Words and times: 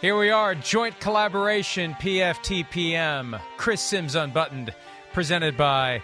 Here 0.00 0.16
we 0.16 0.30
are, 0.30 0.54
joint 0.54 0.98
collaboration 0.98 1.94
PFTPM. 1.94 3.38
Chris 3.58 3.82
Sims 3.82 4.14
Unbuttoned, 4.14 4.74
presented 5.12 5.58
by 5.58 6.02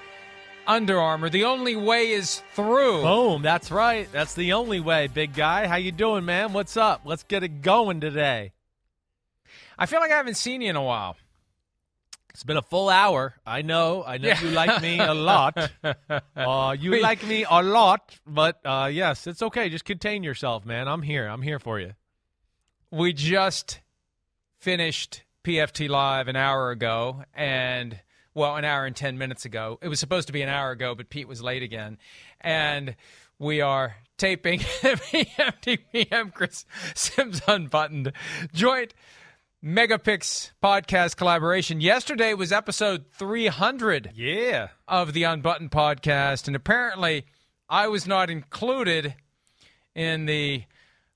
Under 0.66 0.98
Armour. 1.00 1.30
The 1.30 1.44
only 1.44 1.76
way 1.76 2.10
is 2.10 2.42
through. 2.54 3.02
Boom, 3.02 3.40
that's 3.40 3.70
right. 3.70 4.06
That's 4.12 4.34
the 4.34 4.52
only 4.52 4.80
way, 4.80 5.06
big 5.06 5.32
guy. 5.34 5.66
How 5.66 5.76
you 5.76 5.92
doing, 5.92 6.26
man? 6.26 6.52
What's 6.52 6.76
up? 6.76 7.02
Let's 7.06 7.22
get 7.22 7.42
it 7.42 7.62
going 7.62 8.00
today. 8.00 8.52
I 9.78 9.86
feel 9.86 10.00
like 10.00 10.10
I 10.12 10.16
haven't 10.16 10.36
seen 10.36 10.60
you 10.60 10.68
in 10.68 10.76
a 10.76 10.82
while. 10.82 11.16
It's 12.34 12.44
been 12.44 12.58
a 12.58 12.62
full 12.62 12.90
hour. 12.90 13.34
I 13.46 13.62
know. 13.62 14.04
I 14.06 14.18
know 14.18 14.28
Yeah. 14.28 14.42
you 14.42 14.50
like 14.50 14.82
me 14.82 14.98
a 14.98 15.14
lot. 15.14 15.70
Uh, 16.36 16.76
you 16.78 17.00
like 17.00 17.26
me 17.26 17.46
a 17.48 17.62
lot, 17.62 18.14
but 18.26 18.60
uh, 18.64 18.90
yes, 18.92 19.26
it's 19.26 19.40
okay. 19.40 19.70
Just 19.70 19.86
contain 19.86 20.22
yourself, 20.22 20.66
man. 20.66 20.86
I'm 20.86 21.00
here. 21.00 21.26
I'm 21.26 21.40
here 21.40 21.58
for 21.58 21.80
you. 21.80 21.94
We 22.90 23.14
just 23.14 23.80
finished 24.66 25.22
PFT 25.44 25.88
Live 25.88 26.26
an 26.26 26.34
hour 26.34 26.72
ago, 26.72 27.22
and 27.32 28.00
well, 28.34 28.56
an 28.56 28.64
hour 28.64 28.84
and 28.84 28.96
10 28.96 29.16
minutes 29.16 29.44
ago. 29.44 29.78
It 29.80 29.86
was 29.86 30.00
supposed 30.00 30.26
to 30.26 30.32
be 30.32 30.42
an 30.42 30.48
hour 30.48 30.72
ago, 30.72 30.96
but 30.96 31.08
Pete 31.08 31.28
was 31.28 31.40
late 31.40 31.62
again. 31.62 31.98
And 32.40 32.96
we 33.38 33.60
are 33.60 33.94
taping 34.18 34.58
PFTPM 34.82 36.34
Chris 36.34 36.64
Sims 36.96 37.42
Unbuttoned 37.46 38.10
joint 38.52 38.92
Megapix 39.64 40.50
podcast 40.60 41.16
collaboration. 41.16 41.80
Yesterday 41.80 42.34
was 42.34 42.50
episode 42.50 43.04
300 43.12 44.10
Yeah. 44.16 44.70
of 44.88 45.12
the 45.12 45.22
Unbuttoned 45.22 45.70
podcast, 45.70 46.48
and 46.48 46.56
apparently 46.56 47.24
I 47.68 47.86
was 47.86 48.08
not 48.08 48.30
included 48.30 49.14
in 49.94 50.26
the 50.26 50.64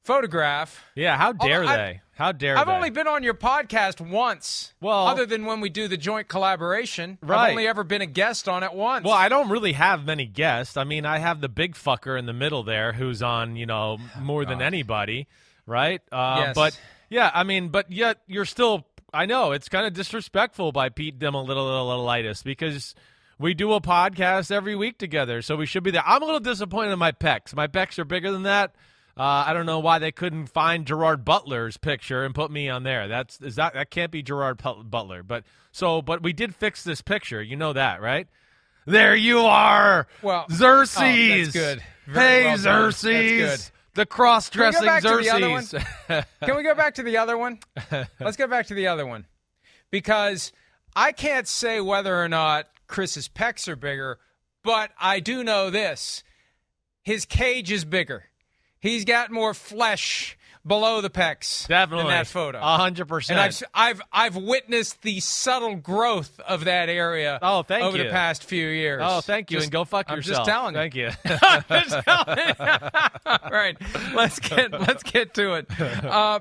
photograph. 0.04 0.84
Yeah. 0.94 1.16
How 1.16 1.32
dare 1.32 1.62
Although 1.62 1.72
I- 1.72 1.76
they? 1.76 2.00
How 2.20 2.32
dare 2.32 2.58
I've 2.58 2.66
they? 2.66 2.72
only 2.74 2.90
been 2.90 3.08
on 3.08 3.22
your 3.22 3.32
podcast 3.32 3.98
once. 3.98 4.74
Well- 4.78 5.06
other 5.06 5.24
than 5.24 5.46
when 5.46 5.62
we 5.62 5.70
do 5.70 5.88
the 5.88 5.96
joint 5.96 6.28
collaboration, 6.28 7.16
Right. 7.22 7.44
I've 7.44 7.50
only 7.52 7.66
ever 7.66 7.82
been 7.82 8.02
a 8.02 8.06
guest 8.06 8.46
on 8.46 8.62
it 8.62 8.74
once. 8.74 9.06
Well, 9.06 9.14
I 9.14 9.30
don't 9.30 9.48
really 9.48 9.72
have 9.72 10.04
many 10.04 10.27
guests. 10.27 10.77
I 10.77 10.84
mean, 10.84 11.06
I 11.06 11.16
have 11.16 11.40
the 11.40 11.48
big 11.48 11.74
fucker 11.77 12.18
in 12.18 12.27
the 12.27 12.34
middle 12.34 12.62
there 12.62 12.92
who's 12.92 13.22
on, 13.22 13.56
you 13.56 13.64
know, 13.64 13.96
more 14.20 14.44
than 14.44 14.60
anybody, 14.60 15.28
right? 15.64 16.02
Uh, 16.12 16.36
Yes. 16.40 16.54
But 16.54 16.78
yeah, 17.08 17.30
I 17.32 17.42
mean, 17.42 17.68
but 17.68 17.90
yet 17.90 18.18
you're 18.27 18.44
still. 18.44 18.86
I 19.14 19.24
know 19.24 19.52
it's 19.52 19.70
kind 19.70 19.86
of 19.86 19.94
disrespectful 19.94 20.72
by 20.72 20.90
Pete 20.90 21.18
Dim 21.18 21.34
a 21.34 21.42
little 21.42 21.64
little 21.64 21.88
little 21.88 22.34
because 22.44 22.94
we 23.38 23.55
do 23.55 23.72
a 23.72 23.80
podcast 23.80 24.52
every 24.52 24.77
week 24.77 24.98
together, 24.98 25.40
so 25.40 25.56
we 25.56 25.64
should 25.64 25.82
be 25.84 25.90
there. 25.90 26.02
I'm 26.06 26.22
a 26.22 26.27
little 26.27 26.38
disappointed 26.40 26.92
in 26.92 26.98
my 26.98 27.12
pecs. 27.12 27.55
My 27.55 27.66
pecs 27.66 27.98
are 27.98 28.05
bigger 28.05 28.30
than 28.30 28.42
that. 28.42 28.74
Uh, 29.16 29.44
I 29.47 29.53
don't 29.53 29.66
know 29.66 29.80
why 29.80 29.98
they 29.98 30.12
couldn't 30.12 30.47
find 30.47 30.86
Gerard 30.86 31.24
Butler's 31.24 31.77
picture 31.77 32.24
and 32.24 32.34
put 32.34 32.51
me 32.51 32.68
on 32.68 32.84
there. 32.84 33.08
That's 33.08 33.40
is 33.40 33.57
that 33.57 33.74
that 33.74 33.90
can't 33.90 34.11
be 34.11 34.23
Gerard 34.23 34.62
Butler. 34.62 35.23
But 35.23 35.45
so, 35.73 36.01
but 36.01 36.23
we 36.23 36.33
did 36.33 36.55
fix 36.55 36.84
this 36.84 37.02
picture. 37.02 37.42
You 37.42 37.57
know 37.57 37.73
that, 37.73 38.01
right? 38.01 38.29
There 38.86 39.14
you 39.14 39.40
are. 39.40 40.07
Well, 40.23 40.46
Xerxes. 40.51 40.98
oh, 41.01 41.42
that's 41.42 41.52
good. 41.52 41.83
Very 42.07 42.27
hey, 42.27 42.45
well 42.46 42.58
Xerxes. 42.58 43.39
good. 43.39 43.61
The 43.95 44.07
cross-dressing 44.07 44.86
the 44.86 45.01
Xerxes. 45.01 45.74
Can 46.45 46.57
we 46.57 46.63
go 46.63 46.74
back 46.74 46.95
to 46.95 47.02
the 47.02 47.18
other 47.18 47.36
one? 47.36 47.58
Let's 48.20 48.36
go 48.36 48.46
back 48.46 48.67
to 48.68 48.74
the 48.74 48.86
other 48.86 49.07
one. 49.07 49.27
Because 49.90 50.52
I 50.95 51.13
can't 51.13 51.46
say 51.46 51.80
whether 51.80 52.17
or 52.17 52.29
not 52.29 52.67
Chris's 52.86 53.29
pecs 53.29 53.68
are 53.68 53.77
bigger, 53.77 54.18
but 54.63 54.90
I 54.98 55.20
do 55.20 55.42
know 55.45 55.70
this. 55.70 56.23
His 57.02 57.24
cage 57.24 57.73
is 57.73 57.84
bigger. 57.84 58.24
He's 58.80 59.05
got 59.05 59.30
more 59.30 59.55
flesh 59.55 60.36
below 60.67 61.01
the 61.01 61.08
pecs 61.08 61.67
Definitely. 61.68 62.05
in 62.07 62.11
that 62.11 62.27
photo. 62.27 62.58
A 62.58 62.77
hundred 62.77 63.07
percent. 63.08 63.39
And 63.39 63.46
I've 63.74 64.01
I've 64.13 64.35
I've 64.35 64.36
witnessed 64.42 65.02
the 65.02 65.20
subtle 65.20 65.77
growth 65.77 66.39
of 66.41 66.64
that 66.64 66.89
area. 66.89 67.39
Oh, 67.40 67.63
thank 67.63 67.85
over 67.85 67.96
you. 67.96 68.05
the 68.05 68.11
past 68.11 68.45
few 68.45 68.67
years. 68.69 69.01
Oh, 69.05 69.20
thank 69.20 69.51
you, 69.51 69.57
Just- 69.58 69.67
and 69.67 69.73
go 69.73 69.85
fuck 69.85 70.11
yourself. 70.11 70.48
I'm 70.48 70.74
yourself. 70.74 70.74
just 70.74 70.74
telling 70.74 70.74
you. 70.74 70.80
Thank 70.80 70.95
you. 70.95 71.80
Just 71.90 72.05
telling 72.05 72.39
you. 72.39 72.55
All 73.27 73.51
right, 73.51 73.77
let's 74.14 74.39
get 74.39 74.73
let's 74.73 75.02
get 75.02 75.35
to 75.35 75.55
it. 75.55 75.80
Uh, 75.80 76.40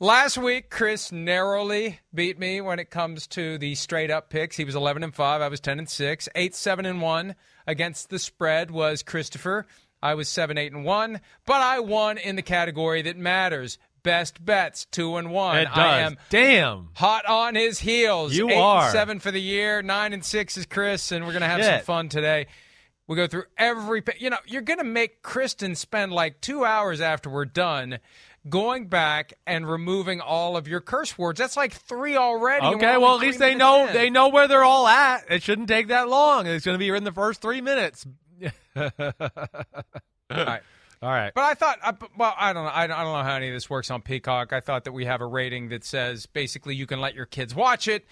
last 0.00 0.38
week, 0.38 0.70
Chris 0.70 1.12
narrowly 1.12 2.00
beat 2.14 2.38
me 2.38 2.60
when 2.60 2.78
it 2.78 2.90
comes 2.90 3.26
to 3.28 3.58
the 3.58 3.74
straight 3.76 4.10
up 4.10 4.28
picks. 4.30 4.56
He 4.56 4.64
was 4.64 4.74
11 4.74 5.02
and 5.04 5.14
five. 5.14 5.40
I 5.40 5.48
was 5.48 5.60
10 5.60 5.78
and 5.78 5.88
six. 5.88 6.28
Eight, 6.34 6.54
seven 6.54 6.84
and 6.86 7.00
one 7.00 7.34
against 7.66 8.10
the 8.10 8.18
spread 8.18 8.70
was 8.70 9.02
Christopher. 9.02 9.66
I 10.02 10.14
was 10.14 10.28
seven, 10.28 10.58
eight 10.58 10.72
and 10.72 10.84
one, 10.84 11.20
but 11.46 11.60
I 11.60 11.80
won 11.80 12.18
in 12.18 12.36
the 12.36 12.42
category 12.42 13.02
that 13.02 13.16
matters. 13.16 13.78
Best 14.02 14.44
bets, 14.44 14.84
two 14.86 15.16
and 15.16 15.30
one. 15.30 15.58
it 15.58 15.66
does. 15.66 15.78
I 15.78 16.00
am 16.00 16.16
Damn. 16.28 16.88
hot 16.94 17.24
on 17.24 17.54
his 17.54 17.78
heels. 17.78 18.34
You 18.34 18.50
Eight 18.50 18.56
are. 18.58 18.82
And 18.82 18.92
seven 18.92 19.20
for 19.20 19.30
the 19.30 19.40
year. 19.40 19.80
Nine 19.80 20.12
and 20.12 20.24
six 20.24 20.56
is 20.56 20.66
Chris, 20.66 21.12
and 21.12 21.24
we're 21.24 21.32
gonna 21.32 21.46
have 21.46 21.62
some 21.64 21.80
fun 21.82 22.08
today. 22.08 22.48
We 23.06 23.14
go 23.14 23.28
through 23.28 23.44
every. 23.56 24.02
You 24.18 24.30
know, 24.30 24.38
you're 24.44 24.62
gonna 24.62 24.82
make 24.82 25.22
Kristen 25.22 25.76
spend 25.76 26.12
like 26.12 26.40
two 26.40 26.64
hours 26.64 27.00
after 27.00 27.30
we're 27.30 27.44
done. 27.44 28.00
Going 28.48 28.88
back 28.88 29.34
and 29.46 29.70
removing 29.70 30.20
all 30.20 30.56
of 30.56 30.66
your 30.66 30.80
curse 30.80 31.16
words. 31.16 31.38
That's 31.38 31.56
like 31.56 31.72
three 31.72 32.16
already. 32.16 32.66
Okay, 32.66 32.96
well 32.96 33.14
at 33.14 33.20
least 33.20 33.38
they 33.38 33.54
know 33.54 33.86
in. 33.86 33.92
they 33.92 34.10
know 34.10 34.30
where 34.30 34.48
they're 34.48 34.64
all 34.64 34.88
at. 34.88 35.30
It 35.30 35.44
shouldn't 35.44 35.68
take 35.68 35.86
that 35.88 36.08
long. 36.08 36.48
It's 36.48 36.64
going 36.64 36.74
to 36.74 36.78
be 36.78 36.88
in 36.88 37.04
the 37.04 37.12
first 37.12 37.40
three 37.40 37.60
minutes. 37.60 38.04
All 38.76 38.90
right. 40.30 40.62
All 41.02 41.10
right. 41.10 41.32
But 41.34 41.42
I 41.42 41.54
thought, 41.54 41.78
I- 41.82 41.94
well, 42.16 42.32
I 42.38 42.52
don't 42.52 42.64
know. 42.64 42.70
I 42.72 42.86
don't 42.86 42.96
I 42.96 43.02
don't 43.02 43.12
know 43.12 43.24
how 43.24 43.34
any 43.34 43.48
of 43.48 43.54
this 43.54 43.68
works 43.68 43.90
on 43.90 44.02
Peacock. 44.02 44.52
I 44.52 44.60
thought 44.60 44.84
that 44.84 44.92
we 44.92 45.04
have 45.04 45.20
a 45.20 45.26
rating 45.26 45.70
that 45.70 45.82
says 45.84 46.26
basically 46.26 46.76
you 46.76 46.86
can 46.86 47.00
let 47.00 47.16
your 47.16 47.26
kids 47.26 47.56
watch 47.56 47.88
it, 47.88 48.06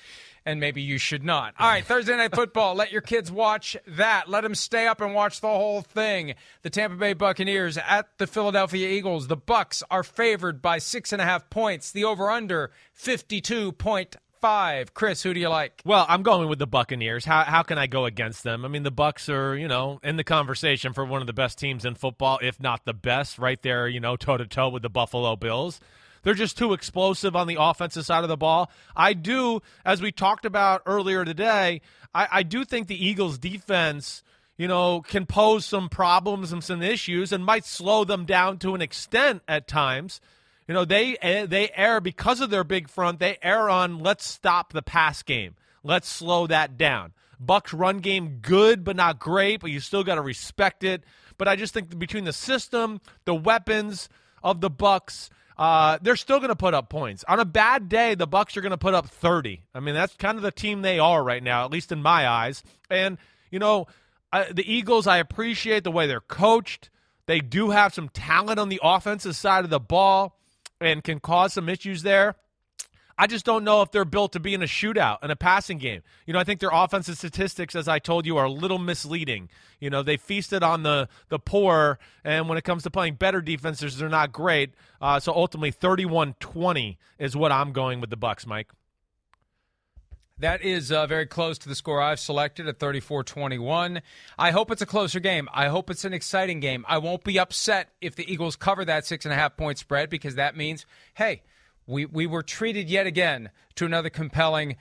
and 0.44 0.59
maybe 0.59 0.82
you 0.82 0.98
should 0.98 1.22
not. 1.22 1.54
All 1.60 1.69
right, 1.69 1.84
Thursday 1.84 2.16
Night 2.16 2.34
Football. 2.34 2.75
let 2.75 2.91
your 2.91 3.00
kids 3.00 3.30
watch 3.30 3.76
that. 3.86 4.28
Let 4.28 4.41
them 4.41 4.56
stay 4.56 4.88
up 4.88 5.00
and 5.00 5.14
watch 5.14 5.41
the 5.41 5.47
whole 5.47 5.82
thing. 5.82 6.34
The 6.62 6.70
Tampa 6.70 6.97
Bay 6.97 7.12
Buccaneers 7.12 7.78
at 7.78 8.09
the 8.19 8.26
Philadelphia 8.26 8.88
Eagles. 8.88 9.28
The 9.28 9.36
Bucks 9.36 9.84
are 9.88 10.03
favored 10.03 10.60
by 10.60 10.78
six 10.78 11.12
and 11.12 11.22
a 11.22 11.25
half 11.25 11.48
points. 11.48 11.92
The 11.92 12.03
over/under 12.03 12.72
fifty-two 12.92 13.70
point 13.70 14.16
five. 14.40 14.94
Chris, 14.94 15.22
who 15.22 15.34
do 15.34 15.40
you 15.40 15.48
like? 15.48 15.82
Well, 15.84 16.06
I'm 16.08 16.22
going 16.22 16.48
with 16.48 16.58
the 16.58 16.66
Buccaneers. 16.66 17.24
How 17.24 17.44
how 17.44 17.62
can 17.62 17.78
I 17.78 17.86
go 17.86 18.04
against 18.04 18.42
them? 18.42 18.64
I 18.64 18.68
mean, 18.68 18.82
the 18.82 18.90
Bucks 18.90 19.28
are 19.28 19.56
you 19.56 19.68
know 19.68 20.00
in 20.02 20.16
the 20.16 20.24
conversation 20.24 20.92
for 20.92 21.04
one 21.04 21.20
of 21.20 21.26
the 21.26 21.32
best 21.32 21.58
teams 21.58 21.84
in 21.84 21.94
football, 21.94 22.38
if 22.42 22.60
not 22.60 22.84
the 22.84 22.94
best, 22.94 23.38
right 23.38 23.60
there. 23.62 23.88
You 23.88 24.00
know, 24.00 24.16
toe 24.16 24.36
to 24.36 24.46
toe 24.46 24.68
with 24.68 24.82
the 24.82 24.90
Buffalo 24.90 25.36
Bills. 25.36 25.80
They're 26.22 26.34
just 26.34 26.58
too 26.58 26.72
explosive 26.72 27.34
on 27.34 27.46
the 27.46 27.56
offensive 27.58 28.04
side 28.04 28.24
of 28.24 28.28
the 28.28 28.36
ball. 28.36 28.70
I 28.94 29.14
do, 29.14 29.62
as 29.84 30.02
we 30.02 30.12
talked 30.12 30.44
about 30.44 30.82
earlier 30.84 31.24
today, 31.24 31.80
I, 32.14 32.28
I 32.30 32.42
do 32.42 32.64
think 32.64 32.88
the 32.88 33.06
Eagles' 33.06 33.38
defense, 33.38 34.22
you 34.59 34.68
know, 34.68 35.00
can 35.00 35.24
pose 35.24 35.65
some 35.65 35.88
problems 35.88 36.53
and 36.53 36.62
some 36.62 36.82
issues 36.82 37.32
and 37.32 37.44
might 37.44 37.65
slow 37.65 38.04
them 38.04 38.26
down 38.26 38.59
to 38.59 38.74
an 38.74 38.82
extent 38.82 39.42
at 39.48 39.66
times. 39.66 40.20
You 40.70 40.74
know, 40.74 40.84
they 40.84 41.16
eh, 41.16 41.46
they 41.46 41.68
err 41.74 42.00
because 42.00 42.40
of 42.40 42.50
their 42.50 42.62
big 42.62 42.88
front. 42.88 43.18
They 43.18 43.38
err 43.42 43.68
on 43.68 43.98
let's 43.98 44.24
stop 44.24 44.72
the 44.72 44.82
pass 44.82 45.24
game. 45.24 45.56
Let's 45.82 46.08
slow 46.08 46.46
that 46.46 46.78
down. 46.78 47.12
Bucks 47.40 47.74
run 47.74 47.98
game 47.98 48.38
good 48.40 48.84
but 48.84 48.94
not 48.94 49.18
great, 49.18 49.62
but 49.62 49.72
you 49.72 49.80
still 49.80 50.04
got 50.04 50.14
to 50.14 50.20
respect 50.20 50.84
it. 50.84 51.02
But 51.38 51.48
I 51.48 51.56
just 51.56 51.74
think 51.74 51.98
between 51.98 52.22
the 52.22 52.32
system, 52.32 53.00
the 53.24 53.34
weapons 53.34 54.08
of 54.44 54.60
the 54.60 54.70
Bucks, 54.70 55.28
uh, 55.58 55.98
they're 56.02 56.14
still 56.14 56.38
going 56.38 56.50
to 56.50 56.54
put 56.54 56.72
up 56.72 56.88
points. 56.88 57.24
On 57.26 57.40
a 57.40 57.44
bad 57.44 57.88
day, 57.88 58.14
the 58.14 58.28
Bucks 58.28 58.56
are 58.56 58.60
going 58.60 58.70
to 58.70 58.78
put 58.78 58.94
up 58.94 59.08
30. 59.08 59.64
I 59.74 59.80
mean, 59.80 59.96
that's 59.96 60.14
kind 60.18 60.36
of 60.36 60.44
the 60.44 60.52
team 60.52 60.82
they 60.82 61.00
are 61.00 61.20
right 61.20 61.42
now, 61.42 61.64
at 61.64 61.72
least 61.72 61.90
in 61.90 62.00
my 62.00 62.28
eyes. 62.28 62.62
And 62.88 63.18
you 63.50 63.58
know, 63.58 63.88
I, 64.32 64.52
the 64.52 64.72
Eagles, 64.72 65.08
I 65.08 65.18
appreciate 65.18 65.82
the 65.82 65.90
way 65.90 66.06
they're 66.06 66.20
coached. 66.20 66.90
They 67.26 67.40
do 67.40 67.70
have 67.70 67.92
some 67.92 68.08
talent 68.08 68.60
on 68.60 68.68
the 68.68 68.78
offensive 68.84 69.34
side 69.34 69.64
of 69.64 69.70
the 69.70 69.80
ball 69.80 70.36
and 70.80 71.04
can 71.04 71.21
cause 71.21 71.53
some 71.53 71.68
issues 71.68 72.03
there. 72.03 72.36
I 73.21 73.27
just 73.27 73.44
don't 73.44 73.65
know 73.65 73.82
if 73.82 73.91
they're 73.91 74.06
built 74.06 74.32
to 74.32 74.41
be 74.41 74.54
in 74.54 74.62
a 74.62 74.66
shootout 74.66 75.18
and 75.21 75.30
a 75.30 75.36
passing 75.36 75.77
game. 75.77 76.00
You 76.24 76.32
know, 76.32 76.38
I 76.38 76.44
think 76.44 76.59
their 76.59 76.71
offensive 76.72 77.18
statistics, 77.18 77.74
as 77.74 77.86
I 77.86 77.98
told 77.98 78.24
you, 78.24 78.38
are 78.38 78.47
a 78.47 78.50
little 78.50 78.78
misleading. 78.78 79.50
You 79.78 79.91
know, 79.91 80.03
they 80.03 80.16
feasted 80.16 80.62
on 80.62 80.84
the 80.84 81.06
the 81.28 81.38
poor, 81.38 81.98
and 82.24 82.48
when 82.48 82.56
it 82.56 82.65
comes 82.65 82.82
to 82.84 82.91
playing 82.91 83.16
better 83.16 83.42
defenses, 83.42 83.98
they're 83.98 84.09
not 84.09 84.32
great. 84.32 84.72
Uh, 85.03 85.21
so 85.21 85.34
ultimately, 85.34 85.71
31-20 85.71 86.97
is 87.18 87.36
what 87.36 87.53
I'm 87.53 87.72
going 87.72 88.00
with 88.00 88.09
the 88.09 88.16
Bucks, 88.16 88.47
Mike. 88.47 88.71
That 90.41 90.63
is 90.63 90.91
uh, 90.91 91.07
very 91.07 91.27
close 91.27 91.59
to 91.59 91.69
the 91.69 91.75
score 91.75 92.01
I've 92.01 92.19
selected 92.19 92.66
at 92.66 92.78
34 92.78 93.25
21. 93.25 94.01
I 94.39 94.51
hope 94.53 94.71
it's 94.71 94.81
a 94.81 94.87
closer 94.87 95.21
game. 95.21 95.51
I 95.53 95.69
hope 95.69 95.91
it's 95.91 96.07
an 96.07 96.15
exciting 96.15 96.60
game. 96.60 96.87
I 96.89 96.97
won't 96.97 97.25
be 97.25 97.39
upset 97.39 97.91
if 98.01 98.16
the 98.16 98.31
Eagles 98.31 98.57
cover 98.57 98.83
that 98.87 99.04
six 99.04 99.27
and 99.27 99.34
a 99.34 99.37
half 99.37 99.59
point 99.59 99.77
spread 99.77 100.09
because 100.09 100.37
that 100.37 100.57
means, 100.57 100.87
hey, 101.13 101.42
we, 101.87 102.07
we 102.07 102.27
were 102.27 102.42
treated 102.42 102.89
yet 102.89 103.07
again 103.07 103.51
to 103.75 103.84
another 103.84 104.09
compelling 104.09 104.77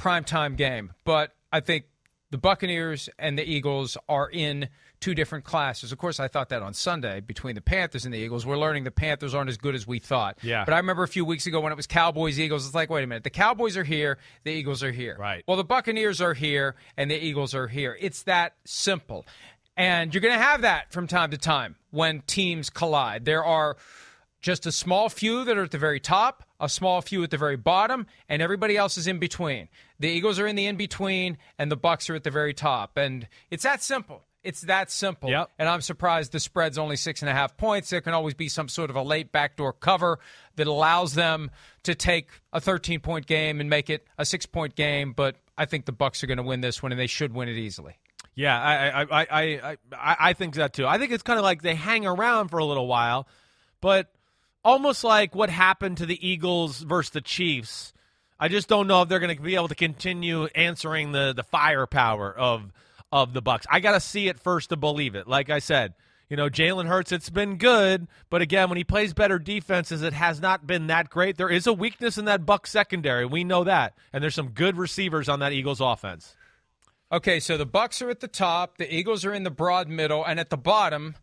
primetime 0.00 0.56
game. 0.56 0.94
But 1.04 1.34
I 1.52 1.60
think 1.60 1.84
the 2.30 2.38
Buccaneers 2.38 3.10
and 3.18 3.38
the 3.38 3.44
Eagles 3.44 3.98
are 4.08 4.30
in 4.30 4.70
two 5.02 5.14
different 5.14 5.44
classes. 5.44 5.92
Of 5.92 5.98
course, 5.98 6.18
I 6.20 6.28
thought 6.28 6.48
that 6.50 6.62
on 6.62 6.72
Sunday 6.72 7.20
between 7.20 7.54
the 7.54 7.60
Panthers 7.60 8.04
and 8.04 8.14
the 8.14 8.18
Eagles. 8.18 8.46
We're 8.46 8.56
learning 8.56 8.84
the 8.84 8.90
Panthers 8.90 9.34
aren't 9.34 9.50
as 9.50 9.58
good 9.58 9.74
as 9.74 9.86
we 9.86 9.98
thought. 9.98 10.38
Yeah. 10.42 10.64
But 10.64 10.72
I 10.72 10.78
remember 10.78 11.02
a 11.02 11.08
few 11.08 11.24
weeks 11.24 11.46
ago 11.46 11.60
when 11.60 11.72
it 11.72 11.76
was 11.76 11.86
Cowboys 11.86 12.40
Eagles, 12.40 12.64
it's 12.64 12.74
like, 12.74 12.88
wait 12.88 13.04
a 13.04 13.06
minute, 13.06 13.24
the 13.24 13.30
Cowboys 13.30 13.76
are 13.76 13.84
here, 13.84 14.16
the 14.44 14.52
Eagles 14.52 14.82
are 14.82 14.92
here. 14.92 15.16
Right. 15.18 15.44
Well, 15.46 15.56
the 15.56 15.64
Buccaneers 15.64 16.20
are 16.20 16.34
here 16.34 16.76
and 16.96 17.10
the 17.10 17.22
Eagles 17.22 17.54
are 17.54 17.66
here. 17.66 17.98
It's 18.00 18.22
that 18.22 18.54
simple. 18.64 19.26
And 19.76 20.14
you're 20.14 20.20
going 20.20 20.38
to 20.38 20.42
have 20.42 20.62
that 20.62 20.92
from 20.92 21.06
time 21.08 21.32
to 21.32 21.38
time 21.38 21.76
when 21.90 22.22
teams 22.22 22.70
collide. 22.70 23.24
There 23.24 23.44
are 23.44 23.76
just 24.40 24.66
a 24.66 24.72
small 24.72 25.08
few 25.08 25.44
that 25.44 25.56
are 25.56 25.64
at 25.64 25.70
the 25.70 25.78
very 25.78 26.00
top, 26.00 26.44
a 26.60 26.68
small 26.68 27.00
few 27.00 27.22
at 27.22 27.30
the 27.30 27.38
very 27.38 27.56
bottom, 27.56 28.06
and 28.28 28.42
everybody 28.42 28.76
else 28.76 28.98
is 28.98 29.06
in 29.06 29.18
between. 29.18 29.68
The 29.98 30.08
Eagles 30.08 30.38
are 30.38 30.46
in 30.46 30.56
the 30.56 30.66
in 30.66 30.76
between, 30.76 31.38
and 31.58 31.70
the 31.70 31.76
Bucks 31.76 32.10
are 32.10 32.14
at 32.14 32.24
the 32.24 32.30
very 32.30 32.52
top. 32.52 32.96
And 32.96 33.28
it's 33.50 33.62
that 33.62 33.82
simple. 33.82 34.24
It's 34.42 34.62
that 34.62 34.90
simple. 34.90 35.30
Yep. 35.30 35.50
And 35.58 35.68
I'm 35.68 35.80
surprised 35.80 36.32
the 36.32 36.40
spread's 36.40 36.76
only 36.76 36.96
six 36.96 37.22
and 37.22 37.28
a 37.28 37.32
half 37.32 37.56
points. 37.56 37.90
There 37.90 38.00
can 38.00 38.12
always 38.12 38.34
be 38.34 38.48
some 38.48 38.68
sort 38.68 38.90
of 38.90 38.96
a 38.96 39.02
late 39.02 39.30
backdoor 39.30 39.72
cover 39.72 40.18
that 40.56 40.66
allows 40.66 41.14
them 41.14 41.50
to 41.84 41.94
take 41.94 42.28
a 42.52 42.60
13 42.60 43.00
point 43.00 43.26
game 43.26 43.60
and 43.60 43.70
make 43.70 43.88
it 43.88 44.04
a 44.18 44.24
six 44.24 44.44
point 44.46 44.74
game. 44.74 45.12
But 45.12 45.36
I 45.56 45.64
think 45.66 45.84
the 45.84 45.92
Bucks 45.92 46.24
are 46.24 46.26
going 46.26 46.38
to 46.38 46.42
win 46.42 46.60
this 46.60 46.82
one, 46.82 46.90
and 46.90 47.00
they 47.00 47.06
should 47.06 47.32
win 47.32 47.48
it 47.48 47.56
easily. 47.56 47.98
Yeah, 48.34 48.60
I 48.60 48.88
I, 48.88 49.02
I, 49.02 49.26
I, 49.30 49.76
I, 49.92 50.16
I 50.18 50.32
think 50.32 50.54
that 50.54 50.72
too. 50.72 50.86
I 50.86 50.98
think 50.98 51.12
it's 51.12 51.22
kind 51.22 51.38
of 51.38 51.44
like 51.44 51.62
they 51.62 51.74
hang 51.74 52.06
around 52.06 52.48
for 52.48 52.58
a 52.58 52.64
little 52.64 52.86
while, 52.86 53.28
but 53.80 54.10
almost 54.64 55.04
like 55.04 55.34
what 55.34 55.50
happened 55.50 55.98
to 55.98 56.06
the 56.06 56.26
Eagles 56.26 56.80
versus 56.80 57.10
the 57.10 57.20
Chiefs. 57.20 57.92
I 58.40 58.48
just 58.48 58.68
don't 58.68 58.88
know 58.88 59.02
if 59.02 59.08
they're 59.08 59.20
going 59.20 59.36
to 59.36 59.40
be 59.40 59.54
able 59.54 59.68
to 59.68 59.74
continue 59.76 60.46
answering 60.46 61.12
the 61.12 61.32
the 61.32 61.44
firepower 61.44 62.32
of 62.32 62.72
of 63.12 63.34
the 63.34 63.42
Bucks. 63.42 63.66
I 63.70 63.80
got 63.80 63.92
to 63.92 64.00
see 64.00 64.28
it 64.28 64.40
first 64.40 64.70
to 64.70 64.76
believe 64.76 65.14
it. 65.14 65.28
Like 65.28 65.50
I 65.50 65.58
said, 65.58 65.94
you 66.30 66.36
know, 66.36 66.48
Jalen 66.48 66.86
Hurts, 66.86 67.12
it's 67.12 67.28
been 67.28 67.58
good, 67.58 68.08
but 68.30 68.40
again, 68.40 68.70
when 68.70 68.78
he 68.78 68.84
plays 68.84 69.12
better 69.12 69.38
defenses, 69.38 70.00
it 70.00 70.14
has 70.14 70.40
not 70.40 70.66
been 70.66 70.86
that 70.86 71.10
great. 71.10 71.36
There 71.36 71.50
is 71.50 71.66
a 71.66 71.74
weakness 71.74 72.16
in 72.16 72.24
that 72.24 72.46
Buck 72.46 72.66
secondary. 72.66 73.26
We 73.26 73.44
know 73.44 73.64
that, 73.64 73.94
and 74.14 74.24
there's 74.24 74.34
some 74.34 74.48
good 74.48 74.78
receivers 74.78 75.28
on 75.28 75.40
that 75.40 75.52
Eagles 75.52 75.82
offense. 75.82 76.34
Okay, 77.12 77.38
so 77.38 77.58
the 77.58 77.66
Bucks 77.66 78.00
are 78.00 78.08
at 78.08 78.20
the 78.20 78.28
top, 78.28 78.78
the 78.78 78.92
Eagles 78.92 79.26
are 79.26 79.34
in 79.34 79.42
the 79.42 79.50
broad 79.50 79.88
middle, 79.88 80.24
and 80.24 80.40
at 80.40 80.48
the 80.48 80.56
bottom 80.56 81.16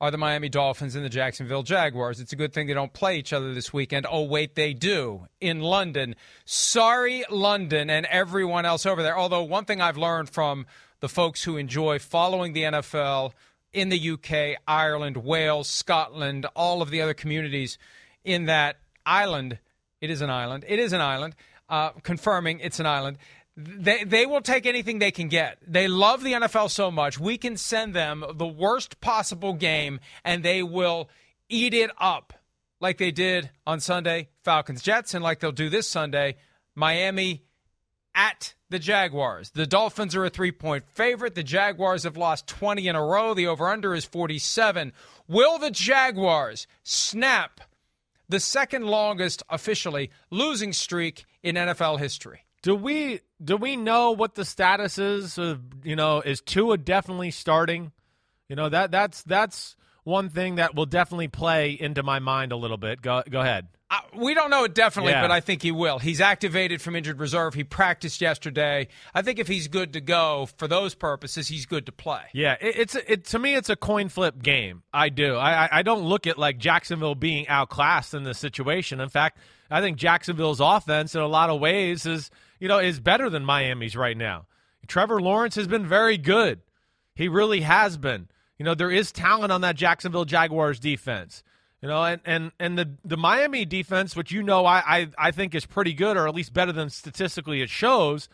are 0.00 0.12
the 0.12 0.18
Miami 0.18 0.48
Dolphins 0.48 0.94
and 0.94 1.04
the 1.04 1.08
Jacksonville 1.08 1.64
Jaguars. 1.64 2.20
It's 2.20 2.32
a 2.32 2.36
good 2.36 2.52
thing 2.52 2.68
they 2.68 2.74
don't 2.74 2.92
play 2.92 3.18
each 3.18 3.32
other 3.32 3.54
this 3.54 3.72
weekend. 3.72 4.06
Oh, 4.08 4.22
wait, 4.22 4.54
they 4.54 4.74
do 4.74 5.26
in 5.40 5.60
London. 5.60 6.14
Sorry, 6.44 7.24
London 7.30 7.90
and 7.90 8.06
everyone 8.06 8.64
else 8.64 8.86
over 8.86 9.02
there. 9.02 9.18
Although, 9.18 9.42
one 9.42 9.64
thing 9.64 9.80
I've 9.80 9.96
learned 9.96 10.28
from 10.28 10.66
the 11.02 11.08
folks 11.08 11.42
who 11.42 11.56
enjoy 11.56 11.98
following 11.98 12.54
the 12.54 12.62
NFL 12.62 13.32
in 13.72 13.88
the 13.88 14.10
UK, 14.12 14.60
Ireland, 14.66 15.18
Wales, 15.18 15.68
Scotland, 15.68 16.46
all 16.54 16.80
of 16.80 16.90
the 16.90 17.02
other 17.02 17.12
communities 17.12 17.76
in 18.24 18.46
that 18.46 18.76
island, 19.04 19.58
it 20.00 20.10
is 20.10 20.20
an 20.22 20.30
island, 20.30 20.64
it 20.68 20.78
is 20.78 20.92
an 20.92 21.00
island, 21.00 21.34
uh, 21.68 21.90
confirming 22.02 22.60
it's 22.60 22.80
an 22.80 22.86
island 22.86 23.18
they 23.56 24.04
they 24.04 24.24
will 24.24 24.40
take 24.40 24.64
anything 24.64 24.98
they 24.98 25.10
can 25.10 25.28
get. 25.28 25.58
They 25.66 25.86
love 25.88 26.22
the 26.22 26.32
NFL 26.32 26.70
so 26.70 26.90
much. 26.90 27.20
We 27.20 27.36
can 27.36 27.56
send 27.56 27.94
them 27.94 28.24
the 28.34 28.46
worst 28.46 29.00
possible 29.00 29.52
game 29.52 30.00
and 30.24 30.42
they 30.42 30.62
will 30.62 31.10
eat 31.48 31.74
it 31.74 31.90
up 31.98 32.32
like 32.80 32.96
they 32.98 33.10
did 33.10 33.50
on 33.66 33.80
Sunday 33.80 34.30
Falcons 34.42 34.82
Jets 34.82 35.12
and 35.12 35.22
like 35.22 35.40
they'll 35.40 35.52
do 35.52 35.68
this 35.68 35.86
Sunday 35.86 36.36
Miami 36.74 37.42
at 38.14 38.54
the 38.70 38.78
Jaguars. 38.78 39.50
The 39.50 39.66
Dolphins 39.66 40.16
are 40.16 40.24
a 40.24 40.30
3-point 40.30 40.84
favorite. 40.88 41.34
The 41.34 41.42
Jaguars 41.42 42.04
have 42.04 42.16
lost 42.16 42.46
20 42.46 42.88
in 42.88 42.96
a 42.96 43.04
row. 43.04 43.34
The 43.34 43.46
over/under 43.46 43.94
is 43.94 44.04
47. 44.04 44.92
Will 45.28 45.58
the 45.58 45.70
Jaguars 45.70 46.66
snap 46.82 47.60
the 48.28 48.40
second 48.40 48.86
longest 48.86 49.42
officially 49.48 50.10
losing 50.30 50.72
streak 50.72 51.24
in 51.42 51.56
NFL 51.56 51.98
history? 51.98 52.44
Do 52.62 52.74
we 52.74 53.20
do 53.42 53.56
we 53.56 53.76
know 53.76 54.12
what 54.12 54.36
the 54.36 54.44
status 54.44 54.96
is 54.96 55.36
of 55.36 55.60
you 55.82 55.96
know 55.96 56.20
is 56.20 56.40
Tua 56.40 56.78
definitely 56.78 57.32
starting? 57.32 57.92
You 58.48 58.56
know 58.56 58.68
that 58.68 58.90
that's 58.90 59.22
that's 59.24 59.76
one 60.04 60.28
thing 60.28 60.56
that 60.56 60.74
will 60.74 60.86
definitely 60.86 61.28
play 61.28 61.72
into 61.72 62.02
my 62.02 62.20
mind 62.20 62.52
a 62.52 62.56
little 62.56 62.76
bit. 62.76 63.02
Go 63.02 63.22
go 63.28 63.40
ahead. 63.40 63.68
Uh, 63.92 64.00
we 64.16 64.32
don't 64.32 64.48
know 64.48 64.64
it 64.64 64.74
definitely, 64.74 65.12
Yeah. 65.12 65.20
but 65.20 65.30
I 65.30 65.40
think 65.40 65.60
he 65.60 65.70
will. 65.70 65.98
He's 65.98 66.18
activated 66.22 66.80
from 66.80 66.96
injured 66.96 67.20
reserve. 67.20 67.52
He 67.52 67.62
practiced 67.62 68.22
yesterday. 68.22 68.88
I 69.12 69.20
think 69.20 69.38
if 69.38 69.48
he's 69.48 69.68
good 69.68 69.92
to 69.92 70.00
go 70.00 70.48
for 70.56 70.66
those 70.66 70.94
purposes, 70.94 71.48
he's 71.48 71.66
good 71.66 71.84
to 71.84 71.92
play. 71.92 72.22
Yeah, 72.32 72.56
it, 72.58 72.76
it's 72.78 72.94
it 72.94 73.24
to 73.26 73.38
me 73.38 73.54
it's 73.54 73.68
a 73.68 73.76
coin 73.76 74.08
flip 74.08 74.42
game. 74.42 74.82
I 74.94 75.10
do. 75.10 75.36
I, 75.36 75.64
I 75.66 75.68
I 75.72 75.82
don't 75.82 76.04
look 76.04 76.26
at 76.26 76.38
like 76.38 76.56
Jacksonville 76.56 77.14
being 77.14 77.46
outclassed 77.48 78.14
in 78.14 78.22
this 78.22 78.38
situation. 78.38 78.98
In 78.98 79.10
fact, 79.10 79.36
I 79.70 79.82
think 79.82 79.98
Jacksonville's 79.98 80.60
offense 80.60 81.14
in 81.14 81.20
a 81.20 81.26
lot 81.28 81.50
of 81.50 81.60
ways 81.60 82.06
is 82.06 82.30
you 82.60 82.68
know 82.68 82.78
is 82.78 82.98
better 82.98 83.28
than 83.28 83.44
Miami's 83.44 83.94
right 83.94 84.16
now. 84.16 84.46
Trevor 84.86 85.20
Lawrence 85.20 85.54
has 85.56 85.66
been 85.68 85.86
very 85.86 86.16
good. 86.16 86.60
He 87.14 87.28
really 87.28 87.60
has 87.60 87.98
been. 87.98 88.28
You 88.58 88.64
know, 88.64 88.74
there 88.74 88.90
is 88.90 89.12
talent 89.12 89.52
on 89.52 89.60
that 89.60 89.76
Jacksonville 89.76 90.24
Jaguars 90.24 90.80
defense. 90.80 91.42
You 91.82 91.88
know, 91.88 92.04
and, 92.04 92.20
and, 92.24 92.52
and 92.60 92.78
the, 92.78 92.90
the 93.04 93.16
Miami 93.16 93.64
defense, 93.64 94.14
which 94.14 94.30
you 94.30 94.42
know 94.42 94.64
I, 94.64 94.82
I, 94.86 95.08
I 95.18 95.30
think 95.32 95.52
is 95.52 95.66
pretty 95.66 95.92
good, 95.92 96.16
or 96.16 96.28
at 96.28 96.34
least 96.34 96.54
better 96.54 96.70
than 96.70 96.90
statistically 96.90 97.60
it 97.60 97.70
shows. 97.70 98.28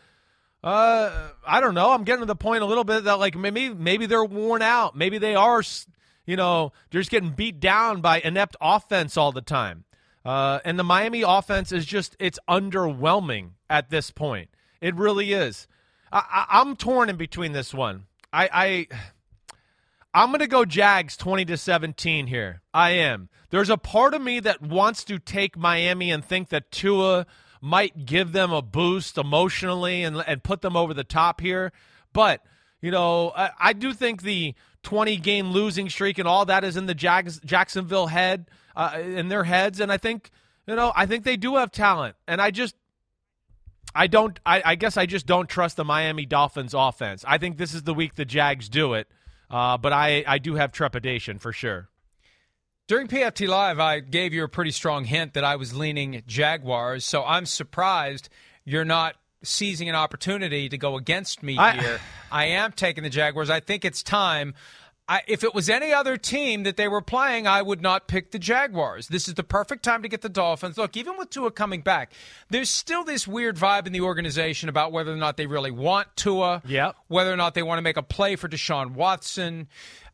Uh, 0.63 1.29
I 1.47 1.59
don't 1.59 1.73
know. 1.73 1.91
I'm 1.91 2.03
getting 2.03 2.21
to 2.21 2.25
the 2.27 2.35
point 2.35 2.61
a 2.61 2.67
little 2.67 2.83
bit 2.83 3.05
that 3.05 3.17
like 3.17 3.35
maybe 3.35 3.73
maybe 3.73 4.05
they're 4.05 4.23
worn 4.23 4.61
out. 4.61 4.95
Maybe 4.95 5.17
they 5.17 5.33
are, 5.33 5.63
you 6.27 6.35
know, 6.35 6.73
they're 6.91 7.01
just 7.01 7.09
getting 7.09 7.31
beat 7.31 7.59
down 7.59 8.01
by 8.01 8.19
inept 8.19 8.55
offense 8.61 9.17
all 9.17 9.31
the 9.31 9.41
time. 9.41 9.85
Uh, 10.23 10.59
and 10.63 10.77
the 10.77 10.83
Miami 10.83 11.23
offense 11.23 11.71
is 11.71 11.85
just 11.85 12.15
it's 12.19 12.37
underwhelming 12.47 13.51
at 13.69 13.89
this 13.89 14.11
point. 14.11 14.49
It 14.81 14.95
really 14.95 15.33
is. 15.33 15.67
I, 16.11 16.19
I, 16.29 16.61
I'm 16.61 16.75
torn 16.75 17.09
in 17.09 17.15
between 17.15 17.53
this 17.53 17.73
one. 17.73 18.05
I, 18.31 18.49
I 18.53 18.87
I'm 20.13 20.29
going 20.29 20.39
to 20.39 20.47
go 20.47 20.65
Jags 20.65 21.15
20 21.17 21.45
to 21.45 21.57
17 21.57 22.27
here. 22.27 22.61
I 22.73 22.91
am. 22.91 23.29
There's 23.51 23.69
a 23.69 23.77
part 23.77 24.13
of 24.13 24.21
me 24.21 24.39
that 24.39 24.61
wants 24.61 25.03
to 25.05 25.19
take 25.19 25.57
Miami 25.57 26.11
and 26.11 26.25
think 26.25 26.49
that 26.49 26.71
Tua 26.71 27.25
might 27.61 28.05
give 28.05 28.31
them 28.31 28.51
a 28.51 28.61
boost 28.61 29.17
emotionally 29.17 30.03
and 30.03 30.23
and 30.25 30.43
put 30.43 30.61
them 30.61 30.75
over 30.75 30.93
the 30.93 31.03
top 31.03 31.41
here. 31.41 31.71
But, 32.13 32.43
you 32.81 32.89
know, 32.89 33.31
I, 33.35 33.51
I 33.59 33.73
do 33.73 33.93
think 33.93 34.21
the 34.21 34.55
20 34.83 35.17
game 35.17 35.51
losing 35.51 35.89
streak 35.89 36.17
and 36.17 36.27
all 36.27 36.45
that 36.45 36.63
is 36.63 36.77
in 36.77 36.85
the 36.85 36.95
Jags, 36.95 37.39
Jacksonville 37.43 38.07
head 38.07 38.49
uh, 38.75 38.97
in 39.01 39.27
their 39.27 39.43
heads 39.43 39.79
and 39.79 39.91
I 39.91 39.97
think, 39.97 40.31
you 40.65 40.75
know, 40.75 40.93
I 40.95 41.05
think 41.05 41.23
they 41.23 41.37
do 41.37 41.57
have 41.57 41.71
talent. 41.71 42.15
And 42.27 42.41
I 42.41 42.51
just 42.51 42.75
I 43.93 44.07
don't. 44.07 44.39
I, 44.45 44.61
I 44.63 44.75
guess 44.75 44.97
I 44.97 45.05
just 45.05 45.25
don't 45.25 45.49
trust 45.49 45.77
the 45.77 45.83
Miami 45.83 46.25
Dolphins 46.25 46.73
offense. 46.73 47.25
I 47.27 47.37
think 47.37 47.57
this 47.57 47.73
is 47.73 47.83
the 47.83 47.93
week 47.93 48.15
the 48.15 48.25
Jags 48.25 48.69
do 48.69 48.93
it, 48.93 49.07
uh, 49.49 49.77
but 49.77 49.93
I, 49.93 50.23
I 50.27 50.37
do 50.37 50.55
have 50.55 50.71
trepidation 50.71 51.39
for 51.39 51.51
sure. 51.51 51.89
During 52.87 53.07
PFT 53.07 53.47
Live, 53.47 53.79
I 53.79 53.99
gave 53.99 54.33
you 54.33 54.43
a 54.43 54.47
pretty 54.47 54.71
strong 54.71 55.05
hint 55.05 55.35
that 55.35 55.43
I 55.43 55.57
was 55.57 55.75
leaning 55.77 56.23
Jaguars, 56.25 57.05
so 57.05 57.23
I'm 57.23 57.45
surprised 57.45 58.29
you're 58.65 58.85
not 58.85 59.15
seizing 59.43 59.87
an 59.89 59.95
opportunity 59.95 60.69
to 60.69 60.77
go 60.77 60.97
against 60.97 61.43
me 61.43 61.57
I- 61.57 61.73
here. 61.77 61.99
I 62.31 62.45
am 62.45 62.71
taking 62.71 63.03
the 63.03 63.09
Jaguars. 63.09 63.49
I 63.49 63.59
think 63.59 63.85
it's 63.85 64.03
time. 64.03 64.53
I, 65.11 65.21
if 65.27 65.43
it 65.43 65.55
was 65.55 65.71
any 65.71 65.91
other 65.91 66.17
team 66.17 66.63
that 66.63 66.77
they 66.77 66.87
were 66.87 67.01
playing, 67.01 67.47
I 67.47 67.63
would 67.63 67.81
not 67.81 68.07
pick 68.07 68.29
the 68.29 68.37
Jaguars. 68.37 69.07
This 69.07 69.27
is 69.27 69.33
the 69.33 69.43
perfect 69.43 69.81
time 69.83 70.03
to 70.03 70.07
get 70.07 70.21
the 70.21 70.29
Dolphins. 70.29 70.77
Look, 70.77 70.95
even 70.95 71.17
with 71.17 71.31
Tua 71.31 71.49
coming 71.49 71.81
back, 71.81 72.13
there's 72.51 72.69
still 72.69 73.03
this 73.03 73.27
weird 73.27 73.57
vibe 73.57 73.87
in 73.87 73.91
the 73.91 74.01
organization 74.01 74.69
about 74.69 74.91
whether 74.91 75.11
or 75.11 75.15
not 75.17 75.35
they 75.35 75.47
really 75.47 75.71
want 75.71 76.07
Tua 76.15 76.61
Yep. 76.67 76.95
whether 77.07 77.33
or 77.33 77.37
not 77.37 77.55
they 77.55 77.63
want 77.63 77.79
to 77.79 77.81
make 77.81 77.97
a 77.97 78.03
play 78.03 78.35
for 78.35 78.47
Deshaun 78.47 78.91
Watson. 78.91 79.67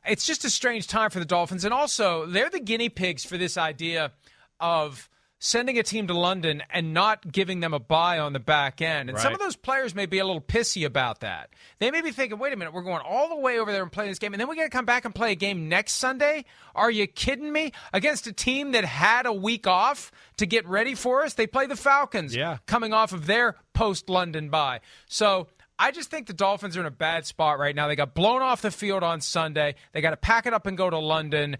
It's 0.07 0.25
just 0.25 0.45
a 0.45 0.49
strange 0.49 0.87
time 0.87 1.09
for 1.09 1.19
the 1.19 1.25
Dolphins. 1.25 1.65
And 1.65 1.73
also, 1.73 2.25
they're 2.25 2.49
the 2.49 2.61
guinea 2.61 2.87
pigs 2.89 3.25
for 3.25 3.37
this 3.37 3.57
idea 3.57 4.13
of 4.61 5.09
sending 5.45 5.77
a 5.77 5.83
team 5.83 6.07
to 6.07 6.17
London 6.17 6.63
and 6.71 6.91
not 6.91 7.31
giving 7.31 7.59
them 7.59 7.71
a 7.71 7.79
bye 7.79 8.17
on 8.17 8.33
the 8.33 8.39
back 8.39 8.81
end. 8.81 9.11
And 9.11 9.19
some 9.19 9.31
of 9.31 9.39
those 9.39 9.55
players 9.55 9.93
may 9.93 10.07
be 10.07 10.17
a 10.17 10.25
little 10.25 10.41
pissy 10.41 10.85
about 10.87 11.19
that. 11.19 11.51
They 11.77 11.91
may 11.91 12.01
be 12.01 12.09
thinking, 12.11 12.39
wait 12.39 12.51
a 12.51 12.55
minute, 12.55 12.73
we're 12.73 12.81
going 12.81 13.03
all 13.07 13.29
the 13.29 13.35
way 13.35 13.59
over 13.59 13.71
there 13.71 13.83
and 13.83 13.91
playing 13.91 14.09
this 14.09 14.17
game, 14.17 14.33
and 14.33 14.41
then 14.41 14.47
we're 14.47 14.55
going 14.55 14.67
to 14.67 14.75
come 14.75 14.85
back 14.85 15.05
and 15.05 15.13
play 15.13 15.33
a 15.33 15.35
game 15.35 15.69
next 15.69 15.93
Sunday? 15.93 16.45
Are 16.73 16.89
you 16.89 17.05
kidding 17.05 17.51
me? 17.53 17.73
Against 17.93 18.25
a 18.25 18.33
team 18.33 18.71
that 18.71 18.85
had 18.85 19.27
a 19.27 19.33
week 19.33 19.67
off 19.67 20.11
to 20.37 20.47
get 20.47 20.67
ready 20.67 20.95
for 20.95 21.23
us? 21.23 21.35
They 21.35 21.45
play 21.45 21.67
the 21.67 21.75
Falcons 21.75 22.35
Yeah. 22.35 22.57
coming 22.65 22.91
off 22.91 23.13
of 23.13 23.27
their 23.27 23.55
post 23.73 24.09
London 24.09 24.49
bye. 24.49 24.79
So. 25.07 25.47
I 25.77 25.91
just 25.91 26.09
think 26.09 26.27
the 26.27 26.33
Dolphins 26.33 26.77
are 26.77 26.79
in 26.79 26.85
a 26.85 26.89
bad 26.89 27.25
spot 27.25 27.59
right 27.59 27.75
now. 27.75 27.89
They 27.89 27.97
got 27.97 28.13
blown 28.13 28.41
off 28.41 28.61
the 28.61 28.71
field 28.71 29.03
on 29.03 29.19
Sunday. 29.19 29.75
They 29.91 29.99
got 29.99 30.11
to 30.11 30.15
pack 30.15 30.45
it 30.45 30.53
up 30.53 30.67
and 30.67 30.77
go 30.77 30.89
to 30.89 30.97
London 30.97 31.57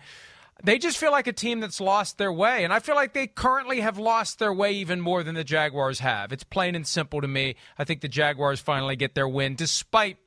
they 0.63 0.77
just 0.77 0.97
feel 0.97 1.12
like 1.12 1.27
a 1.27 1.33
team 1.33 1.59
that's 1.59 1.81
lost 1.81 2.17
their 2.17 2.31
way. 2.31 2.63
And 2.63 2.71
I 2.71 2.79
feel 2.79 2.95
like 2.95 3.13
they 3.13 3.27
currently 3.27 3.81
have 3.81 3.97
lost 3.97 4.39
their 4.39 4.53
way 4.53 4.74
even 4.74 5.01
more 5.01 5.21
than 5.24 5.35
the 5.35 5.43
Jaguars 5.43 6.00
have. 6.00 6.31
It's 6.31 6.43
plain 6.43 6.75
and 6.75 6.88
simple 6.88 7.21
to 7.21 7.27
me. 7.27 7.55
I 7.77 7.83
think 7.83 8.01
the 8.01 8.07
Jaguars 8.07 8.59
finally 8.59 8.95
get 8.95 9.15
their 9.15 9.27
win 9.27 9.55
despite 9.55 10.17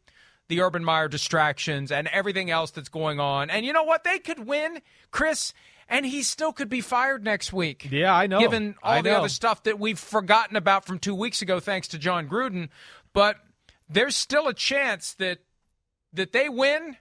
the 0.49 0.61
Urban 0.61 0.85
Meyer 0.85 1.09
distractions 1.09 1.91
and 1.93 2.09
everything 2.09 2.51
else 2.51 2.71
that's 2.71 2.89
going 2.89 3.21
on. 3.21 3.51
And 3.51 3.65
you 3.65 3.73
know 3.73 3.85
what? 3.85 4.05
They 4.05 4.19
could 4.19 4.47
win, 4.47 4.81
Chris, 5.11 5.53
and 5.89 6.05
he 6.05 6.23
still 6.23 6.53
could 6.53 6.69
be 6.69 6.81
fired 6.81 7.25
next 7.25 7.53
week. 7.53 7.89
Yeah, 7.91 8.15
I 8.15 8.27
know. 8.27 8.39
Given 8.39 8.75
all 8.83 8.93
I 8.93 9.03
the 9.03 9.11
know. 9.11 9.19
other 9.19 9.29
stuff 9.29 9.63
that 9.65 9.79
we've 9.79 9.99
forgotten 9.99 10.57
about 10.57 10.85
from 10.85 10.99
two 10.99 11.15
weeks 11.15 11.43
ago, 11.43 11.61
thanks 11.61 11.89
to 11.89 11.99
Jon 11.99 12.29
Gruden. 12.29 12.69
But 13.13 13.37
there's 13.89 14.17
still 14.17 14.49
a 14.49 14.55
chance 14.55 15.15
that 15.15 15.39
that 16.13 16.33
they 16.33 16.49
win 16.49 16.97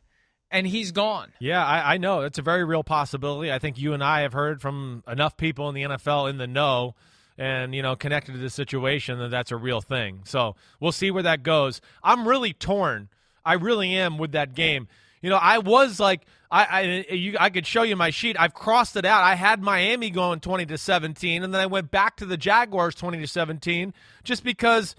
and 0.51 0.66
he's 0.66 0.92
gone. 0.92 1.32
Yeah, 1.39 1.66
I, 1.66 1.96
I 1.96 1.98
know. 1.98 2.22
It's 2.22 2.39
a 2.39 2.42
very 2.42 2.63
real 2.63 2.84
possibility. 2.84 3.51
I 3.51 3.60
think 3.60 3.77
you 3.77 3.94
and 3.94 4.04
I 4.04 4.22
have 4.22 4.34
heard 4.34 4.62
from 4.62 5.04
enough 5.08 5.38
people 5.38 5.70
in 5.70 5.75
the 5.75 5.84
NFL 5.84 6.30
in 6.30 6.38
the 6.38 6.48
know 6.48 6.96
and, 7.38 7.75
you 7.75 7.82
know, 7.82 7.96
connected 7.96 8.34
to 8.34 8.38
the 8.38 8.50
situation 8.50 9.20
that 9.20 9.30
that's 9.30 9.51
a 9.51 9.58
real 9.58 9.82
thing. 9.82 10.22
So 10.25 10.56
we'll 10.80 10.92
see 10.92 11.12
where 11.12 11.24
that 11.24 11.44
goes. 11.44 11.82
I'm 12.04 12.27
really 12.27 12.54
torn. 12.54 13.10
I 13.46 13.54
really 13.54 13.96
am 13.96 14.18
with 14.18 14.32
that 14.32 14.54
game. 14.54 14.88
You 15.22 15.30
know, 15.30 15.38
I 15.38 15.60
was 15.60 16.00
like, 16.00 16.22
I 16.51 16.66
I, 17.10 17.13
you, 17.13 17.38
I 17.39 17.50
could 17.50 17.66
show 17.66 17.84
you 17.84 17.96
my 17.96 18.12
sheet. 18.12 18.36
I've 18.39 18.54
crossed 18.54 18.96
it 18.96 19.06
out. 19.06 19.24
I 19.24 19.36
had 19.36 19.62
Miami 19.62 20.10
going 20.10 20.39
20 20.39 20.68
to 20.68 20.77
17, 20.77 21.44
and 21.44 21.54
then 21.54 21.62
I 21.62 21.66
went 21.66 21.92
back 21.92 22.18
to 22.18 22.25
the 22.25 22.38
Jaguars 22.38 22.96
20 22.96 23.20
to 23.20 23.27
17 23.27 23.94
just 24.24 24.44
because, 24.44 24.96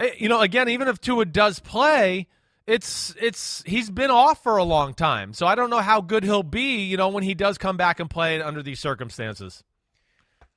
eh, 0.00 0.10
you 0.18 0.28
know, 0.28 0.40
again, 0.40 0.68
even 0.68 0.88
if 0.88 1.00
Tua 1.00 1.26
does 1.26 1.60
play, 1.60 2.26
it's 2.66 3.14
it's 3.20 3.62
he's 3.64 3.90
been 3.90 4.10
off 4.10 4.42
for 4.42 4.56
a 4.56 4.64
long 4.64 4.94
time, 4.94 5.32
so 5.32 5.46
I 5.46 5.54
don't 5.54 5.70
know 5.70 5.80
how 5.80 6.00
good 6.00 6.24
he'll 6.24 6.42
be. 6.42 6.82
You 6.84 6.96
know, 6.96 7.08
when 7.08 7.22
he 7.22 7.34
does 7.34 7.58
come 7.58 7.76
back 7.76 8.00
and 8.00 8.10
play 8.10 8.40
under 8.40 8.62
these 8.62 8.80
circumstances. 8.80 9.62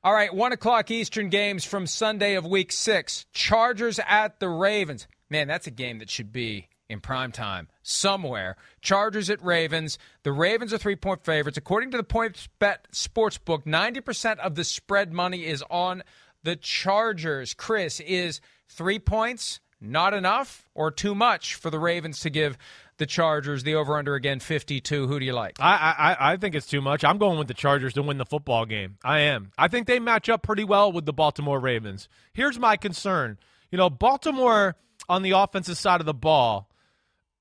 All 0.03 0.13
right, 0.13 0.33
one 0.33 0.53
o'clock 0.53 0.89
Eastern 0.91 1.29
games 1.29 1.65
from 1.65 1.85
Sunday 1.85 2.35
of 2.35 2.45
Week 2.45 2.71
Six. 2.71 3.25
Chargers 3.33 3.99
at 4.07 4.39
the 4.39 4.49
Ravens. 4.49 5.07
Man, 5.29 5.47
that's 5.47 5.67
a 5.67 5.71
game 5.71 5.99
that 5.99 6.09
should 6.09 6.31
be 6.31 6.69
in 6.89 6.99
prime 6.99 7.31
time 7.31 7.67
somewhere. 7.83 8.55
Chargers 8.81 9.29
at 9.29 9.43
Ravens. 9.43 9.99
The 10.23 10.31
Ravens 10.31 10.73
are 10.73 10.77
three 10.77 10.95
point 10.95 11.23
favorites. 11.23 11.57
According 11.57 11.91
to 11.91 11.97
the 11.97 12.03
Point 12.03 12.47
Bet 12.57 12.87
Sportsbook, 12.91 13.65
ninety 13.65 14.01
percent 14.01 14.39
of 14.39 14.55
the 14.55 14.63
spread 14.63 15.13
money 15.13 15.45
is 15.45 15.63
on 15.69 16.03
the 16.43 16.55
Chargers. 16.55 17.53
Chris 17.53 17.99
is 17.99 18.41
three 18.67 18.99
points 18.99 19.59
not 19.81 20.13
enough 20.13 20.67
or 20.73 20.91
too 20.91 21.15
much 21.15 21.55
for 21.55 21.69
the 21.69 21.79
Ravens 21.79 22.19
to 22.21 22.29
give 22.29 22.57
the 22.97 23.05
Chargers 23.05 23.63
the 23.63 23.75
over 23.75 23.97
under 23.97 24.15
again 24.15 24.39
fifty 24.39 24.81
two. 24.81 25.07
Who 25.07 25.19
do 25.19 25.25
you 25.25 25.33
like? 25.33 25.57
I, 25.59 26.15
I 26.19 26.33
I 26.33 26.37
think 26.37 26.53
it's 26.55 26.67
too 26.67 26.81
much. 26.81 27.03
I'm 27.03 27.17
going 27.17 27.39
with 27.39 27.47
the 27.47 27.53
Chargers 27.53 27.93
to 27.93 28.03
win 28.03 28.17
the 28.17 28.25
football 28.25 28.65
game. 28.65 28.97
I 29.03 29.19
am. 29.21 29.51
I 29.57 29.67
think 29.69 29.87
they 29.87 29.99
match 29.99 30.29
up 30.29 30.43
pretty 30.43 30.63
well 30.63 30.91
with 30.91 31.05
the 31.05 31.13
Baltimore 31.13 31.59
Ravens. 31.59 32.09
Here's 32.33 32.59
my 32.59 32.75
concern. 32.75 33.37
You 33.71 33.77
know, 33.77 33.89
Baltimore 33.89 34.75
on 35.07 35.21
the 35.21 35.31
offensive 35.31 35.77
side 35.77 36.01
of 36.01 36.05
the 36.05 36.13
ball 36.13 36.69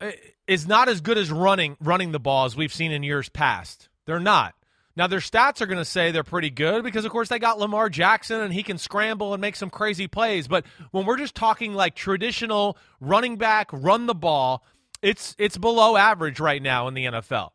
eh, 0.01 0.13
is 0.47 0.67
not 0.67 0.89
as 0.89 1.01
good 1.01 1.19
as 1.19 1.31
running 1.31 1.77
running 1.81 2.13
the 2.13 2.21
ball 2.21 2.45
as 2.45 2.57
we've 2.57 2.73
seen 2.73 2.93
in 2.93 3.03
years 3.03 3.29
past. 3.29 3.89
They're 4.07 4.21
not. 4.21 4.55
Now 4.99 5.07
their 5.07 5.21
stats 5.21 5.61
are 5.61 5.67
going 5.67 5.79
to 5.79 5.85
say 5.85 6.11
they're 6.11 6.25
pretty 6.25 6.51
good 6.51 6.83
because 6.83 7.05
of 7.05 7.13
course 7.13 7.29
they 7.29 7.39
got 7.39 7.61
Lamar 7.61 7.89
Jackson 7.89 8.41
and 8.41 8.53
he 8.53 8.65
can 8.65 8.79
scramble 8.79 9.33
and 9.33 9.41
make 9.41 9.55
some 9.55 9.71
crazy 9.71 10.09
plays, 10.09 10.49
but 10.49 10.67
when 10.91 11.07
we're 11.07 11.17
just 11.17 11.37
talking 11.37 11.73
like 11.73 11.95
traditional 11.95 12.77
running 13.01 13.37
back, 13.37 13.69
run 13.73 14.07
the 14.07 14.15
ball, 14.15 14.65
it's 15.01 15.37
it's 15.39 15.57
below 15.57 15.97
average 15.97 16.41
right 16.41 16.61
now 16.61 16.89
in 16.89 16.95
the 16.95 17.05
NFL. 17.05 17.51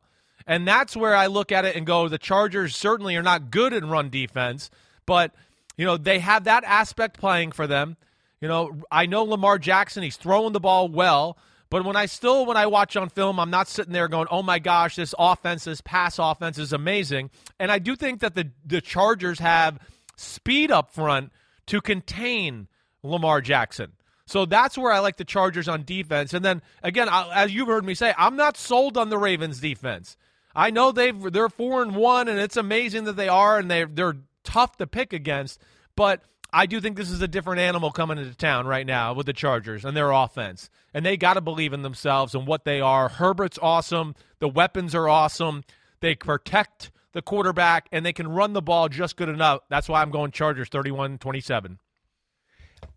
And 0.48 0.66
that's 0.66 0.96
where 0.96 1.14
I 1.14 1.28
look 1.28 1.52
at 1.52 1.66
it 1.66 1.76
and 1.76 1.86
go 1.86 2.08
the 2.08 2.18
Chargers 2.18 2.78
certainly 2.78 3.18
are 3.18 3.22
not 3.24 3.52
good 3.52 3.74
in 3.74 3.90
run 3.90 4.10
defense, 4.10 4.70
but 5.06 5.36
you 5.76 5.86
know, 5.86 5.98
they 5.98 6.20
have 6.20 6.46
that 6.46 6.64
aspect 6.64 7.20
playing 7.20 7.52
for 7.52 7.68
them. 7.68 7.98
You 8.40 8.48
know, 8.48 8.84
I 8.90 9.06
know 9.06 9.24
Lamar 9.24 9.60
Jackson, 9.60 10.02
he's 10.02 10.16
throwing 10.16 10.54
the 10.54 10.62
ball 10.62 10.88
well, 10.88 11.38
but 11.74 11.86
when 11.86 11.96
I 11.96 12.06
still 12.06 12.46
when 12.46 12.56
I 12.56 12.68
watch 12.68 12.96
on 12.96 13.10
film, 13.10 13.40
I'm 13.40 13.50
not 13.50 13.68
sitting 13.68 13.94
there 13.94 14.08
going, 14.08 14.28
"Oh 14.30 14.44
my 14.44 14.60
gosh, 14.60 14.96
this 14.96 15.16
offense, 15.18 15.64
this 15.64 15.82
pass 15.82 16.20
offense 16.20 16.60
is 16.60 16.72
amazing." 16.72 17.32
And 17.60 17.72
I 17.72 17.80
do 17.80 17.96
think 17.96 18.20
that 18.20 18.36
the 18.36 18.52
the 18.64 18.80
Chargers 18.80 19.40
have 19.40 19.80
speed 20.16 20.70
up 20.70 20.94
front 20.94 21.32
to 21.66 21.82
contain 21.82 22.68
Lamar 23.02 23.42
Jackson. 23.42 23.94
So 24.28 24.46
that's 24.46 24.78
where 24.78 24.92
I 24.92 25.00
like 25.00 25.18
the 25.18 25.26
Chargers 25.26 25.68
on 25.68 25.84
defense. 25.84 26.36
And 26.36 26.46
then 26.46 26.62
again, 26.84 27.10
I, 27.10 27.44
as 27.44 27.56
you've 27.56 27.70
heard 27.70 27.86
me 27.86 27.96
say, 27.96 28.14
I'm 28.20 28.36
not 28.36 28.56
sold 28.56 28.96
on 28.96 29.10
the 29.10 29.18
Ravens 29.18 29.60
defense. 29.60 30.16
I 30.56 30.70
know 30.70 30.92
they've 30.92 31.20
they're 31.32 31.50
four 31.50 31.82
and 31.82 31.96
one, 31.96 32.28
and 32.28 32.38
it's 32.38 32.56
amazing 32.56 33.06
that 33.06 33.16
they 33.16 33.30
are, 33.30 33.58
and 33.58 33.72
they 33.72 33.86
they're 33.86 34.18
tough 34.44 34.78
to 34.78 34.86
pick 34.86 35.12
against. 35.12 35.60
But 35.96 36.22
I 36.56 36.68
do 36.68 36.80
think 36.80 36.96
this 36.96 37.10
is 37.10 37.22
a 37.22 37.28
different 37.28 37.62
animal 37.62 37.92
coming 37.92 38.20
into 38.20 38.36
town 38.36 38.68
right 38.68 38.86
now 38.86 39.14
with 39.14 39.26
the 39.26 39.34
Chargers 39.34 39.84
and 39.84 39.98
their 39.98 40.12
offense, 40.12 40.70
and 40.94 41.04
they 41.04 41.18
got 41.18 41.34
to 41.34 41.42
believe 41.42 41.74
in 41.74 41.82
themselves 41.82 42.36
and 42.36 42.46
what 42.46 42.64
they 42.64 42.80
are. 42.80 43.10
Herbert's 43.10 43.58
awesome. 43.60 44.14
The 44.38 44.48
weapons 44.48 44.94
are 44.94 45.10
awesome. 45.10 45.64
They 46.00 46.14
protect 46.14 46.92
the 47.14 47.24
quarterback, 47.24 47.88
and 47.92 48.06
they 48.06 48.14
can 48.14 48.28
run 48.28 48.54
the 48.54 48.62
ball 48.62 48.88
just 48.88 49.18
good 49.18 49.30
enough. 49.30 49.62
That's 49.70 49.90
why 49.90 50.04
I'm 50.04 50.12
going 50.12 50.30
Chargers 50.30 50.70
31 50.70 51.18
27. 51.18 51.80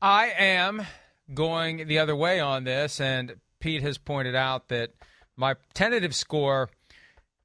I 0.03 0.33
am 0.39 0.83
going 1.33 1.87
the 1.89 1.99
other 1.99 2.15
way 2.15 2.41
on 2.41 2.65
this, 2.65 3.01
and 3.01 3.37
Pete 3.59 3.83
has 3.83 3.97
pointed 3.97 4.35
out 4.35 4.69
that 4.69 4.91
my 5.35 5.55
tentative 5.73 6.15
score 6.15 6.69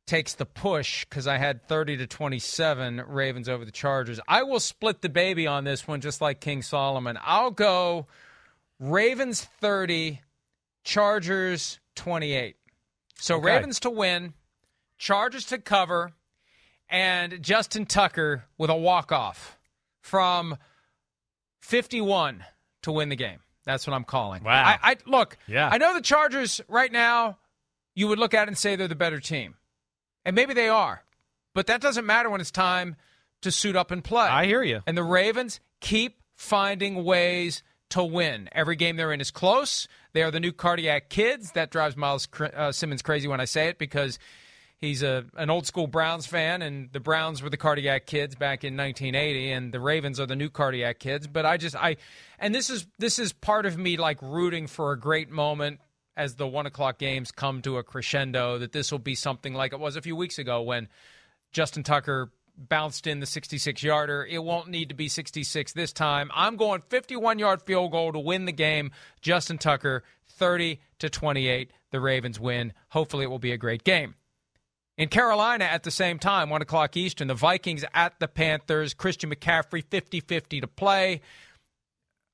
takes 0.08 0.34
the 0.34 0.46
push 0.46 1.06
because 1.06 1.28
I 1.28 1.38
had 1.38 1.68
30 1.68 1.98
to 1.98 2.08
27 2.08 3.04
Ravens 3.08 3.48
over 3.48 3.64
the 3.64 3.72
Chargers. 3.72 4.20
I 4.28 4.44
will 4.44 4.60
split 4.60 5.02
the 5.02 5.10
baby 5.10 5.48
on 5.48 5.64
this 5.64 5.88
one, 5.88 6.02
just 6.02 6.22
like 6.22 6.42
King 6.42 6.62
Solomon. 6.62 7.18
I'll 7.24 7.52
go 7.52 8.08
Ravens 8.80 9.44
30, 9.62 10.22
Chargers 10.84 11.80
28. 11.96 12.56
So 13.16 13.36
Okay. 13.38 13.46
Ravens 13.46 13.80
to 13.82 13.90
win, 13.90 14.34
Chargers 14.98 15.46
to 15.46 15.58
cover, 15.60 16.12
and 16.90 17.42
Justin 17.42 17.86
Tucker 17.86 18.46
with 18.58 18.70
a 18.70 18.76
walk 18.76 19.12
off 19.12 19.58
from 20.02 20.58
51 21.62 22.44
to 22.82 22.92
win 22.92 23.10
the 23.10 23.16
game. 23.16 23.40
That's 23.64 23.86
what 23.86 23.94
I'm 23.94 24.04
calling. 24.04 24.44
Wow. 24.44 24.52
I, 24.52 24.92
I 24.92 24.96
look. 25.06 25.38
Yeah. 25.48 25.70
I 25.72 25.78
know 25.78 25.94
the 25.94 26.02
Chargers 26.02 26.60
right 26.68 26.92
now. 26.92 27.38
You 27.94 28.08
would 28.08 28.20
look 28.20 28.34
at 28.34 28.44
it 28.44 28.48
and 28.48 28.58
say 28.58 28.76
they're 28.76 28.88
the 28.88 28.96
better 28.96 29.20
team, 29.20 29.56
and 30.26 30.36
maybe 30.36 30.54
they 30.54 30.70
are, 30.70 31.04
but 31.54 31.68
that 31.68 31.82
doesn't 31.82 32.06
matter 32.06 32.30
when 32.30 32.42
it's 32.42 32.52
time 32.52 32.96
to 33.42 33.52
suit 33.52 33.76
up 33.76 33.92
and 33.92 34.04
play. 34.04 34.28
I 34.28 34.46
hear 34.46 34.64
you. 34.64 34.82
And 34.86 34.98
the 34.98 35.04
Ravens 35.04 35.60
keep 35.80 36.22
finding 36.36 37.04
ways 37.04 37.64
to 37.90 38.04
win. 38.04 38.50
Every 38.52 38.76
game 38.76 38.96
they're 38.96 39.12
in 39.12 39.22
is 39.22 39.32
close. 39.32 39.88
They 40.14 40.24
are 40.24 40.32
the 40.32 40.40
new 40.40 40.52
cardiac 40.52 41.10
kids. 41.10 41.52
That 41.52 41.72
drives 41.72 41.96
Myles 41.96 42.28
uh, 42.40 42.72
Simmons 42.72 43.02
crazy 43.02 43.28
when 43.28 43.42
I 43.42 43.46
say 43.46 43.68
it 43.68 43.78
because 43.78 44.18
he's 44.78 45.04
a 45.04 45.26
an 45.36 45.50
old 45.50 45.68
school 45.68 45.88
Browns 45.88 46.26
fan, 46.26 46.62
and 46.62 46.92
the 46.92 47.00
Browns 47.00 47.42
were 47.42 47.50
the 47.50 47.58
cardiac 47.58 48.06
kids 48.06 48.36
back 48.36 48.64
in 48.64 48.76
1980, 48.76 49.52
and 49.52 49.74
the 49.74 49.80
Ravens 49.80 50.20
are 50.20 50.26
the 50.26 50.36
new 50.36 50.50
cardiac 50.50 51.00
kids. 51.00 51.28
But 51.28 51.46
I 51.46 51.58
just 51.58 51.76
I, 51.76 51.98
and 52.40 52.54
this 52.54 52.70
is 52.70 52.88
this 52.98 53.20
is 53.20 53.34
part 53.34 53.66
of 53.66 53.78
me 53.78 53.98
like 53.98 54.22
rooting 54.22 54.68
for 54.68 54.92
a 54.92 55.00
great 55.00 55.30
moment 55.30 55.80
as 56.16 56.36
the 56.36 56.48
one 56.48 56.66
o'clock 56.66 56.98
games 56.98 57.32
come 57.32 57.62
to 57.62 57.78
a 57.78 57.84
crescendo. 57.84 58.58
That 58.58 58.72
this 58.72 58.92
will 58.92 59.00
be 59.00 59.16
something 59.16 59.54
like 59.54 59.74
it 59.74 59.80
was 59.80 59.96
a 59.96 60.02
few 60.02 60.16
weeks 60.16 60.38
ago 60.40 60.62
when 60.62 60.88
Justin 61.52 61.84
Tucker 61.84 62.32
bounced 62.58 63.08
in 63.08 63.20
the 63.20 63.26
66 63.26 63.82
yarder. 63.82 64.26
It 64.30 64.44
won't 64.44 64.70
need 64.70 64.90
to 64.90 64.96
be 64.96 65.08
66 65.08 65.74
this 65.74 65.94
time. 65.94 66.30
I'm 66.34 66.58
going 66.58 66.82
51 66.90 67.40
yard 67.40 67.62
field 67.62 67.92
goal 67.92 68.14
to 68.14 68.20
win 68.20 68.46
the 68.46 68.52
game. 68.52 68.92
Justin 69.22 69.58
Tucker 69.58 70.04
30 70.30 70.80
to 71.00 71.10
28. 71.10 71.72
The 71.92 72.00
Ravens 72.00 72.40
win. 72.40 72.74
Hopefully, 72.90 73.26
it 73.26 73.30
will 73.30 73.40
be 73.40 73.52
a 73.52 73.58
great 73.58 73.84
game. 73.84 74.16
In 74.98 75.10
Carolina 75.10 75.66
at 75.66 75.84
the 75.84 75.92
same 75.92 76.20
time, 76.20 76.50
1 76.50 76.62
o'clock 76.62 76.96
Eastern, 76.96 77.28
the 77.28 77.34
Vikings 77.34 77.84
at 77.94 78.20
the 78.20 78.28
Panthers. 78.28 78.94
Christian 78.94 79.34
McCaffrey 79.34 79.84
50 79.84 80.20
50 80.20 80.62
to 80.62 80.68
play. 80.68 81.22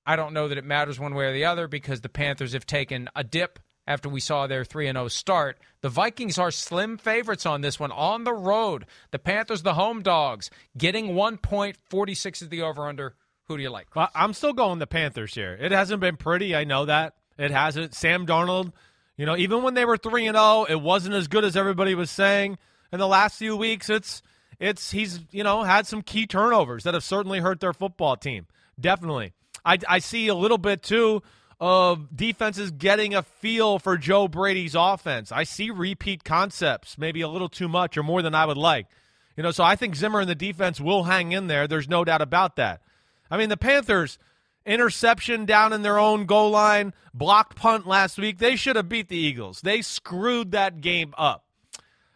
I 0.06 0.16
don't 0.16 0.34
know 0.34 0.48
that 0.48 0.58
it 0.58 0.64
matters 0.64 1.00
one 1.00 1.16
way 1.16 1.26
or 1.26 1.34
the 1.34 1.46
other 1.46 1.68
because 1.68 2.02
the 2.02 2.10
Panthers 2.10 2.54
have 2.54 2.66
taken 2.66 3.10
a 3.16 3.24
dip 3.24 3.60
after 3.88 4.10
we 4.10 4.20
saw 4.20 4.46
their 4.46 4.66
3 4.66 4.88
0 4.88 5.08
start. 5.08 5.58
The 5.82 5.90
Vikings 5.90 6.38
are 6.38 6.52
slim 6.52 6.98
favorites 6.98 7.46
on 7.46 7.62
this 7.62 7.80
one 7.80 7.92
on 7.92 8.26
the 8.26 8.34
road. 8.34 8.86
The 9.12 9.20
Panthers, 9.20 9.64
the 9.64 9.76
home 9.76 10.04
dogs, 10.04 10.52
getting 10.78 11.14
1.46 11.14 12.42
is 12.42 12.50
the 12.50 12.62
over 12.62 12.88
under. 12.88 13.16
Who 13.48 13.56
do 13.56 13.64
you 13.64 13.70
like? 13.70 13.96
Well, 13.96 14.10
I'm 14.14 14.34
still 14.34 14.52
going 14.52 14.80
the 14.80 14.88
Panthers 14.88 15.34
here. 15.34 15.58
It 15.60 15.72
hasn't 15.72 16.02
been 16.02 16.18
pretty. 16.18 16.54
I 16.54 16.66
know 16.66 16.86
that. 16.86 17.14
It 17.38 17.52
hasn't. 17.52 17.96
Sam 17.96 18.28
Darnold, 18.28 18.74
you 19.16 19.26
know, 19.26 19.38
even 19.38 19.64
when 19.64 19.74
they 19.74 19.86
were 19.86 19.98
3 19.98 20.28
and 20.28 20.36
0, 20.36 20.66
it 20.68 20.82
wasn't 20.82 21.16
as 21.16 21.30
good 21.30 21.46
as 21.46 21.56
everybody 21.56 21.96
was 21.96 22.12
saying. 22.12 22.58
In 22.92 23.00
the 23.00 23.08
last 23.08 23.38
few 23.38 23.56
weeks, 23.56 23.90
it's 23.90 24.22
it's 24.60 24.92
he's, 24.92 25.22
you 25.32 25.44
know, 25.44 25.64
had 25.64 25.88
some 25.88 26.02
key 26.02 26.28
turnovers 26.28 26.84
that 26.84 26.94
have 26.94 27.04
certainly 27.04 27.40
hurt 27.40 27.60
their 27.62 27.74
football 27.74 28.18
team. 28.18 28.48
Definitely. 28.80 29.34
I 29.64 29.78
I 29.88 30.00
see 30.00 30.28
a 30.28 30.36
little 30.36 30.58
bit 30.58 30.84
too 30.84 31.22
of 31.60 32.16
defenses 32.16 32.72
getting 32.72 33.16
a 33.16 33.24
feel 33.24 33.80
for 33.80 33.98
Joe 33.98 34.28
Brady's 34.28 34.76
offense. 34.76 35.32
I 35.32 35.44
see 35.44 35.70
repeat 35.70 36.24
concepts, 36.24 36.98
maybe 36.98 37.22
a 37.22 37.28
little 37.28 37.50
too 37.50 37.68
much 37.68 37.98
or 37.98 38.04
more 38.04 38.22
than 38.22 38.36
I 38.36 38.46
would 38.46 38.58
like. 38.58 38.88
You 39.36 39.44
know, 39.44 39.52
so 39.52 39.64
I 39.64 39.76
think 39.76 39.96
Zimmer 39.96 40.20
and 40.20 40.30
the 40.30 40.36
defense 40.36 40.82
will 40.82 41.04
hang 41.04 41.32
in 41.32 41.48
there. 41.48 41.68
There's 41.68 41.90
no 41.90 42.04
doubt 42.04 42.22
about 42.22 42.56
that. 42.56 42.82
I 43.30 43.38
mean, 43.38 43.50
the 43.50 43.58
Panthers 43.58 44.18
interception 44.66 45.46
down 45.46 45.74
in 45.74 45.82
their 45.82 45.98
own 45.98 46.26
goal 46.26 46.52
line, 46.52 46.94
blocked 47.14 47.56
punt 47.56 47.88
last 47.88 48.18
week. 48.18 48.38
They 48.38 48.56
should 48.56 48.76
have 48.76 48.90
beat 48.90 49.10
the 49.10 49.18
Eagles. 49.18 49.62
They 49.62 49.82
screwed 49.82 50.52
that 50.52 50.82
game 50.82 51.14
up. 51.18 51.46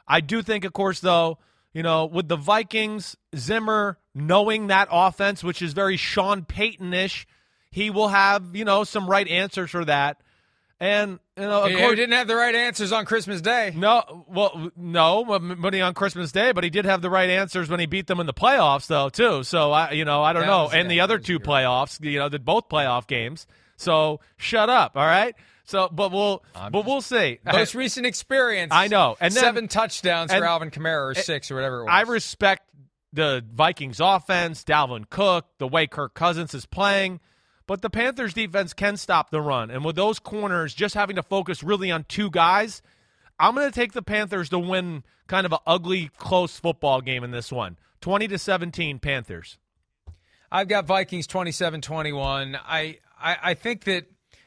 I 0.07 0.19
do 0.19 0.41
think, 0.41 0.65
of 0.65 0.74
course, 0.74 1.00
though, 1.00 1.38
you 1.74 1.83
know, 1.83 2.05
with 2.05 2.27
the 2.27 2.36
Vikings, 2.36 3.15
Zimmer 3.36 3.98
knowing 4.13 4.67
that 4.67 4.89
offense, 4.91 5.43
which 5.43 5.62
is 5.62 5.74
very 5.74 5.95
Sean 5.95 6.43
Payton 6.43 6.93
ish, 6.93 7.25
he 7.71 7.89
will 7.89 8.09
have, 8.09 8.55
you 8.55 8.65
know, 8.65 8.83
some 8.83 9.09
right 9.09 9.27
answers 9.27 9.71
for 9.71 9.85
that. 9.85 10.21
And 10.79 11.19
you 11.37 11.43
know, 11.43 11.65
he 11.65 11.75
course, 11.75 11.95
didn't 11.95 12.13
have 12.13 12.27
the 12.27 12.35
right 12.35 12.55
answers 12.55 12.91
on 12.91 13.05
Christmas 13.05 13.39
Day. 13.39 13.71
No, 13.75 14.25
well, 14.27 14.71
no, 14.75 15.23
money 15.39 15.79
on 15.79 15.93
Christmas 15.93 16.31
Day, 16.31 16.53
but 16.53 16.63
he 16.63 16.71
did 16.71 16.85
have 16.85 17.03
the 17.03 17.09
right 17.09 17.29
answers 17.29 17.69
when 17.69 17.79
he 17.79 17.85
beat 17.85 18.07
them 18.07 18.19
in 18.19 18.25
the 18.25 18.33
playoffs, 18.33 18.87
though, 18.87 19.09
too. 19.09 19.43
So 19.43 19.71
I, 19.71 19.91
you 19.91 20.05
know, 20.05 20.23
I 20.23 20.33
don't 20.33 20.41
that 20.41 20.47
know. 20.47 20.63
Was, 20.63 20.73
and 20.73 20.89
the 20.89 21.01
other 21.01 21.19
two 21.19 21.39
playoffs, 21.39 22.03
you 22.03 22.17
know, 22.17 22.29
the 22.29 22.39
both 22.39 22.67
playoff 22.67 23.05
games. 23.05 23.45
So 23.77 24.21
shut 24.37 24.71
up, 24.71 24.97
all 24.97 25.05
right. 25.05 25.35
So, 25.65 25.87
but 25.91 26.11
we'll, 26.11 26.43
I'm 26.55 26.71
but 26.71 26.85
we'll 26.87 27.01
see. 27.01 27.37
Most 27.45 27.75
recent 27.75 28.07
experience. 28.07 28.73
I 28.73 28.87
know, 28.87 29.17
and 29.21 29.31
then, 29.31 29.43
seven 29.43 29.67
touchdowns 29.67 30.33
for 30.33 30.43
Alvin 30.43 30.71
Kamara, 30.71 31.11
or 31.11 31.13
six 31.13 31.51
or 31.51 31.55
whatever. 31.55 31.87
I 31.87 32.01
respect 32.01 32.63
the 33.13 33.45
Vikings 33.53 33.99
offense, 33.99 34.63
Dalvin 34.63 35.07
Cook, 35.09 35.45
the 35.59 35.67
way 35.67 35.85
Kirk 35.85 36.15
Cousins 36.15 36.55
is 36.55 36.65
playing. 36.65 37.19
But 37.71 37.81
the 37.81 37.89
Panthers 37.89 38.33
defense 38.33 38.73
can 38.73 38.97
stop 38.97 39.29
the 39.29 39.39
run. 39.39 39.71
And 39.71 39.85
with 39.85 39.95
those 39.95 40.19
corners 40.19 40.73
just 40.73 40.93
having 40.93 41.15
to 41.15 41.23
focus 41.23 41.63
really 41.63 41.89
on 41.89 42.03
two 42.03 42.29
guys, 42.29 42.81
I'm 43.39 43.55
going 43.55 43.65
to 43.65 43.73
take 43.73 43.93
the 43.93 44.01
Panthers 44.01 44.49
to 44.49 44.59
win 44.59 45.05
kind 45.27 45.45
of 45.45 45.53
an 45.53 45.59
ugly, 45.65 46.09
close 46.17 46.59
football 46.59 46.99
game 46.99 47.23
in 47.23 47.31
this 47.31 47.49
one 47.49 47.77
20 48.01 48.27
to 48.27 48.37
17 48.37 48.99
Panthers. 48.99 49.57
I've 50.51 50.67
got 50.67 50.85
Vikings 50.85 51.27
27 51.27 51.79
21. 51.79 52.59
I, 52.61 52.97
I, 53.17 53.37
I 53.41 53.53
think 53.53 53.85
that 53.85 54.03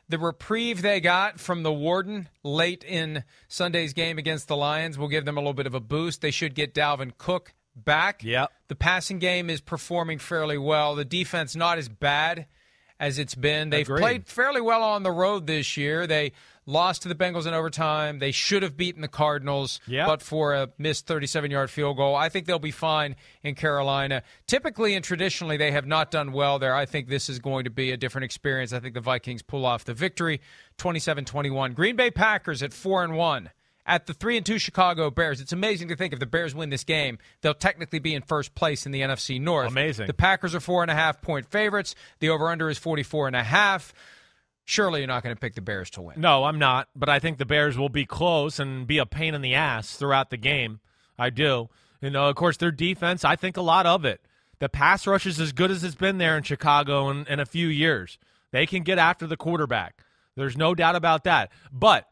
the 0.07 0.19
reprieve 0.19 0.83
they 0.83 1.01
got 1.01 1.41
from 1.41 1.63
the 1.63 1.73
warden 1.73 2.29
late 2.43 2.85
in 2.85 3.25
Sunday's 3.49 3.95
game 3.95 4.19
against 4.19 4.49
the 4.49 4.57
Lions 4.57 4.99
will 4.99 5.09
give 5.09 5.25
them 5.25 5.39
a 5.39 5.41
little 5.41 5.55
bit 5.55 5.67
of 5.67 5.75
a 5.75 5.81
boost. 5.81 6.21
They 6.21 6.31
should 6.31 6.55
get 6.55 6.75
Dalvin 6.75 7.13
Cook 7.17 7.55
back. 7.75 8.23
Yep. 8.23 8.53
The 8.69 8.77
passing 8.77 9.19
game 9.19 9.49
is 9.49 9.63
performing 9.63 10.19
fairly 10.19 10.59
well. 10.59 10.95
The 10.95 11.07
defense 11.07 11.57
not 11.57 11.79
as 11.79 11.89
bad 11.89 12.49
as 13.01 13.19
it's 13.19 13.35
been. 13.35 13.71
They've 13.71 13.87
Agreed. 13.87 14.01
played 14.01 14.27
fairly 14.27 14.61
well 14.61 14.83
on 14.83 15.03
the 15.03 15.11
road 15.11 15.47
this 15.47 15.77
year. 15.77 16.07
They 16.07 16.33
lost 16.67 17.03
to 17.03 17.09
the 17.09 17.15
Bengals 17.15 17.47
in 17.47 17.55
overtime. 17.55 18.19
They 18.19 18.33
should 18.33 18.63
have 18.63 18.77
beaten 18.77 19.03
the 19.03 19.09
Cardinals, 19.09 19.81
yep. 19.87 20.07
but 20.07 20.23
for 20.23 20.55
a 20.55 20.71
missed 20.79 21.07
37 21.07 21.51
yard 21.51 21.71
field 21.71 21.97
goal. 21.97 22.15
I 22.15 22.29
think 22.29 22.47
they'll 22.47 22.59
be 22.59 22.71
fine 22.71 23.17
in 23.43 23.55
Carolina. 23.55 24.23
Typically 24.47 24.95
and 24.95 25.05
traditionally, 25.05 25.57
they 25.57 25.73
have 25.73 25.87
not 25.87 26.11
done 26.11 26.33
well 26.33 26.59
there. 26.59 26.75
I 26.75 26.87
think 26.87 27.09
this 27.09 27.29
is 27.29 27.39
going 27.39 27.65
to 27.65 27.71
be 27.71 27.91
a 27.91 27.97
different 27.97 28.25
experience. 28.25 28.73
I 28.73 28.81
think 28.81 28.95
the 28.95 29.01
Vikings 29.01 29.43
pull 29.43 29.67
off 29.67 29.85
the 29.85 29.95
victory 29.95 30.41
27 30.79 31.25
21. 31.25 31.73
Green 31.73 31.97
Bay 31.97 32.11
Packers 32.11 32.63
at 32.63 32.73
4 32.73 33.05
and 33.05 33.17
1 33.17 33.51
at 33.87 34.07
the 34.07 34.15
three 34.15 34.37
and 34.37 34.47
two 34.47 34.59
Chicago 34.59 35.11
Bears. 35.11 35.41
It's 35.41 35.53
amazing 35.53 35.89
to 35.89 35.97
think 35.97 36.13
if 36.13 36.21
the 36.21 36.27
Bears 36.27 36.55
win 36.55 36.71
this 36.71 36.85
game, 36.85 37.19
they'll 37.41 37.55
technically 37.55 37.99
be 37.99 38.15
in 38.15 38.23
first 38.23 38.55
place 38.55 38.87
in 38.87 38.93
the 38.93 39.01
NFC 39.01 39.41
North. 39.41 39.69
Amazing. 39.69 40.07
The 40.07 40.15
Packers 40.15 40.55
are 40.55 40.61
four 40.61 40.83
and 40.83 40.91
a 40.91 40.95
half 40.95 41.21
point 41.21 41.47
favorites. 41.51 41.95
The 42.21 42.31
over 42.31 42.49
under 42.49 42.69
is 42.69 42.79
forty 42.79 43.03
four 43.03 43.27
and 43.27 43.37
a 43.37 43.43
half. 43.43 43.93
Surely 44.65 45.01
you're 45.01 45.09
not 45.09 45.23
going 45.23 45.37
to 45.37 45.41
pick 45.41 45.55
the 45.55 45.61
Bears 45.61 45.91
to 45.91 46.03
win. 46.03 46.21
No, 46.21 46.45
I'm 46.45 46.59
not. 46.59 46.89
But 46.97 47.11
I 47.11 47.19
think 47.19 47.37
the 47.37 47.45
Bears 47.45 47.77
will 47.77 47.91
be 47.91 48.07
close 48.07 48.59
and 48.59 48.87
be 48.87 48.99
a 48.99 49.07
pain 49.07 49.35
in 49.35 49.43
the 49.43 49.55
ass 49.55 49.97
throughout 49.97 50.31
the 50.31 50.39
game. 50.39 50.81
I 51.19 51.31
do. 51.31 51.69
You 52.01 52.11
know, 52.11 52.29
of 52.29 52.37
course, 52.37 52.57
their 52.57 52.71
defense, 52.71 53.25
I 53.25 53.37
think 53.37 53.57
a 53.57 53.63
lot 53.63 53.87
of 53.87 54.05
it. 54.05 54.21
The 54.61 54.69
pass 54.69 55.07
rush 55.07 55.27
is 55.27 55.39
as 55.39 55.53
good 55.53 55.71
as 55.71 55.85
it's 55.85 55.95
been 55.95 56.19
there 56.19 56.37
in 56.37 56.43
Chicago 56.43 57.11
in, 57.11 57.27
in 57.27 57.41
a 57.41 57.47
few 57.47 57.67
years. 57.67 58.19
They 58.53 58.67
can 58.67 58.83
get 58.83 58.99
after 58.99 59.27
the 59.27 59.37
quarterback. 59.37 60.03
There's 60.37 60.57
no 60.57 60.75
doubt 60.75 60.97
about 60.97 61.25
that. 61.25 61.51
But 61.73 62.09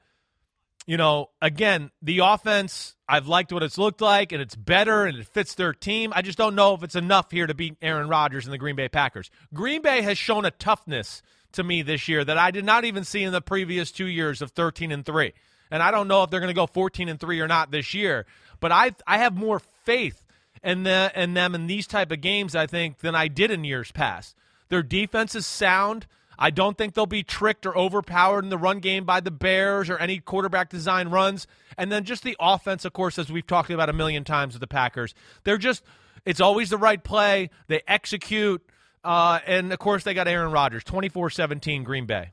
you 0.87 0.97
know, 0.97 1.31
again, 1.41 1.91
the 2.03 2.21
offense, 2.21 2.97
I've 3.09 3.29
liked 3.29 3.53
what 3.53 3.63
it's 3.63 3.79
looked 3.79 4.01
like, 4.01 4.33
and 4.33 4.43
it's 4.43 4.57
better 4.57 5.05
and 5.05 5.19
it 5.19 5.27
fits 5.27 5.55
their 5.55 5.73
team. 5.73 6.13
I 6.15 6.23
just 6.23 6.39
don't 6.39 6.55
know 6.55 6.75
if 6.75 6.83
it's 6.83 6.97
enough 6.97 7.31
here 7.31 7.47
to 7.47 7.55
beat 7.55 7.77
Aaron 7.81 8.09
Rodgers 8.09 8.45
and 8.45 8.53
the 8.53 8.59
Green 8.59 8.77
Bay 8.77 8.89
Packers. 8.89 9.31
Green 9.55 9.83
Bay 9.83 10.03
has 10.03 10.19
shown 10.19 10.45
a 10.45 10.51
toughness 10.51 11.23
to 11.53 11.63
me 11.63 11.83
this 11.83 12.09
year 12.09 12.25
that 12.25 12.39
I 12.39 12.51
did 12.51 12.65
not 12.65 12.85
even 12.85 13.05
see 13.05 13.23
in 13.23 13.33
the 13.33 13.41
previous 13.41 13.93
two 13.93 14.07
years 14.07 14.43
of 14.43 14.51
13 14.51 14.91
and 14.91 15.05
3. 15.07 15.33
And 15.71 15.83
I 15.83 15.91
don't 15.91 16.09
know 16.09 16.23
if 16.23 16.31
they're 16.31 16.41
going 16.41 16.49
to 16.49 16.55
go 16.55 16.67
14 16.67 17.09
and 17.09 17.21
3 17.21 17.41
or 17.41 17.49
not 17.49 17.71
this 17.71 17.95
year, 17.95 18.27
but 18.61 18.73
I 18.73 18.93
I 19.07 19.19
have 19.19 19.37
more 19.37 19.61
faith 19.85 20.27
in, 20.63 20.83
the, 20.85 21.13
in 21.15 21.35
them 21.35 21.55
in 21.55 21.67
these 21.67 21.87
type 21.87 22.13
of 22.13 22.21
games, 22.21 22.55
I 22.55 22.67
think, 22.67 22.99
than 22.99 23.15
I 23.15 23.29
did 23.29 23.51
in 23.51 23.65
years 23.65 23.91
past. 23.91 24.37
Their 24.69 24.83
defense 24.83 25.35
is 25.35 25.47
sound. 25.47 26.07
I 26.43 26.51
don't 26.51 26.77
think 26.77 26.95
they'll 26.95 27.07
be 27.07 27.23
tricked 27.23 27.67
or 27.67 27.79
overpowered 27.79 28.43
in 28.43 28.51
the 28.51 28.59
run 28.59 28.81
game 28.81 29.05
by 29.05 29.21
the 29.21 29.31
Bears 29.31 29.89
or 29.89 29.97
any 29.97 30.19
quarterback 30.19 30.71
design 30.71 31.09
runs. 31.09 31.47
And 31.79 31.93
then 31.93 32.03
just 32.03 32.25
the 32.25 32.37
offense, 32.41 32.85
of 32.85 32.93
course, 32.93 33.17
as 33.17 33.31
we've 33.31 33.47
talked 33.47 33.71
about 33.71 33.89
a 33.89 33.93
million 33.93 34.25
times 34.25 34.55
with 34.55 34.61
the 34.61 34.67
Packers. 34.67 35.15
They're 35.45 35.57
just, 35.57 35.85
it's 36.27 36.41
always 36.41 36.69
the 36.69 36.79
right 36.79 37.03
play. 37.03 37.51
They 37.69 37.83
execute. 37.87 38.61
Uh, 39.05 39.39
and 39.47 39.73
of 39.73 39.79
course, 39.79 40.03
they 40.03 40.15
got 40.15 40.27
Aaron 40.27 40.51
Rodgers, 40.51 40.83
24 40.83 41.31
17 41.31 41.85
Green 41.85 42.07
Bay. 42.07 42.33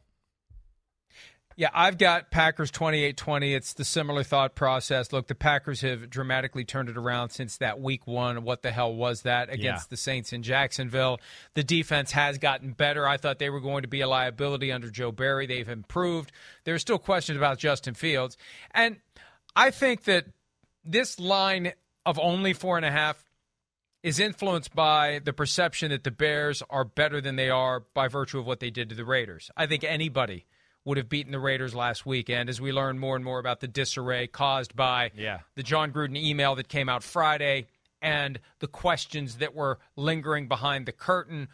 Yeah, 1.59 1.71
I've 1.73 1.97
got 1.97 2.31
Packers 2.31 2.71
28-20. 2.71 3.53
It's 3.53 3.73
the 3.73 3.83
similar 3.83 4.23
thought 4.23 4.55
process. 4.55 5.11
Look, 5.11 5.27
the 5.27 5.35
Packers 5.35 5.81
have 5.81 6.09
dramatically 6.09 6.63
turned 6.63 6.87
it 6.87 6.95
around 6.95 7.31
since 7.31 7.57
that 7.57 7.81
week 7.81 8.07
1. 8.07 8.45
What 8.45 8.61
the 8.61 8.71
hell 8.71 8.95
was 8.95 9.23
that 9.23 9.49
against 9.49 9.87
yeah. 9.87 9.89
the 9.89 9.97
Saints 9.97 10.31
in 10.31 10.41
Jacksonville? 10.41 11.19
The 11.55 11.63
defense 11.65 12.13
has 12.13 12.37
gotten 12.37 12.71
better. 12.71 13.05
I 13.05 13.17
thought 13.17 13.39
they 13.39 13.49
were 13.49 13.59
going 13.59 13.81
to 13.81 13.89
be 13.89 13.99
a 13.99 14.07
liability 14.07 14.71
under 14.71 14.89
Joe 14.89 15.11
Barry. 15.11 15.47
They've 15.47 15.67
improved. 15.67 16.31
There's 16.63 16.79
still 16.79 16.97
questions 16.97 17.35
about 17.35 17.57
Justin 17.59 17.93
Fields. 17.93 18.37
And 18.71 18.95
I 19.53 19.71
think 19.71 20.05
that 20.05 20.27
this 20.85 21.19
line 21.19 21.73
of 22.05 22.17
only 22.19 22.53
four 22.53 22.77
and 22.77 22.85
a 22.85 22.91
half 22.91 23.21
is 24.01 24.17
influenced 24.17 24.73
by 24.73 25.19
the 25.25 25.33
perception 25.33 25.91
that 25.91 26.05
the 26.05 26.11
Bears 26.11 26.63
are 26.69 26.85
better 26.85 27.19
than 27.19 27.35
they 27.35 27.49
are 27.49 27.81
by 27.93 28.07
virtue 28.07 28.39
of 28.39 28.47
what 28.47 28.61
they 28.61 28.69
did 28.69 28.87
to 28.87 28.95
the 28.95 29.03
Raiders. 29.03 29.51
I 29.57 29.65
think 29.65 29.83
anybody– 29.83 30.45
would 30.89 30.97
have 30.97 31.07
beaten 31.07 31.31
the 31.31 31.39
Raiders 31.39 31.75
last 31.75 32.03
weekend 32.03 32.49
as 32.49 32.59
we 32.59 32.71
learn 32.71 32.97
more 32.97 33.15
and 33.15 33.23
more 33.23 33.37
about 33.37 33.59
the 33.59 33.67
disarray 33.67 34.25
caused 34.25 34.75
by 34.75 35.11
yeah. 35.15 35.41
the 35.53 35.61
Jon 35.61 35.91
Gruden 35.91 36.17
email 36.17 36.55
that 36.55 36.67
came 36.67 36.89
out 36.89 37.03
Friday 37.03 37.67
and 38.01 38.39
the 38.57 38.65
questions 38.65 39.35
that 39.35 39.53
were 39.53 39.77
lingering 39.95 40.47
behind 40.47 40.87
the 40.87 40.91
curtain, 40.91 41.47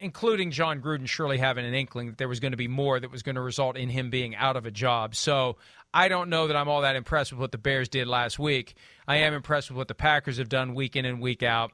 including 0.00 0.50
Jon 0.50 0.80
Gruden 0.80 1.06
surely 1.06 1.36
having 1.36 1.66
an 1.66 1.74
inkling 1.74 2.06
that 2.06 2.16
there 2.16 2.28
was 2.28 2.40
going 2.40 2.52
to 2.52 2.56
be 2.56 2.66
more 2.66 2.98
that 2.98 3.10
was 3.10 3.22
going 3.22 3.34
to 3.34 3.42
result 3.42 3.76
in 3.76 3.90
him 3.90 4.08
being 4.08 4.34
out 4.36 4.56
of 4.56 4.64
a 4.64 4.70
job. 4.70 5.14
So 5.14 5.58
I 5.92 6.08
don't 6.08 6.30
know 6.30 6.46
that 6.46 6.56
I'm 6.56 6.70
all 6.70 6.80
that 6.80 6.96
impressed 6.96 7.30
with 7.30 7.40
what 7.40 7.52
the 7.52 7.58
Bears 7.58 7.90
did 7.90 8.08
last 8.08 8.38
week. 8.38 8.74
I 9.06 9.18
am 9.18 9.34
impressed 9.34 9.68
with 9.68 9.76
what 9.76 9.88
the 9.88 9.94
Packers 9.94 10.38
have 10.38 10.48
done 10.48 10.72
week 10.72 10.96
in 10.96 11.04
and 11.04 11.20
week 11.20 11.42
out. 11.42 11.72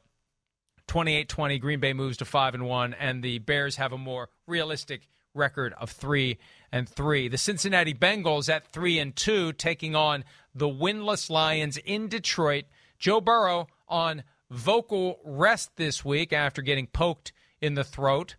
28-20 0.89 1.61
Green 1.61 1.79
Bay 1.79 1.93
moves 1.93 2.17
to 2.17 2.25
5 2.25 2.55
and 2.55 2.67
1 2.67 2.95
and 2.95 3.23
the 3.23 3.39
Bears 3.39 3.77
have 3.77 3.93
a 3.93 3.99
more 3.99 4.31
realistic 4.49 5.07
record 5.35 5.75
of 5.79 5.91
3 5.91 6.39
and 6.73 6.89
three. 6.89 7.29
The 7.29 7.39
Cincinnati 7.39 7.95
Bengals 7.95 8.49
at 8.49 8.73
three 8.73 8.99
and 8.99 9.15
two, 9.15 9.53
taking 9.53 9.95
on 9.95 10.25
the 10.55 10.69
winless 10.69 11.31
Lions 11.31 11.77
in 11.79 12.09
Detroit. 12.09 12.65
Joe 12.99 13.21
Burrow 13.21 13.69
on 13.89 14.23
vocal 14.51 15.21
rest 15.25 15.77
this 15.77 16.05
week 16.05 16.33
after 16.33 16.63
getting 16.63 16.87
poked 16.87 17.33
in 17.61 17.75
the 17.75 17.85
throat. 17.85 18.37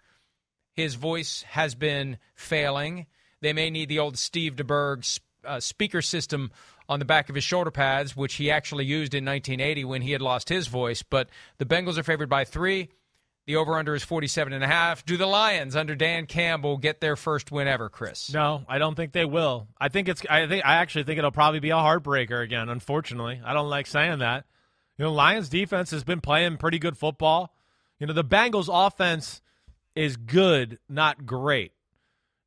His 0.73 0.95
voice 0.95 1.43
has 1.49 1.75
been 1.75 2.17
failing. 2.35 3.07
They 3.41 3.53
may 3.53 3.69
need 3.69 3.89
the 3.89 3.99
old 3.99 4.17
Steve 4.17 4.55
DeBerg 4.55 5.19
uh, 5.45 5.59
speaker 5.59 6.01
system 6.01 6.51
on 6.87 6.99
the 6.99 7.05
back 7.05 7.29
of 7.29 7.35
his 7.35 7.43
shoulder 7.43 7.71
pads, 7.71 8.15
which 8.15 8.35
he 8.35 8.49
actually 8.49 8.85
used 8.85 9.13
in 9.13 9.23
1980 9.23 9.85
when 9.85 10.01
he 10.01 10.11
had 10.11 10.21
lost 10.21 10.49
his 10.49 10.67
voice. 10.67 11.03
But 11.03 11.29
the 11.57 11.65
Bengals 11.65 11.97
are 11.97 12.03
favored 12.03 12.29
by 12.29 12.45
three. 12.45 12.89
The 13.49 13.55
over 13.55 13.79
under 13.79 13.95
is 13.95 14.03
47 14.03 14.53
and 14.53 14.63
a 14.63 14.67
half. 14.67 15.03
Do 15.03 15.17
the 15.17 15.25
Lions 15.25 15.75
under 15.75 15.95
Dan 15.95 16.27
Campbell 16.27 16.77
get 16.77 17.01
their 17.01 17.15
first 17.15 17.51
win 17.51 17.67
ever, 17.67 17.89
Chris? 17.89 18.31
No, 18.31 18.63
I 18.69 18.77
don't 18.77 18.93
think 18.93 19.11
they 19.11 19.25
will. 19.25 19.67
I 19.81 19.89
think 19.89 20.07
it's 20.07 20.21
I 20.29 20.45
think 20.45 20.63
I 20.67 20.75
actually 20.75 21.05
think 21.05 21.17
it'll 21.17 21.31
probably 21.31 21.59
be 21.59 21.71
a 21.71 21.77
heartbreaker 21.77 22.43
again, 22.43 22.69
unfortunately. 22.69 23.41
I 23.43 23.53
don't 23.53 23.67
like 23.67 23.87
saying 23.87 24.19
that. 24.19 24.45
You 24.99 25.05
know, 25.05 25.11
Lions 25.11 25.49
defense 25.49 25.89
has 25.89 26.03
been 26.03 26.21
playing 26.21 26.57
pretty 26.57 26.77
good 26.77 26.95
football. 26.95 27.51
You 27.97 28.05
know, 28.05 28.13
the 28.13 28.23
Bengals 28.23 28.69
offense 28.71 29.41
is 29.95 30.15
good, 30.15 30.77
not 30.87 31.25
great. 31.25 31.71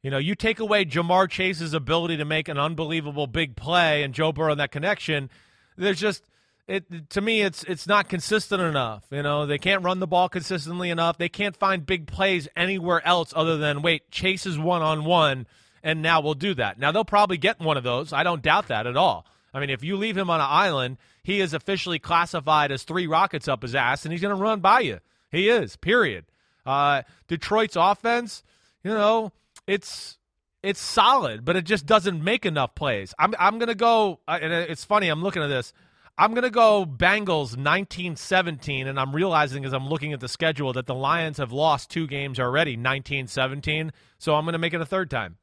You 0.04 0.12
know, 0.12 0.18
you 0.18 0.36
take 0.36 0.60
away 0.60 0.84
Ja'Marr 0.84 1.28
Chase's 1.28 1.74
ability 1.74 2.16
to 2.18 2.24
make 2.24 2.46
an 2.46 2.58
unbelievable 2.58 3.26
big 3.26 3.56
play 3.56 4.04
and 4.04 4.14
Joe 4.14 4.30
Burrow 4.30 4.52
in 4.52 4.58
that 4.58 4.70
connection, 4.70 5.30
there's 5.76 5.98
just 5.98 6.22
it 6.68 7.10
to 7.10 7.20
me 7.20 7.42
it's 7.42 7.64
it's 7.64 7.86
not 7.86 8.08
consistent 8.08 8.62
enough. 8.62 9.04
You 9.10 9.22
know, 9.22 9.46
they 9.46 9.58
can't 9.58 9.82
run 9.82 10.00
the 10.00 10.06
ball 10.06 10.28
consistently 10.28 10.90
enough. 10.90 11.18
They 11.18 11.28
can't 11.28 11.56
find 11.56 11.84
big 11.84 12.06
plays 12.06 12.48
anywhere 12.56 13.06
else 13.06 13.32
other 13.34 13.56
than 13.58 13.82
wait, 13.82 14.10
Chase 14.10 14.46
is 14.46 14.58
one 14.58 14.82
on 14.82 15.04
one 15.04 15.46
and 15.82 16.02
now 16.02 16.20
we'll 16.20 16.34
do 16.34 16.54
that. 16.54 16.78
Now 16.78 16.92
they'll 16.92 17.04
probably 17.04 17.38
get 17.38 17.60
one 17.60 17.76
of 17.76 17.82
those. 17.82 18.12
I 18.12 18.22
don't 18.22 18.42
doubt 18.42 18.68
that 18.68 18.86
at 18.86 18.96
all. 18.96 19.26
I 19.52 19.60
mean, 19.60 19.70
if 19.70 19.84
you 19.84 19.96
leave 19.96 20.16
him 20.16 20.30
on 20.30 20.40
an 20.40 20.46
island, 20.48 20.96
he 21.22 21.40
is 21.40 21.52
officially 21.52 21.98
classified 21.98 22.72
as 22.72 22.84
three 22.84 23.06
rockets 23.06 23.48
up 23.48 23.62
his 23.62 23.74
ass 23.74 24.04
and 24.04 24.12
he's 24.12 24.22
going 24.22 24.34
to 24.34 24.40
run 24.40 24.60
by 24.60 24.80
you. 24.80 25.00
He 25.30 25.48
is. 25.48 25.76
Period. 25.76 26.24
Uh, 26.64 27.02
Detroit's 27.28 27.76
offense, 27.76 28.42
you 28.84 28.92
know, 28.92 29.32
it's 29.66 30.18
it's 30.62 30.80
solid, 30.80 31.44
but 31.44 31.56
it 31.56 31.64
just 31.64 31.86
doesn't 31.86 32.22
make 32.22 32.46
enough 32.46 32.74
plays. 32.74 33.14
I'm 33.18 33.34
I'm 33.38 33.58
going 33.58 33.68
to 33.68 33.74
go 33.74 34.20
and 34.28 34.52
it's 34.52 34.84
funny, 34.84 35.08
I'm 35.08 35.22
looking 35.22 35.42
at 35.42 35.48
this. 35.48 35.72
I'm 36.18 36.34
going 36.34 36.44
to 36.44 36.50
go 36.50 36.84
Bengals 36.84 37.56
1917, 37.56 38.86
and 38.86 39.00
I'm 39.00 39.14
realizing 39.14 39.64
as 39.64 39.72
I'm 39.72 39.88
looking 39.88 40.12
at 40.12 40.20
the 40.20 40.28
schedule 40.28 40.72
that 40.74 40.86
the 40.86 40.94
Lions 40.94 41.38
have 41.38 41.52
lost 41.52 41.90
two 41.90 42.06
games 42.06 42.38
already, 42.38 42.72
1917. 42.72 43.92
So 44.18 44.34
I'm 44.34 44.44
going 44.44 44.52
to 44.52 44.58
make 44.58 44.74
it 44.74 44.80
a 44.80 44.86
third 44.86 45.10
time. 45.10 45.38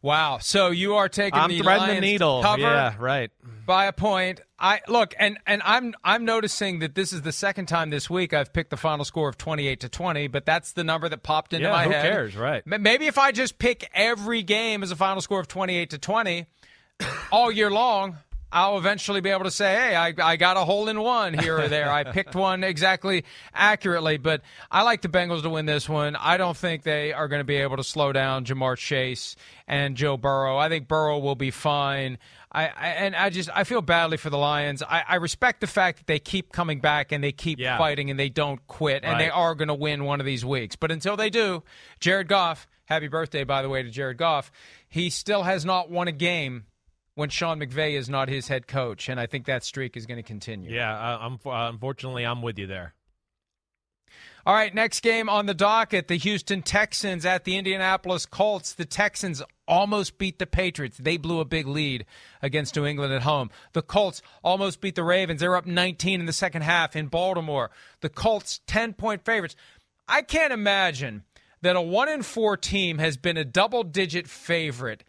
Wow. 0.00 0.38
So 0.38 0.70
you 0.70 0.94
are 0.96 1.08
taking 1.08 1.38
I'm 1.40 1.50
the 1.50 1.58
threading 1.58 1.82
Lions 1.88 1.96
the 1.96 2.00
needle. 2.00 2.42
cover 2.42 2.62
Yeah, 2.62 2.94
right. 2.98 3.30
by 3.66 3.86
a 3.86 3.92
point. 3.92 4.40
I 4.60 4.80
look 4.88 5.14
and 5.18 5.38
and 5.46 5.60
I'm 5.64 5.94
I'm 6.04 6.24
noticing 6.24 6.80
that 6.80 6.94
this 6.94 7.12
is 7.12 7.22
the 7.22 7.32
second 7.32 7.66
time 7.66 7.90
this 7.90 8.08
week 8.08 8.32
I've 8.32 8.52
picked 8.52 8.70
the 8.70 8.76
final 8.76 9.04
score 9.04 9.28
of 9.28 9.38
28 9.38 9.80
to 9.80 9.88
20, 9.88 10.28
but 10.28 10.44
that's 10.46 10.72
the 10.72 10.84
number 10.84 11.08
that 11.08 11.22
popped 11.24 11.52
into 11.52 11.66
Yeah, 11.66 11.72
my 11.72 11.84
who 11.84 11.90
head. 11.90 12.04
Who 12.04 12.10
cares, 12.10 12.36
right. 12.36 12.64
Maybe 12.66 13.06
if 13.06 13.18
I 13.18 13.32
just 13.32 13.58
pick 13.58 13.88
every 13.92 14.42
game 14.42 14.82
as 14.84 14.90
a 14.92 14.96
final 14.96 15.20
score 15.20 15.40
of 15.40 15.48
28 15.48 15.90
to 15.90 15.98
20 15.98 16.46
all 17.32 17.50
year 17.50 17.70
long, 17.70 18.18
I'll 18.50 18.78
eventually 18.78 19.20
be 19.20 19.28
able 19.30 19.44
to 19.44 19.50
say, 19.50 19.74
hey, 19.74 19.94
I, 19.96 20.14
I 20.22 20.36
got 20.36 20.56
a 20.56 20.60
hole 20.60 20.88
in 20.88 21.00
one 21.00 21.34
here 21.34 21.58
or 21.58 21.68
there. 21.68 21.90
I 21.92 22.04
picked 22.04 22.34
one 22.34 22.64
exactly 22.64 23.24
accurately, 23.52 24.16
but 24.16 24.40
I 24.70 24.82
like 24.82 25.02
the 25.02 25.08
Bengals 25.08 25.42
to 25.42 25.50
win 25.50 25.66
this 25.66 25.88
one. 25.88 26.16
I 26.16 26.36
don't 26.38 26.56
think 26.56 26.82
they 26.82 27.12
are 27.12 27.28
going 27.28 27.40
to 27.40 27.44
be 27.44 27.56
able 27.56 27.76
to 27.76 27.84
slow 27.84 28.12
down 28.12 28.44
Ja'Marr 28.44 28.76
Chase 28.78 29.36
and 29.66 29.96
Joe 29.96 30.16
Burrow. 30.16 30.56
I 30.56 30.68
think 30.68 30.88
Burrow 30.88 31.18
will 31.18 31.34
be 31.34 31.50
fine. 31.50 32.18
I, 32.50 32.68
I 32.68 32.88
and 32.88 33.14
I 33.14 33.28
just 33.28 33.50
I 33.54 33.64
feel 33.64 33.82
badly 33.82 34.16
for 34.16 34.30
the 34.30 34.38
Lions. 34.38 34.82
I, 34.82 35.04
I 35.06 35.14
respect 35.16 35.60
the 35.60 35.66
fact 35.66 35.98
that 35.98 36.06
they 36.06 36.18
keep 36.18 36.50
coming 36.50 36.80
back 36.80 37.12
and 37.12 37.22
they 37.22 37.32
keep 37.32 37.58
Yeah. 37.58 37.76
fighting 37.76 38.08
and 38.10 38.18
they 38.18 38.30
don't 38.30 38.66
quit 38.66 39.04
and 39.04 39.20
they 39.20 39.28
are 39.28 39.54
going 39.54 39.68
to 39.68 39.74
win 39.74 40.04
one 40.04 40.20
of 40.20 40.24
these 40.26 40.46
weeks. 40.46 40.74
But 40.74 40.90
until 40.90 41.16
they 41.18 41.28
do, 41.28 41.62
Jared 42.00 42.28
Goff, 42.28 42.66
happy 42.86 43.08
birthday 43.08 43.44
by 43.44 43.60
the 43.60 43.68
way 43.68 43.82
to 43.82 43.90
Jared 43.90 44.16
Goff. 44.16 44.50
He 44.88 45.10
still 45.10 45.42
has 45.42 45.66
not 45.66 45.90
won 45.90 46.08
a 46.08 46.12
game 46.12 46.64
when 47.18 47.30
Sean 47.30 47.58
McVay 47.58 47.94
is 47.94 48.08
not 48.08 48.28
his 48.28 48.46
head 48.46 48.68
coach, 48.68 49.08
and 49.08 49.18
I 49.18 49.26
think 49.26 49.46
that 49.46 49.64
streak 49.64 49.96
is 49.96 50.06
going 50.06 50.18
to 50.18 50.22
continue. 50.22 50.70
Yeah, 50.70 50.96
uh, 50.96 51.18
I'm, 51.20 51.40
uh, 51.44 51.68
unfortunately, 51.68 52.24
I'm 52.24 52.42
with 52.42 52.60
you 52.60 52.68
there. 52.68 52.94
All 54.46 54.54
right, 54.54 54.72
next 54.72 55.00
game 55.00 55.28
on 55.28 55.46
the 55.46 55.52
docket 55.52 56.06
the 56.06 56.14
Houston 56.14 56.62
Texans 56.62 57.26
at 57.26 57.42
the 57.42 57.56
Indianapolis 57.56 58.24
Colts. 58.24 58.72
The 58.72 58.84
Texans 58.84 59.42
almost 59.66 60.16
beat 60.16 60.38
the 60.38 60.46
Patriots. 60.46 60.96
They 60.96 61.16
blew 61.16 61.40
a 61.40 61.44
big 61.44 61.66
lead 61.66 62.06
against 62.40 62.76
New 62.76 62.86
England 62.86 63.12
at 63.12 63.22
home. 63.22 63.50
The 63.72 63.82
Colts 63.82 64.22
almost 64.44 64.80
beat 64.80 64.94
the 64.94 65.02
Ravens. 65.02 65.40
They 65.40 65.48
were 65.48 65.56
up 65.56 65.66
19 65.66 66.20
in 66.20 66.26
the 66.26 66.32
second 66.32 66.62
half 66.62 66.94
in 66.94 67.08
Baltimore. 67.08 67.72
The 68.00 68.10
Colts 68.10 68.60
10 68.68 68.92
point 68.92 69.24
favorites. 69.24 69.56
I 70.06 70.22
can't 70.22 70.52
imagine 70.52 71.24
that 71.62 71.74
a 71.74 71.82
1 71.82 72.08
in 72.08 72.22
4 72.22 72.56
team 72.56 72.98
has 72.98 73.16
been 73.16 73.36
a 73.36 73.44
double 73.44 73.82
digit 73.82 74.28
favorite 74.28 75.02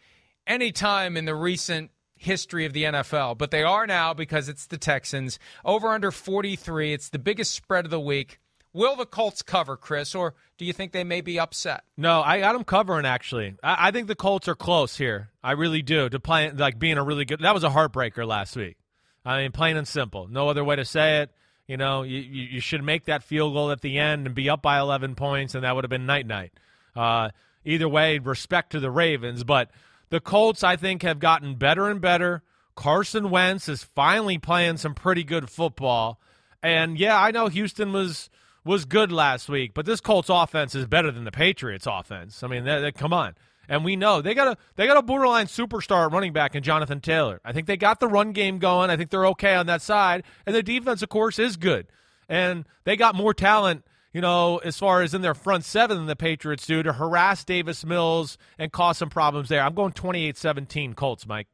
anytime 0.47 1.15
in 1.15 1.25
the 1.25 1.35
recent 1.35 1.91
history 2.19 2.65
of 2.65 2.73
the 2.73 2.83
NFL, 2.83 3.37
but 3.37 3.49
they 3.49 3.63
are 3.63 3.87
now 3.87 4.13
because 4.13 4.49
it's 4.49 4.67
the 4.67 4.77
Texans. 4.77 5.39
Over 5.65 5.87
under 5.89 6.11
43. 6.11 6.93
It's 6.93 7.09
the 7.09 7.17
biggest 7.17 7.53
spread 7.55 7.85
of 7.85 7.91
the 7.91 7.99
week. 7.99 8.39
Will 8.71 8.95
the 8.95 9.05
Colts 9.05 9.41
cover, 9.41 9.75
Chris, 9.75 10.13
or 10.13 10.35
do 10.59 10.65
you 10.65 10.73
think 10.73 10.91
they 10.91 11.03
may 11.03 11.21
be 11.21 11.39
upset? 11.39 11.83
No, 11.97 12.21
I 12.21 12.41
got 12.41 12.53
them 12.53 12.63
covering. 12.63 13.05
Actually, 13.05 13.55
I, 13.63 13.87
I 13.87 13.91
think 13.91 14.07
the 14.07 14.15
Colts 14.15 14.47
are 14.47 14.55
close 14.55 14.97
here. 14.97 15.29
I 15.43 15.53
really 15.53 15.81
do. 15.81 16.07
To 16.09 16.19
play 16.19 16.51
like 16.51 16.77
being 16.77 16.97
a 16.97 17.03
really 17.03 17.25
good. 17.25 17.39
That 17.39 17.55
was 17.55 17.63
a 17.63 17.69
heartbreaker 17.69 18.27
last 18.27 18.55
week. 18.55 18.77
I 19.25 19.41
mean, 19.41 19.51
plain 19.51 19.75
and 19.75 19.87
simple. 19.87 20.27
No 20.27 20.49
other 20.49 20.63
way 20.63 20.75
to 20.75 20.85
say 20.85 21.21
it. 21.21 21.31
You 21.67 21.77
know, 21.77 22.03
you, 22.03 22.19
you, 22.19 22.43
you 22.43 22.59
should 22.61 22.83
make 22.83 23.05
that 23.05 23.23
field 23.23 23.53
goal 23.53 23.71
at 23.71 23.81
the 23.81 23.97
end 23.97 24.25
and 24.25 24.35
be 24.35 24.49
up 24.49 24.61
by 24.61 24.79
11 24.79 25.15
points, 25.15 25.55
and 25.55 25.63
that 25.63 25.75
would 25.75 25.83
have 25.83 25.89
been 25.89 26.05
night 26.05 26.25
night. 26.25 26.51
Uh, 26.95 27.29
either 27.63 27.87
way, 27.87 28.17
respect 28.19 28.71
to 28.71 28.79
the 28.79 28.89
Ravens, 28.89 29.43
but 29.43 29.69
the 30.09 30.19
Colts, 30.19 30.63
I 30.63 30.75
think, 30.75 31.01
have 31.03 31.19
gotten 31.19 31.55
better 31.55 31.89
and 31.89 32.01
better. 32.01 32.43
Carson 32.75 33.29
Wentz 33.29 33.67
is 33.67 33.83
finally 33.83 34.37
playing 34.37 34.77
some 34.77 34.93
pretty 34.93 35.23
good 35.23 35.49
football, 35.49 36.19
and 36.63 36.97
yeah, 36.97 37.19
I 37.21 37.31
know 37.31 37.47
Houston 37.47 37.91
was 37.91 38.29
was 38.65 38.85
good 38.85 39.11
last 39.11 39.49
week, 39.49 39.73
but 39.73 39.85
this 39.85 39.99
Colts 40.01 40.29
offense 40.29 40.75
is 40.75 40.85
better 40.85 41.11
than 41.11 41.23
the 41.23 41.31
Patriots 41.31 41.87
offense. 41.89 42.43
I 42.43 42.47
mean, 42.47 42.63
they, 42.65 42.79
they- 42.81 42.91
come 42.91 43.13
on. 43.13 43.35
And 43.71 43.85
we 43.85 43.95
know 43.95 44.19
they 44.21 44.33
got 44.33 44.47
a 44.47 44.57
they 44.77 44.87
got 44.87 44.97
a 44.97 45.03
borderline 45.03 45.45
superstar 45.45 46.11
running 46.11 46.33
back 46.33 46.55
in 46.55 46.63
Jonathan 46.63 47.01
Taylor. 47.01 47.39
I 47.45 47.51
think 47.53 47.67
they 47.67 47.77
got 47.77 47.99
the 47.99 48.07
run 48.07 48.31
game 48.31 48.57
going. 48.57 48.89
I 48.89 48.97
think 48.97 49.11
they're 49.11 49.27
okay 49.27 49.53
on 49.53 49.67
that 49.67 49.83
side, 49.83 50.23
and 50.47 50.55
the 50.55 50.63
defense, 50.63 51.03
of 51.03 51.09
course, 51.09 51.37
is 51.37 51.55
good. 51.55 51.85
And 52.27 52.65
they 52.83 52.95
got 52.95 53.13
more 53.13 53.31
talent, 53.33 53.85
you 54.13 54.21
know, 54.21 54.57
as 54.57 54.77
far 54.77 55.01
as 55.01 55.13
in 55.13 55.21
their 55.21 55.33
front 55.33 55.65
seven 55.65 56.05
the 56.05 56.15
Patriots 56.15 56.65
do 56.65 56.81
to 56.83 56.93
harass 56.93 57.43
Davis 57.43 57.85
Mills 57.85 58.37
and 58.57 58.71
cause 58.71 58.97
some 58.97 59.09
problems 59.09 59.49
there. 59.49 59.61
I'm 59.61 59.73
going 59.73 59.93
28-17 59.93 60.95
Colts, 60.95 61.27
Mike. 61.27 61.47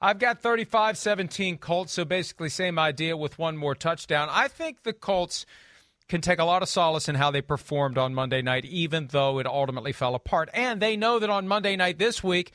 I've 0.00 0.18
got 0.18 0.40
35 0.40 0.96
17 0.96 1.58
Colts, 1.58 1.92
so 1.92 2.04
basically, 2.04 2.48
same 2.48 2.78
idea 2.78 3.16
with 3.16 3.38
one 3.38 3.56
more 3.56 3.74
touchdown. 3.74 4.28
I 4.30 4.48
think 4.48 4.82
the 4.82 4.94
Colts 4.94 5.44
can 6.08 6.22
take 6.22 6.38
a 6.38 6.44
lot 6.44 6.62
of 6.62 6.68
solace 6.68 7.08
in 7.08 7.14
how 7.14 7.30
they 7.30 7.42
performed 7.42 7.98
on 7.98 8.14
Monday 8.14 8.40
night, 8.40 8.64
even 8.64 9.08
though 9.08 9.38
it 9.38 9.46
ultimately 9.46 9.92
fell 9.92 10.14
apart. 10.14 10.48
And 10.54 10.80
they 10.80 10.96
know 10.96 11.18
that 11.18 11.30
on 11.30 11.46
Monday 11.46 11.76
night 11.76 11.98
this 11.98 12.24
week, 12.24 12.52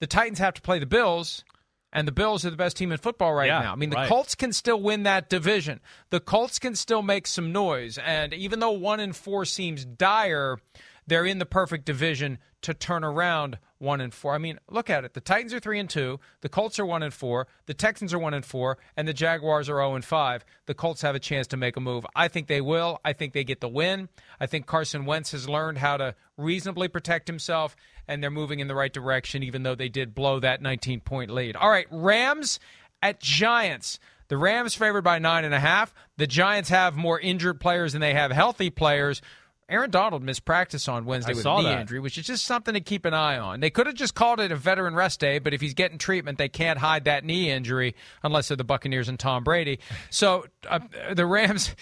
the 0.00 0.06
Titans 0.06 0.38
have 0.38 0.54
to 0.54 0.62
play 0.62 0.78
the 0.78 0.86
Bills, 0.86 1.44
and 1.92 2.06
the 2.06 2.12
Bills 2.12 2.44
are 2.44 2.50
the 2.50 2.56
best 2.56 2.76
team 2.76 2.92
in 2.92 2.98
football 2.98 3.32
right 3.32 3.46
Yeah, 3.46 3.60
now. 3.60 3.72
I 3.72 3.76
mean, 3.76 3.90
the 3.90 3.96
right. 3.96 4.08
Colts 4.08 4.34
can 4.34 4.52
still 4.52 4.80
win 4.80 5.04
that 5.04 5.28
division. 5.28 5.80
The 6.10 6.20
Colts 6.20 6.58
can 6.58 6.74
still 6.74 7.02
make 7.02 7.26
some 7.26 7.52
noise. 7.52 7.98
And 7.98 8.34
even 8.34 8.60
though 8.60 8.72
one 8.72 9.00
in 9.00 9.12
four 9.12 9.44
seems 9.44 9.84
dire, 9.84 10.58
they're 11.06 11.24
in 11.24 11.38
the 11.38 11.46
perfect 11.46 11.86
division 11.86 12.38
to 12.62 12.74
turn 12.74 13.04
around 13.04 13.58
one 13.78 14.00
and 14.00 14.12
four. 14.12 14.34
I 14.34 14.38
mean, 14.38 14.58
look 14.70 14.90
at 14.90 15.04
it. 15.04 15.14
The 15.14 15.20
Titans 15.20 15.54
are 15.54 15.60
three 15.60 15.78
and 15.78 15.88
two. 15.88 16.20
The 16.40 16.48
Colts 16.48 16.78
are 16.78 16.86
one 16.86 17.02
and 17.02 17.14
four. 17.14 17.46
The 17.66 17.74
Texans 17.74 18.12
are 18.12 18.18
one 18.18 18.34
and 18.34 18.44
four, 18.44 18.78
and 18.96 19.06
the 19.06 19.12
Jaguars 19.12 19.68
are 19.68 19.78
zero 19.78 19.94
and 19.94 20.04
five. 20.04 20.44
The 20.66 20.74
Colts 20.74 21.02
have 21.02 21.14
a 21.14 21.20
chance 21.20 21.46
to 21.48 21.56
make 21.56 21.76
a 21.76 21.80
move. 21.80 22.04
I 22.14 22.28
think 22.28 22.46
they 22.46 22.60
will. 22.60 23.00
I 23.04 23.12
think 23.12 23.32
they 23.32 23.44
get 23.44 23.60
the 23.60 23.68
win. 23.68 24.08
I 24.40 24.46
think 24.46 24.66
Carson 24.66 25.06
Wentz 25.06 25.32
has 25.32 25.48
learned 25.48 25.78
how 25.78 25.96
to 25.96 26.14
reasonably 26.36 26.88
protect 26.88 27.28
himself, 27.28 27.76
and 28.06 28.22
they're 28.22 28.30
moving 28.30 28.60
in 28.60 28.68
the 28.68 28.74
right 28.74 28.92
direction, 28.92 29.42
even 29.42 29.62
though 29.62 29.74
they 29.74 29.88
did 29.88 30.14
blow 30.14 30.40
that 30.40 30.62
19 30.62 31.00
point 31.00 31.30
lead. 31.30 31.56
All 31.56 31.70
right, 31.70 31.86
Rams 31.90 32.58
at 33.02 33.20
Giants. 33.20 33.98
The 34.28 34.36
Rams 34.36 34.74
favored 34.74 35.04
by 35.04 35.18
nine 35.18 35.44
and 35.44 35.54
a 35.54 35.60
half. 35.60 35.94
The 36.18 36.26
Giants 36.26 36.68
have 36.68 36.96
more 36.96 37.18
injured 37.18 37.60
players 37.60 37.92
than 37.92 38.02
they 38.02 38.12
have 38.12 38.30
healthy 38.30 38.68
players. 38.68 39.22
Aaron 39.68 39.90
Donald 39.90 40.22
missed 40.22 40.44
practice 40.44 40.88
on 40.88 41.04
Wednesday 41.04 41.32
I 41.32 41.34
with 41.34 41.44
knee 41.44 41.64
that. 41.64 41.80
injury, 41.80 42.00
which 42.00 42.16
is 42.16 42.26
just 42.26 42.46
something 42.46 42.72
to 42.72 42.80
keep 42.80 43.04
an 43.04 43.12
eye 43.12 43.38
on. 43.38 43.60
They 43.60 43.68
could 43.68 43.86
have 43.86 43.96
just 43.96 44.14
called 44.14 44.40
it 44.40 44.50
a 44.50 44.56
veteran 44.56 44.94
rest 44.94 45.20
day, 45.20 45.38
but 45.38 45.52
if 45.52 45.60
he's 45.60 45.74
getting 45.74 45.98
treatment, 45.98 46.38
they 46.38 46.48
can't 46.48 46.78
hide 46.78 47.04
that 47.04 47.24
knee 47.24 47.50
injury 47.50 47.94
unless 48.22 48.48
they're 48.48 48.56
the 48.56 48.64
Buccaneers 48.64 49.08
and 49.08 49.18
Tom 49.18 49.44
Brady. 49.44 49.78
So 50.08 50.46
uh, 50.66 50.80
the 51.12 51.26
Rams, 51.26 51.74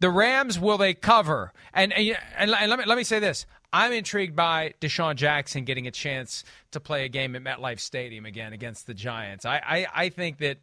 the 0.00 0.08
Rams, 0.10 0.58
will 0.58 0.78
they 0.78 0.94
cover? 0.94 1.52
And 1.74 1.92
and, 1.92 2.16
and 2.38 2.50
let 2.50 2.78
me 2.78 2.84
let 2.86 2.96
me 2.96 3.04
say 3.04 3.18
this: 3.18 3.44
I'm 3.72 3.92
intrigued 3.92 4.34
by 4.34 4.74
DeSean 4.80 5.16
Jackson 5.16 5.64
getting 5.64 5.86
a 5.86 5.90
chance 5.90 6.44
to 6.70 6.80
play 6.80 7.04
a 7.04 7.08
game 7.08 7.36
at 7.36 7.42
MetLife 7.42 7.80
Stadium 7.80 8.24
again 8.24 8.54
against 8.54 8.86
the 8.86 8.94
Giants. 8.94 9.44
I 9.44 9.56
I, 9.56 9.86
I 9.94 10.08
think 10.08 10.38
that 10.38 10.58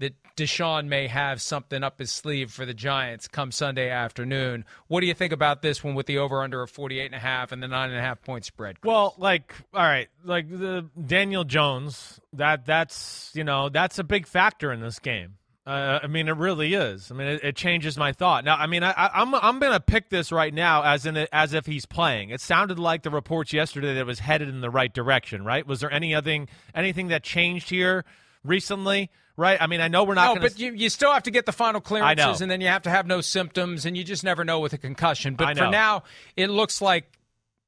that 0.00 0.14
DeSean 0.36 0.86
may 0.88 1.06
have 1.06 1.40
something 1.40 1.84
up 1.84 1.98
his 1.98 2.10
sleeve 2.10 2.50
for 2.50 2.66
the 2.66 2.74
Giants 2.74 3.28
come 3.28 3.52
Sunday 3.52 3.90
afternoon. 3.90 4.64
What 4.88 5.00
do 5.00 5.06
you 5.06 5.14
think 5.14 5.32
about 5.32 5.62
this 5.62 5.84
one 5.84 5.94
with 5.94 6.06
the 6.06 6.18
over 6.18 6.42
under 6.42 6.62
of 6.62 6.70
48 6.70 7.06
and 7.06 7.14
a 7.14 7.18
half 7.18 7.52
and 7.52 7.62
the 7.62 7.68
nine 7.68 7.90
and 7.90 7.98
a 7.98 8.02
half 8.02 8.22
point 8.22 8.44
spread? 8.44 8.78
Well, 8.82 9.14
like, 9.18 9.54
all 9.72 9.82
right, 9.82 10.08
like 10.24 10.50
the 10.50 10.88
Daniel 11.06 11.44
Jones, 11.44 12.18
that 12.32 12.66
that's 12.66 13.30
you 13.34 13.44
know 13.44 13.68
that's 13.68 13.98
a 13.98 14.04
big 14.04 14.26
factor 14.26 14.72
in 14.72 14.80
this 14.80 14.98
game. 14.98 15.36
Uh, 15.66 16.00
I 16.02 16.06
mean, 16.06 16.26
it 16.26 16.36
really 16.36 16.72
is. 16.72 17.10
I 17.10 17.14
mean, 17.14 17.28
it, 17.28 17.44
it 17.44 17.56
changes 17.56 17.98
my 17.98 18.12
thought. 18.12 18.44
Now, 18.44 18.56
I 18.56 18.66
mean, 18.66 18.82
I, 18.82 19.10
am 19.14 19.34
I'm, 19.34 19.60
I'm 19.62 19.72
to 19.72 19.78
pick 19.78 20.08
this 20.08 20.32
right 20.32 20.52
now 20.52 20.82
as 20.82 21.04
in 21.04 21.16
as 21.32 21.52
if 21.52 21.66
he's 21.66 21.84
playing. 21.84 22.30
It 22.30 22.40
sounded 22.40 22.78
like 22.78 23.02
the 23.02 23.10
reports 23.10 23.52
yesterday 23.52 23.94
that 23.94 24.00
it 24.00 24.06
was 24.06 24.20
headed 24.20 24.48
in 24.48 24.62
the 24.62 24.70
right 24.70 24.92
direction. 24.92 25.44
Right? 25.44 25.66
Was 25.66 25.80
there 25.80 25.92
anything 25.92 26.48
anything 26.74 27.08
that 27.08 27.22
changed 27.22 27.68
here 27.68 28.06
recently? 28.42 29.10
Right? 29.40 29.56
I 29.58 29.68
mean, 29.68 29.80
I 29.80 29.88
know 29.88 30.04
we're 30.04 30.14
not. 30.14 30.26
No, 30.26 30.34
gonna... 30.34 30.50
but 30.50 30.58
you, 30.58 30.74
you 30.74 30.90
still 30.90 31.10
have 31.10 31.22
to 31.22 31.30
get 31.30 31.46
the 31.46 31.52
final 31.52 31.80
clearances, 31.80 32.42
and 32.42 32.50
then 32.50 32.60
you 32.60 32.68
have 32.68 32.82
to 32.82 32.90
have 32.90 33.06
no 33.06 33.22
symptoms, 33.22 33.86
and 33.86 33.96
you 33.96 34.04
just 34.04 34.22
never 34.22 34.44
know 34.44 34.60
with 34.60 34.74
a 34.74 34.78
concussion. 34.78 35.34
But 35.34 35.56
for 35.56 35.68
now, 35.68 36.02
it 36.36 36.48
looks 36.48 36.82
like 36.82 37.18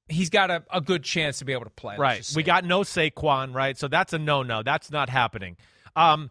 he's 0.06 0.28
got 0.28 0.50
a, 0.50 0.62
a 0.70 0.82
good 0.82 1.02
chance 1.02 1.38
to 1.38 1.46
be 1.46 1.54
able 1.54 1.64
to 1.64 1.70
play. 1.70 1.96
Right. 1.96 2.30
We 2.37 2.42
got 2.42 2.66
no 2.66 2.80
Saquon, 2.82 3.54
right? 3.54 3.78
So 3.78 3.88
that's 3.88 4.12
a 4.12 4.18
no 4.18 4.42
no. 4.42 4.62
That's 4.62 4.90
not 4.90 5.08
happening. 5.08 5.56
Um, 5.96 6.30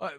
uh, 0.00 0.10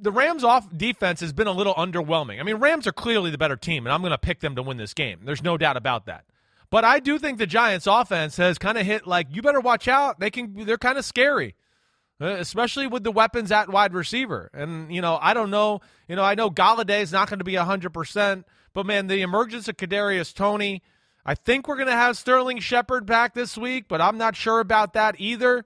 the 0.00 0.10
Rams 0.10 0.42
off 0.42 0.66
defense 0.76 1.20
has 1.20 1.32
been 1.32 1.46
a 1.46 1.52
little 1.52 1.74
underwhelming. 1.74 2.40
I 2.40 2.42
mean, 2.42 2.56
Rams 2.56 2.88
are 2.88 2.92
clearly 2.92 3.30
the 3.30 3.38
better 3.38 3.56
team, 3.56 3.86
and 3.86 3.92
I'm 3.92 4.00
going 4.00 4.10
to 4.10 4.18
pick 4.18 4.40
them 4.40 4.56
to 4.56 4.62
win 4.62 4.76
this 4.76 4.92
game. 4.92 5.20
There's 5.22 5.42
no 5.42 5.56
doubt 5.56 5.76
about 5.76 6.06
that. 6.06 6.24
But 6.68 6.84
I 6.84 6.98
do 6.98 7.20
think 7.20 7.38
the 7.38 7.46
Giants 7.46 7.86
offense 7.86 8.36
has 8.38 8.58
kind 8.58 8.76
of 8.76 8.84
hit 8.84 9.06
like 9.06 9.28
you 9.30 9.40
better 9.40 9.60
watch 9.60 9.86
out. 9.86 10.18
They 10.18 10.32
can 10.32 10.66
they're 10.66 10.78
kind 10.78 10.98
of 10.98 11.04
scary. 11.04 11.54
Uh, 12.20 12.26
especially 12.26 12.86
with 12.86 13.02
the 13.02 13.10
weapons 13.10 13.50
at 13.50 13.68
wide 13.68 13.92
receiver. 13.92 14.48
And 14.54 14.94
you 14.94 15.00
know, 15.00 15.18
I 15.20 15.34
don't 15.34 15.50
know, 15.50 15.80
you 16.06 16.14
know, 16.14 16.22
I 16.22 16.36
know 16.36 16.48
Golladay 16.48 17.00
is 17.00 17.10
not 17.10 17.28
going 17.28 17.40
to 17.40 17.44
be 17.44 17.54
100%, 17.54 18.44
but 18.72 18.86
man, 18.86 19.08
the 19.08 19.22
emergence 19.22 19.66
of 19.66 19.76
Kadarius 19.76 20.32
Toney. 20.32 20.82
I 21.26 21.34
think 21.34 21.66
we're 21.66 21.76
going 21.76 21.88
to 21.88 21.92
have 21.92 22.16
Sterling 22.16 22.60
Shepard 22.60 23.04
back 23.04 23.34
this 23.34 23.58
week, 23.58 23.86
but 23.88 24.00
I'm 24.00 24.16
not 24.16 24.36
sure 24.36 24.60
about 24.60 24.92
that 24.92 25.16
either. 25.18 25.64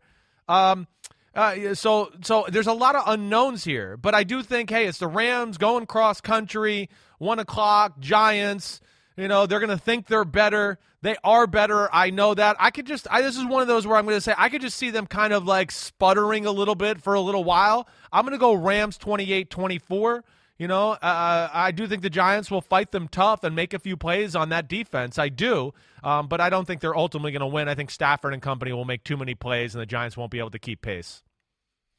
Um, 0.49 0.87
uh, 1.35 1.75
so 1.75 2.11
so 2.23 2.47
there's 2.49 2.67
a 2.67 2.73
lot 2.73 2.97
of 2.97 3.03
unknowns 3.07 3.65
here, 3.65 3.99
but 3.99 4.15
I 4.15 4.25
do 4.25 4.43
think 4.43 4.71
hey, 4.71 4.87
it's 4.87 4.99
the 4.99 5.07
Rams 5.07 5.59
going 5.59 5.85
cross 5.85 6.21
country, 6.21 6.89
one 7.19 7.39
o'clock, 7.39 8.01
Giants. 8.01 8.81
You 9.19 9.27
know 9.27 9.47
they're 9.47 9.59
going 9.59 9.77
to 9.77 9.79
think 9.79 10.07
they're 10.07 10.25
better. 10.25 10.79
They 11.03 11.17
are 11.25 11.49
better. 11.49 11.93
I 11.93 12.11
know 12.11 12.35
that. 12.35 12.57
I 12.61 12.71
could 12.71 12.87
just. 12.87 13.09
I, 13.11 13.21
this 13.21 13.37
is 13.37 13.45
one 13.45 13.63
of 13.63 13.69
those 13.69 13.85
where 13.85 13.97
I'm 13.97 14.05
going 14.05 14.17
to 14.17 14.21
say 14.21 14.33
I 14.39 14.49
could 14.49 14.61
just 14.61 14.77
see 14.77 14.91
them 14.91 15.09
kind 15.09 15.33
of 15.33 15.45
like 15.45 15.73
sputtering 15.73 16.47
a 16.47 16.53
little 16.53 16.77
bit 16.77 17.03
for 17.03 17.15
a 17.15 17.21
little 17.21 17.43
while. 17.43 17.89
I'm 18.13 18.25
going 18.25 18.33
to 18.33 18.39
go 18.39 18.55
Rams 18.55 18.97
28-24. 18.97 20.23
You 20.57 20.67
know, 20.67 20.91
uh, 20.91 21.49
I 21.53 21.71
do 21.73 21.87
think 21.87 22.03
the 22.03 22.11
Giants 22.11 22.51
will 22.51 22.61
fight 22.61 22.91
them 22.91 23.07
tough 23.09 23.45
and 23.45 23.55
make 23.55 23.75
a 23.75 23.79
few 23.79 23.97
plays 23.97 24.35
on 24.35 24.49
that 24.49 24.69
defense. 24.69 25.19
I 25.19 25.29
do, 25.29 25.73
um, 26.03 26.27
but 26.27 26.41
I 26.41 26.51
don't 26.51 26.65
think 26.65 26.81
they're 26.81 26.97
ultimately 26.97 27.31
going 27.33 27.41
to 27.41 27.47
win. 27.47 27.69
I 27.69 27.77
think 27.77 27.91
Stafford 27.91 28.33
and 28.33 28.43
company 28.43 28.73
will 28.73 28.85
make 28.85 29.05
too 29.05 29.17
many 29.17 29.37
plays, 29.37 29.75
and 29.75 29.83
the 29.83 29.87
Giants 29.87 30.17
won't 30.17 30.33
be 30.33 30.41
able 30.41 30.51
to 30.51 30.59
keep 30.59 30.83
pace. 30.83 31.23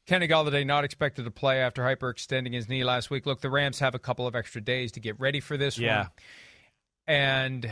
Kenny 0.06 0.26
Golladay 0.28 0.66
not 0.66 0.84
expected 0.84 1.24
to 1.24 1.30
play 1.30 1.60
after 1.60 1.82
hyperextending 1.82 2.52
his 2.52 2.68
knee 2.68 2.84
last 2.84 3.10
week. 3.10 3.26
Look, 3.26 3.40
the 3.40 3.50
Rams 3.50 3.78
have 3.78 3.94
a 3.94 3.98
couple 3.98 4.26
of 4.26 4.34
extra 4.34 4.60
days 4.60 4.92
to 4.92 5.00
get 5.00 5.18
ready 5.20 5.40
for 5.40 5.56
this 5.56 5.78
yeah. 5.78 5.98
one. 5.98 6.08
And 7.10 7.68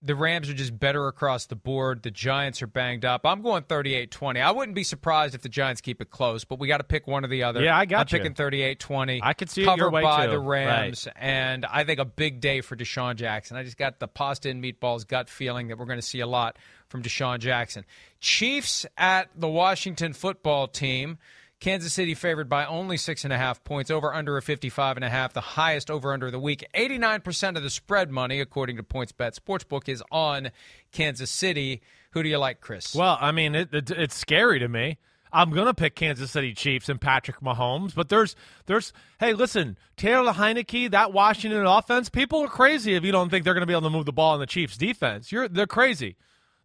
the 0.00 0.14
Rams 0.14 0.48
are 0.48 0.54
just 0.54 0.78
better 0.78 1.06
across 1.08 1.46
the 1.46 1.56
board. 1.56 2.02
The 2.02 2.10
Giants 2.10 2.62
are 2.62 2.66
banged 2.66 3.04
up. 3.04 3.26
I'm 3.26 3.42
going 3.42 3.64
38-20. 3.64 4.40
I 4.40 4.52
wouldn't 4.52 4.74
be 4.74 4.84
surprised 4.84 5.34
if 5.34 5.42
the 5.42 5.48
Giants 5.48 5.80
keep 5.80 6.00
it 6.00 6.10
close, 6.10 6.44
but 6.44 6.58
we 6.58 6.68
got 6.68 6.78
to 6.78 6.84
pick 6.84 7.06
one 7.06 7.24
or 7.24 7.28
the 7.28 7.42
other. 7.42 7.62
Yeah, 7.62 7.76
I 7.76 7.84
got 7.84 8.10
I'm 8.10 8.16
you. 8.16 8.22
picking 8.22 8.34
38-20. 8.34 9.20
I 9.22 9.32
could 9.34 9.50
see 9.50 9.64
covered 9.64 9.74
it 9.74 9.82
your 9.82 9.90
way 9.90 10.02
by 10.02 10.26
too. 10.26 10.32
the 10.32 10.38
Rams, 10.38 11.06
right. 11.06 11.16
and 11.22 11.66
I 11.66 11.84
think 11.84 11.98
a 11.98 12.04
big 12.04 12.40
day 12.40 12.60
for 12.60 12.76
DeSean 12.76 13.16
Jackson. 13.16 13.56
I 13.56 13.64
just 13.64 13.76
got 13.76 13.98
the 13.98 14.08
pasta 14.08 14.48
and 14.48 14.62
meatballs 14.62 15.06
gut 15.06 15.28
feeling 15.28 15.68
that 15.68 15.78
we're 15.78 15.86
going 15.86 15.98
to 15.98 16.06
see 16.06 16.20
a 16.20 16.26
lot 16.26 16.56
from 16.88 17.02
DeSean 17.02 17.40
Jackson. 17.40 17.84
Chiefs 18.20 18.86
at 18.96 19.28
the 19.36 19.48
Washington 19.48 20.12
football 20.12 20.68
team. 20.68 21.18
Kansas 21.60 21.92
City 21.92 22.14
favored 22.14 22.48
by 22.48 22.64
only 22.64 22.96
six 22.96 23.24
and 23.24 23.32
a 23.32 23.38
half 23.38 23.64
points, 23.64 23.90
over 23.90 24.14
under 24.14 24.36
a 24.36 24.42
55 24.42 24.96
and 24.96 25.04
a 25.04 25.08
half, 25.08 25.32
the 25.32 25.40
highest 25.40 25.90
over 25.90 26.12
under 26.12 26.26
of 26.26 26.32
the 26.32 26.38
week. 26.38 26.64
89% 26.74 27.56
of 27.56 27.62
the 27.62 27.70
spread 27.70 28.10
money, 28.10 28.40
according 28.40 28.76
to 28.76 28.84
PointsBet 28.84 29.38
Sportsbook, 29.38 29.88
is 29.88 30.02
on 30.12 30.50
Kansas 30.92 31.30
City. 31.30 31.82
Who 32.12 32.22
do 32.22 32.28
you 32.28 32.38
like, 32.38 32.60
Chris? 32.60 32.94
Well, 32.94 33.18
I 33.20 33.32
mean, 33.32 33.56
it, 33.56 33.74
it, 33.74 33.90
it's 33.90 34.14
scary 34.14 34.60
to 34.60 34.68
me. 34.68 34.98
I'm 35.30 35.50
gonna 35.50 35.74
pick 35.74 35.94
Kansas 35.94 36.30
City 36.30 36.54
Chiefs 36.54 36.88
and 36.88 36.98
Patrick 36.98 37.40
Mahomes, 37.40 37.94
but 37.94 38.08
there's 38.08 38.34
there's 38.64 38.94
hey, 39.20 39.34
listen, 39.34 39.76
Taylor 39.96 40.32
Heinicke, 40.32 40.90
that 40.92 41.12
Washington 41.12 41.66
offense, 41.66 42.08
people 42.08 42.40
are 42.40 42.48
crazy 42.48 42.94
if 42.94 43.04
you 43.04 43.12
don't 43.12 43.28
think 43.28 43.44
they're 43.44 43.52
gonna 43.52 43.66
be 43.66 43.74
able 43.74 43.82
to 43.82 43.90
move 43.90 44.06
the 44.06 44.12
ball 44.12 44.32
in 44.32 44.40
the 44.40 44.46
Chiefs 44.46 44.78
defense. 44.78 45.30
You're 45.30 45.46
they're 45.46 45.66
crazy. 45.66 46.16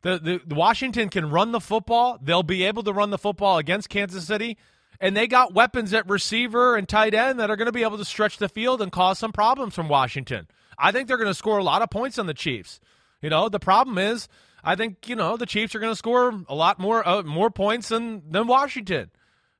The, 0.01 0.41
the 0.45 0.55
Washington 0.55 1.07
can 1.07 1.29
run 1.29 1.53
the 1.53 1.61
football. 1.61 2.19
They'll 2.21 2.43
be 2.43 2.63
able 2.65 2.83
to 2.83 2.91
run 2.91 3.09
the 3.09 3.17
football 3.17 3.57
against 3.57 3.87
Kansas 3.89 4.25
City 4.25 4.57
and 4.99 5.15
they 5.15 5.27
got 5.27 5.53
weapons 5.53 5.93
at 5.93 6.09
receiver 6.09 6.75
and 6.75 6.87
tight 6.87 7.13
end 7.13 7.39
that 7.39 7.49
are 7.49 7.55
going 7.55 7.67
to 7.67 7.71
be 7.71 7.83
able 7.83 7.97
to 7.97 8.05
stretch 8.05 8.37
the 8.37 8.49
field 8.49 8.81
and 8.81 8.91
cause 8.91 9.19
some 9.19 9.31
problems 9.31 9.75
from 9.75 9.89
Washington. 9.89 10.47
I 10.77 10.91
think 10.91 11.07
they're 11.07 11.17
going 11.17 11.29
to 11.29 11.33
score 11.33 11.57
a 11.57 11.63
lot 11.63 11.81
of 11.81 11.89
points 11.89 12.17
on 12.17 12.25
the 12.25 12.33
Chiefs. 12.33 12.79
You 13.21 13.29
know, 13.29 13.49
the 13.49 13.59
problem 13.59 13.97
is, 13.97 14.27
I 14.63 14.75
think 14.75 15.07
you 15.07 15.15
know 15.15 15.37
the 15.37 15.45
Chiefs 15.45 15.75
are 15.75 15.79
going 15.79 15.91
to 15.91 15.97
score 15.97 16.43
a 16.47 16.55
lot 16.55 16.79
more 16.79 17.07
uh, 17.07 17.23
more 17.23 17.49
points 17.49 17.89
than 17.89 18.23
than 18.31 18.47
Washington. 18.47 19.11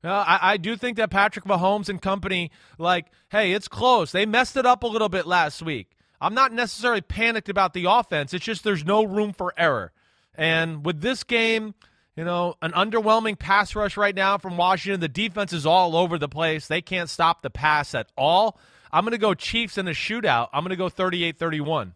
Uh, 0.03 0.23
I, 0.27 0.53
I 0.53 0.57
do 0.57 0.75
think 0.75 0.97
that 0.97 1.09
Patrick 1.09 1.45
Mahomes 1.45 1.87
and 1.87 2.01
company, 2.01 2.51
like, 2.77 3.05
hey, 3.29 3.53
it's 3.53 3.69
close. 3.69 4.11
They 4.11 4.25
messed 4.25 4.57
it 4.57 4.65
up 4.65 4.83
a 4.83 4.87
little 4.87 5.07
bit 5.07 5.25
last 5.25 5.61
week. 5.61 5.91
I'm 6.19 6.33
not 6.33 6.51
necessarily 6.51 7.01
panicked 7.01 7.49
about 7.49 7.73
the 7.73 7.85
offense. 7.89 8.33
It's 8.33 8.43
just 8.43 8.63
there's 8.63 8.85
no 8.85 9.03
room 9.03 9.33
for 9.33 9.53
error. 9.57 9.93
And 10.35 10.85
with 10.85 11.01
this 11.01 11.23
game, 11.23 11.73
you 12.15 12.23
know, 12.23 12.55
an 12.61 12.71
underwhelming 12.71 13.37
pass 13.37 13.75
rush 13.75 13.97
right 13.97 14.15
now 14.15 14.37
from 14.37 14.57
Washington. 14.57 14.99
The 14.99 15.07
defense 15.07 15.53
is 15.53 15.65
all 15.65 15.95
over 15.95 16.17
the 16.17 16.29
place. 16.29 16.67
They 16.67 16.81
can't 16.81 17.09
stop 17.09 17.41
the 17.41 17.49
pass 17.49 17.95
at 17.95 18.07
all. 18.17 18.59
I'm 18.91 19.03
going 19.03 19.13
to 19.13 19.17
go 19.17 19.33
Chiefs 19.33 19.77
in 19.77 19.87
a 19.87 19.91
shootout. 19.91 20.49
I'm 20.53 20.63
going 20.63 20.69
to 20.69 20.75
go 20.75 20.89
38 20.89 21.39
31. 21.39 21.95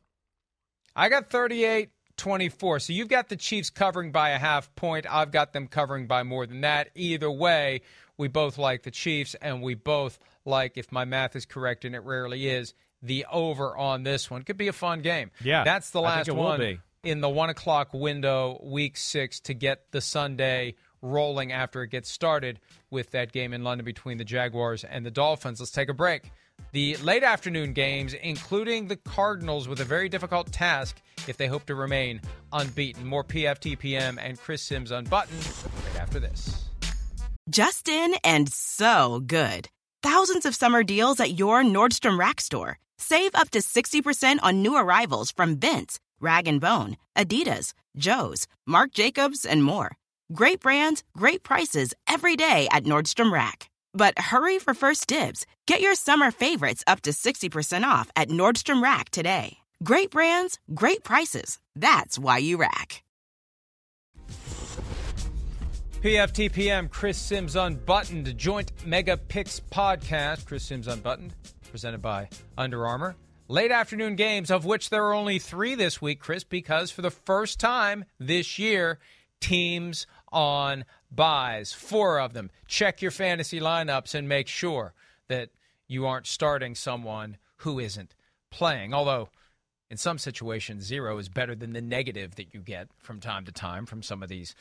I 0.96 1.10
got 1.10 1.30
38 1.30 1.92
24. 2.18 2.80
So 2.80 2.94
you've 2.94 3.08
got 3.08 3.30
the 3.30 3.36
Chiefs 3.36 3.70
covering 3.70 4.12
by 4.12 4.32
a 4.32 4.40
half 4.40 4.74
point. 4.76 5.06
I've 5.10 5.32
got 5.32 5.54
them 5.54 5.68
covering 5.68 6.08
by 6.08 6.24
more 6.24 6.48
than 6.48 6.62
that. 6.62 6.90
Either 6.96 7.30
way, 7.30 7.82
we 8.18 8.28
both 8.28 8.58
like 8.58 8.82
the 8.82 8.92
Chiefs, 8.92 9.36
and 9.40 9.62
we 9.62 9.76
both 9.76 10.18
like, 10.44 10.78
if 10.78 10.92
my 10.92 11.06
math 11.06 11.36
is 11.36 11.46
correct, 11.46 11.86
and 11.86 11.94
it 11.94 12.00
rarely 12.00 12.48
is, 12.48 12.74
the 13.04 13.26
over 13.32 13.78
on 13.78 14.02
this 14.02 14.32
one. 14.32 14.42
Could 14.42 14.58
be 14.58 14.68
a 14.68 14.74
fun 14.74 15.02
game. 15.02 15.30
Yeah. 15.44 15.64
That's 15.64 15.92
the 15.92 16.02
last 16.02 16.32
one 16.32 16.80
in 17.04 17.22
the 17.22 17.30
one 17.30 17.50
o'clock 17.50 17.94
window, 17.94 18.60
week 18.64 18.98
six, 18.98 19.40
to 19.42 19.54
get 19.54 19.92
the 19.92 20.02
Sunday 20.02 20.76
rolling 21.02 21.52
after 21.52 21.84
it 21.84 21.90
gets 21.90 22.10
started 22.10 22.60
with 22.90 23.12
that 23.12 23.32
game 23.32 23.54
in 23.54 23.64
London 23.64 23.86
between 23.86 24.18
the 24.18 24.26
Jaguars 24.26 24.84
and 24.84 25.06
the 25.06 25.12
Dolphins. 25.12 25.60
Let's 25.60 25.72
take 25.72 25.90
a 25.90 25.94
break. 25.94 26.32
The 26.72 26.98
late 26.98 27.24
afternoon 27.24 27.74
games, 27.74 28.14
including 28.14 28.88
the 28.88 28.96
Cardinals, 28.96 29.68
with 29.68 29.80
a 29.80 29.86
very 29.86 30.10
difficult 30.10 30.52
task 30.52 31.02
if 31.28 31.38
they 31.38 31.48
hope 31.48 31.66
to 31.68 31.76
remain 31.76 32.22
unbeaten. 32.52 33.06
More 33.06 33.24
PFTPM 33.24 34.18
and 34.20 34.40
Chris 34.40 34.64
Sims 34.64 34.92
unbuttoned 34.92 35.48
right 35.86 36.02
after 36.02 36.20
this. 36.20 36.66
Justin 37.50 38.16
and 38.24 38.52
so 38.52 39.22
good. 39.26 39.70
Thousands 40.04 40.46
of 40.46 40.56
summer 40.56 40.84
deals 40.84 41.20
at 41.20 41.38
your 41.40 41.64
Nordstrom 41.64 42.20
Rack 42.20 42.42
store. 42.42 42.78
Save 42.98 43.36
up 43.36 43.50
to 43.52 43.60
60% 43.60 44.40
on 44.42 44.62
new 44.62 44.76
arrivals 44.76 45.32
from 45.32 45.58
Vince. 45.58 46.00
Rag 46.20 46.60
& 46.60 46.62
Bone, 46.62 46.98
Adidas, 47.16 47.74
Joe's, 47.96 48.48
Marc 48.66 48.92
Jacobs, 48.92 49.46
and 49.46 49.64
more. 49.64 49.98
Great 50.34 50.60
brands, 50.60 51.04
great 51.16 51.44
prices 51.44 51.94
every 52.08 52.36
day 52.36 52.68
at 52.72 52.84
Nordstrom 52.84 53.32
Rack. 53.32 53.70
But 53.94 54.18
hurry 54.18 54.60
for 54.60 54.74
first 54.74 55.08
dibs. 55.08 55.46
Get 55.66 55.82
your 55.82 55.96
summer 55.96 56.32
favorites 56.32 56.84
up 56.88 57.02
to 57.02 57.12
60% 57.12 57.84
off 57.84 58.10
at 58.16 58.30
Nordstrom 58.30 58.82
Rack 58.84 59.10
today. 59.10 59.58
Great 59.84 60.12
brands, 60.12 60.60
great 60.74 61.04
prices. 61.04 61.60
That's 61.76 62.18
why 62.18 62.40
you 62.40 62.58
rack. 62.58 63.04
PFTPM, 66.02 66.90
Chris 66.90 67.18
Sims 67.18 67.56
Unbuttoned, 67.56 68.38
joint 68.38 68.72
Mega 68.86 69.18
Picks 69.18 69.60
podcast. 69.60 70.46
Chris 70.46 70.64
Sims 70.64 70.88
Unbuttoned, 70.88 71.34
presented 71.72 72.02
by 72.02 72.30
Under 72.58 72.86
Armour 72.86 73.16
late 73.48 73.72
afternoon 73.72 74.16
games, 74.16 74.52
of 74.52 74.66
which 74.66 74.90
there 74.90 75.06
are 75.06 75.14
only 75.14 75.40
three 75.40 75.76
this 75.76 76.02
week, 76.02 76.20
Chris, 76.20 76.44
because 76.44 76.92
for 76.92 77.02
the 77.02 77.12
first 77.12 77.60
time 77.60 78.06
this 78.20 78.60
year, 78.60 79.00
teams 79.40 80.08
on 80.32 80.86
buys, 81.12 81.74
four 81.74 82.20
of 82.20 82.34
them. 82.34 82.50
Check 82.68 83.02
your 83.02 83.12
fantasy 83.12 83.60
lineups 83.60 84.14
and 84.14 84.28
make 84.28 84.48
sure 84.48 84.94
that 85.28 85.50
you 85.88 86.06
aren't 86.06 86.28
starting 86.28 86.76
someone 86.76 87.38
who 87.58 87.80
isn't 87.80 88.16
playing. 88.50 88.94
Although, 88.94 89.30
in 89.90 89.98
some 89.98 90.18
situations, 90.18 90.84
zero 90.84 91.18
is 91.18 91.30
better 91.30 91.56
than 91.56 91.74
the 91.74 91.82
negative 91.82 92.36
that 92.36 92.54
you 92.54 92.60
get 92.60 92.90
from 93.00 93.20
time 93.20 93.46
to 93.46 93.52
time 93.52 93.86
from 93.86 94.04
some 94.04 94.22
of 94.22 94.30
these 94.30 94.54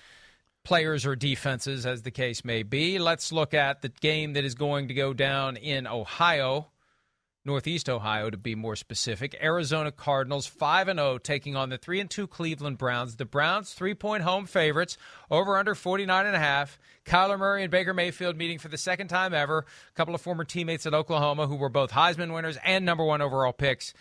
players 0.62 1.06
or 1.06 1.14
defenses, 1.16 1.86
as 1.86 2.02
the 2.02 2.10
case 2.10 2.44
may 2.44 2.62
be. 2.62 2.98
Let's 2.98 3.32
look 3.32 3.54
at 3.54 3.82
the 3.82 3.88
game 3.88 4.32
that 4.34 4.44
is 4.44 4.54
going 4.54 4.88
to 4.88 4.94
go 4.94 5.12
down 5.12 5.56
in 5.56 5.86
Ohio 5.86 6.68
Northeast 7.46 7.88
Ohio 7.88 8.28
to 8.28 8.36
be 8.36 8.54
more 8.54 8.76
specific. 8.76 9.38
Arizona 9.40 9.92
Cardinals 9.92 10.46
5 10.46 10.88
and 10.88 10.98
0 10.98 11.18
taking 11.18 11.54
on 11.54 11.70
the 11.70 11.78
3 11.78 12.00
and 12.00 12.10
2 12.10 12.26
Cleveland 12.26 12.76
Browns. 12.76 13.16
The 13.16 13.24
Browns 13.24 13.74
3-point 13.74 14.24
home 14.24 14.46
favorites 14.46 14.98
over 15.30 15.56
under 15.56 15.74
49 15.74 16.26
and 16.26 16.36
a 16.36 16.40
half. 16.40 16.78
Kyler 17.04 17.38
Murray 17.38 17.62
and 17.62 17.70
Baker 17.70 17.94
Mayfield 17.94 18.36
meeting 18.36 18.58
for 18.58 18.68
the 18.68 18.76
second 18.76 19.08
time 19.08 19.32
ever. 19.32 19.58
A 19.58 19.92
couple 19.94 20.14
of 20.14 20.20
former 20.20 20.44
teammates 20.44 20.86
at 20.86 20.94
Oklahoma 20.94 21.46
who 21.46 21.56
were 21.56 21.68
both 21.68 21.92
Heisman 21.92 22.34
winners 22.34 22.58
and 22.64 22.84
number 22.84 23.04
1 23.04 23.22
overall 23.22 23.52
picks. 23.52 23.94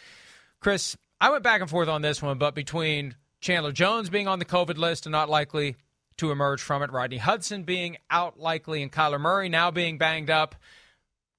Chris, 0.59 0.97
I 1.21 1.29
went 1.29 1.43
back 1.43 1.61
and 1.61 1.69
forth 1.69 1.87
on 1.87 2.01
this 2.01 2.21
one, 2.21 2.39
but 2.39 2.55
between 2.55 3.15
Chandler 3.39 3.71
Jones 3.71 4.09
being 4.09 4.27
on 4.27 4.39
the 4.39 4.45
COVID 4.45 4.77
list 4.77 5.05
and 5.05 5.11
not 5.11 5.29
likely 5.29 5.75
to 6.17 6.31
emerge 6.31 6.61
from 6.61 6.81
it, 6.81 6.91
Rodney 6.91 7.17
Hudson 7.17 7.63
being 7.63 7.97
out 8.09 8.39
likely, 8.39 8.81
and 8.81 8.91
Kyler 8.91 9.19
Murray 9.19 9.49
now 9.49 9.69
being 9.69 9.97
banged 9.97 10.29
up. 10.29 10.55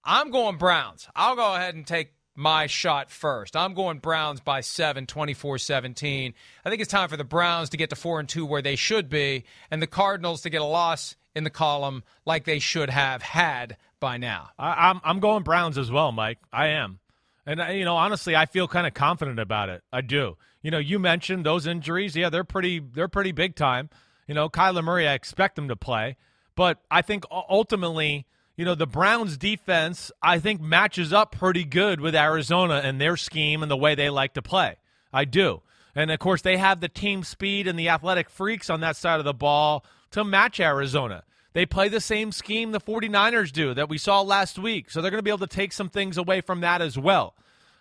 I'm 0.06 0.30
going 0.30 0.56
Browns. 0.56 1.08
I'll 1.16 1.34
go 1.34 1.54
ahead 1.56 1.74
and 1.74 1.84
take 1.84 2.12
my 2.36 2.68
shot 2.68 3.10
first. 3.10 3.56
I'm 3.56 3.74
going 3.74 3.98
Browns 3.98 4.40
by 4.40 4.60
7, 4.60 5.06
24 5.06 5.58
17. 5.58 6.34
I 6.64 6.70
think 6.70 6.80
it's 6.80 6.90
time 6.90 7.08
for 7.08 7.16
the 7.16 7.24
Browns 7.24 7.70
to 7.70 7.76
get 7.76 7.90
to 7.90 7.96
4 7.96 8.20
and 8.20 8.28
2 8.28 8.46
where 8.46 8.62
they 8.62 8.76
should 8.76 9.08
be, 9.08 9.44
and 9.70 9.82
the 9.82 9.88
Cardinals 9.88 10.42
to 10.42 10.50
get 10.50 10.60
a 10.60 10.64
loss 10.64 11.16
in 11.34 11.42
the 11.42 11.50
column 11.50 12.04
like 12.24 12.44
they 12.44 12.60
should 12.60 12.88
have 12.88 13.20
had 13.20 13.76
by 13.98 14.16
now. 14.16 14.50
I, 14.58 14.90
I'm, 14.90 15.00
I'm 15.02 15.18
going 15.18 15.42
Browns 15.42 15.76
as 15.76 15.90
well, 15.90 16.12
Mike. 16.12 16.38
I 16.52 16.68
am. 16.68 17.00
And, 17.44 17.60
you 17.76 17.84
know, 17.84 17.96
honestly, 17.96 18.36
I 18.36 18.46
feel 18.46 18.68
kind 18.68 18.86
of 18.86 18.94
confident 18.94 19.40
about 19.40 19.68
it. 19.68 19.82
I 19.92 20.02
do. 20.02 20.36
You 20.62 20.70
know, 20.70 20.78
you 20.78 20.98
mentioned 20.98 21.44
those 21.44 21.66
injuries. 21.66 22.14
Yeah, 22.16 22.30
they're 22.30 22.44
pretty, 22.44 22.78
they're 22.78 23.08
pretty 23.08 23.32
big 23.32 23.56
time. 23.56 23.90
You 24.26 24.34
know, 24.34 24.48
Kyler 24.48 24.84
Murray, 24.84 25.06
I 25.08 25.14
expect 25.14 25.58
him 25.58 25.68
to 25.68 25.76
play. 25.76 26.16
But 26.56 26.78
I 26.90 27.02
think 27.02 27.24
ultimately, 27.30 28.26
you 28.56 28.64
know, 28.64 28.74
the 28.74 28.86
Browns 28.86 29.36
defense, 29.36 30.10
I 30.22 30.38
think, 30.38 30.60
matches 30.60 31.12
up 31.12 31.32
pretty 31.32 31.64
good 31.64 32.00
with 32.00 32.14
Arizona 32.14 32.80
and 32.82 33.00
their 33.00 33.16
scheme 33.16 33.62
and 33.62 33.70
the 33.70 33.76
way 33.76 33.94
they 33.94 34.08
like 34.08 34.34
to 34.34 34.42
play. 34.42 34.76
I 35.12 35.24
do. 35.26 35.62
And 35.94 36.10
of 36.10 36.18
course, 36.18 36.42
they 36.42 36.56
have 36.56 36.80
the 36.80 36.88
team 36.88 37.22
speed 37.22 37.66
and 37.66 37.78
the 37.78 37.88
athletic 37.88 38.30
freaks 38.30 38.70
on 38.70 38.80
that 38.80 38.96
side 38.96 39.18
of 39.18 39.24
the 39.24 39.34
ball 39.34 39.84
to 40.12 40.24
match 40.24 40.60
Arizona. 40.60 41.22
They 41.52 41.64
play 41.64 41.88
the 41.88 42.00
same 42.00 42.32
scheme 42.32 42.72
the 42.72 42.80
49ers 42.80 43.50
do 43.50 43.72
that 43.74 43.88
we 43.88 43.96
saw 43.96 44.20
last 44.20 44.58
week. 44.58 44.90
So 44.90 45.00
they're 45.00 45.10
going 45.10 45.18
to 45.18 45.22
be 45.24 45.30
able 45.30 45.46
to 45.46 45.54
take 45.54 45.72
some 45.72 45.88
things 45.88 46.18
away 46.18 46.40
from 46.42 46.60
that 46.60 46.82
as 46.82 46.98
well. 46.98 47.34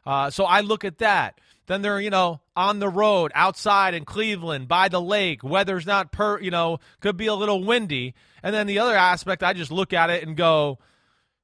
Uh, 0.06 0.30
so 0.30 0.46
I 0.46 0.62
look 0.62 0.86
at 0.86 1.00
that. 1.00 1.40
Then 1.67 1.82
they're, 1.82 1.99
you 1.99 2.10
know, 2.10 2.41
on 2.56 2.80
the 2.80 2.89
road, 2.89 3.32
outside 3.34 3.93
in 3.93 4.06
Cleveland, 4.06 4.67
by 4.67 4.88
the 4.88 5.01
lake. 5.01 5.43
Weather's 5.43 5.86
not 5.86 6.12
per, 6.12 6.39
you 6.39 6.51
know, 6.51 6.80
could 6.99 7.17
be 7.17 7.28
a 7.28 7.34
little 7.34 7.63
windy. 7.63 8.13
And 8.43 8.54
then 8.54 8.67
the 8.67 8.80
other 8.80 8.95
aspect, 8.95 9.43
I 9.43 9.54
just 9.54 9.71
look 9.71 9.93
at 9.93 10.10
it 10.10 10.28
and 10.28 10.38
go, 10.38 10.80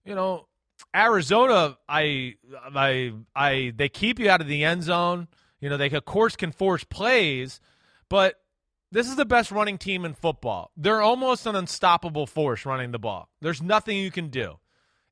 you 0.06 0.16
know, 0.16 0.48
Arizona, 0.96 1.78
I, 1.88 2.36
I, 2.76 3.14
I, 3.36 3.74
they 3.76 3.90
keep 3.90 4.20
you 4.20 4.30
out 4.30 4.42
of 4.42 4.48
the 4.48 4.64
end 4.64 4.84
zone. 4.84 5.28
You 5.60 5.70
know, 5.70 5.78
they 5.78 5.90
of 5.90 6.06
course 6.06 6.36
can 6.36 6.52
force 6.52 6.84
plays, 6.84 7.60
but 8.10 8.36
this 8.92 9.08
is 9.08 9.16
the 9.16 9.26
best 9.26 9.52
running 9.52 9.78
team 9.78 10.06
in 10.06 10.14
football. 10.14 10.72
They're 10.76 11.02
almost 11.02 11.46
an 11.46 11.56
unstoppable 11.56 12.28
force 12.28 12.66
running 12.66 12.92
the 12.92 13.00
ball. 13.00 13.30
There's 13.42 13.62
nothing 13.62 13.98
you 13.98 14.12
can 14.12 14.30
do. 14.30 14.58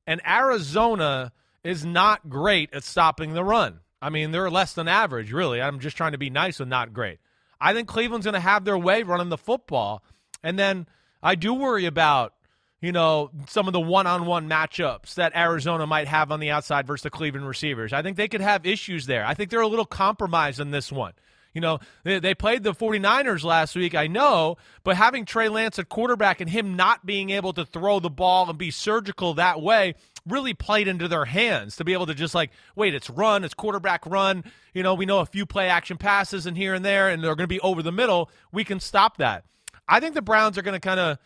And 0.06 0.20
Arizona 0.26 1.32
is 1.62 1.84
not 1.84 2.28
great 2.28 2.74
at 2.74 2.84
stopping 2.84 3.32
the 3.32 3.44
run. 3.44 3.80
I 4.02 4.10
mean, 4.10 4.30
they're 4.30 4.50
less 4.50 4.72
than 4.72 4.88
average, 4.88 5.32
really. 5.32 5.60
I'm 5.60 5.80
just 5.80 5.96
trying 5.96 6.12
to 6.12 6.18
be 6.18 6.30
nice 6.30 6.60
and 6.60 6.70
not 6.70 6.92
great. 6.92 7.18
I 7.60 7.74
think 7.74 7.88
Cleveland's 7.88 8.24
going 8.24 8.34
to 8.34 8.40
have 8.40 8.64
their 8.64 8.78
way 8.78 9.02
running 9.02 9.28
the 9.28 9.36
football. 9.36 10.02
And 10.42 10.58
then 10.58 10.86
I 11.22 11.34
do 11.34 11.52
worry 11.52 11.84
about, 11.84 12.32
you 12.80 12.92
know, 12.92 13.30
some 13.48 13.66
of 13.66 13.72
the 13.74 13.80
one 13.80 14.06
on 14.06 14.24
one 14.24 14.48
matchups 14.48 15.14
that 15.14 15.36
Arizona 15.36 15.86
might 15.86 16.08
have 16.08 16.32
on 16.32 16.40
the 16.40 16.50
outside 16.50 16.86
versus 16.86 17.02
the 17.02 17.10
Cleveland 17.10 17.46
receivers. 17.46 17.92
I 17.92 18.00
think 18.00 18.16
they 18.16 18.28
could 18.28 18.40
have 18.40 18.64
issues 18.64 19.04
there. 19.04 19.26
I 19.26 19.34
think 19.34 19.50
they're 19.50 19.60
a 19.60 19.68
little 19.68 19.84
compromised 19.84 20.60
in 20.60 20.70
this 20.70 20.90
one. 20.90 21.12
You 21.52 21.60
know, 21.60 21.80
they, 22.04 22.20
they, 22.20 22.34
played 22.34 22.62
the 22.62 22.72
49ers 22.72 23.42
last 23.42 23.74
week, 23.74 23.96
I 23.96 24.06
know, 24.06 24.56
but 24.84 24.96
having 24.96 25.24
Trey 25.24 25.48
Lance 25.48 25.80
at 25.80 25.88
quarterback 25.88 26.40
and 26.40 26.48
him 26.48 26.76
not 26.76 27.04
being 27.04 27.30
able 27.30 27.52
to 27.54 27.64
throw 27.64 27.98
the 27.98 28.08
ball 28.08 28.48
and 28.48 28.56
be 28.56 28.70
surgical 28.70 29.34
that 29.34 29.60
way 29.60 29.96
really 30.26 30.54
played 30.54 30.88
into 30.88 31.08
their 31.08 31.24
hands 31.24 31.76
to 31.76 31.84
be 31.84 31.92
able 31.92 32.06
to 32.06 32.14
just 32.14 32.34
like, 32.34 32.50
wait, 32.76 32.94
it's 32.94 33.10
run, 33.10 33.44
it's 33.44 33.54
quarterback 33.54 34.04
run. 34.06 34.44
You 34.74 34.82
know, 34.82 34.94
we 34.94 35.06
know 35.06 35.20
a 35.20 35.26
few 35.26 35.46
play 35.46 35.68
action 35.68 35.96
passes 35.96 36.46
and 36.46 36.56
here 36.56 36.74
and 36.74 36.84
there, 36.84 37.08
and 37.08 37.22
they're 37.22 37.34
going 37.34 37.44
to 37.44 37.54
be 37.54 37.60
over 37.60 37.82
the 37.82 37.92
middle. 37.92 38.30
We 38.52 38.64
can 38.64 38.80
stop 38.80 39.18
that. 39.18 39.44
I 39.88 40.00
think 40.00 40.14
the 40.14 40.22
Browns 40.22 40.56
are 40.56 40.62
going 40.62 40.74
to 40.74 40.80
kind 40.80 41.00
of, 41.00 41.18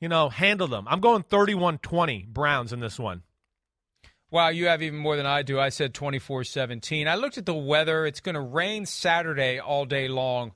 you 0.00 0.08
know, 0.08 0.28
handle 0.28 0.68
them. 0.68 0.86
I'm 0.88 1.00
going 1.00 1.22
31 1.22 1.78
20 1.78 2.26
Browns 2.30 2.72
in 2.72 2.80
this 2.80 2.98
one. 2.98 3.22
Wow, 4.30 4.48
you 4.48 4.66
have 4.66 4.82
even 4.82 4.98
more 4.98 5.16
than 5.16 5.26
I 5.26 5.42
do. 5.42 5.60
I 5.60 5.68
said 5.68 5.94
24 5.94 6.44
17. 6.44 7.06
I 7.06 7.14
looked 7.14 7.38
at 7.38 7.46
the 7.46 7.54
weather. 7.54 8.04
It's 8.04 8.20
going 8.20 8.34
to 8.34 8.40
rain 8.40 8.84
Saturday 8.84 9.60
all 9.60 9.84
day 9.84 10.08
long 10.08 10.52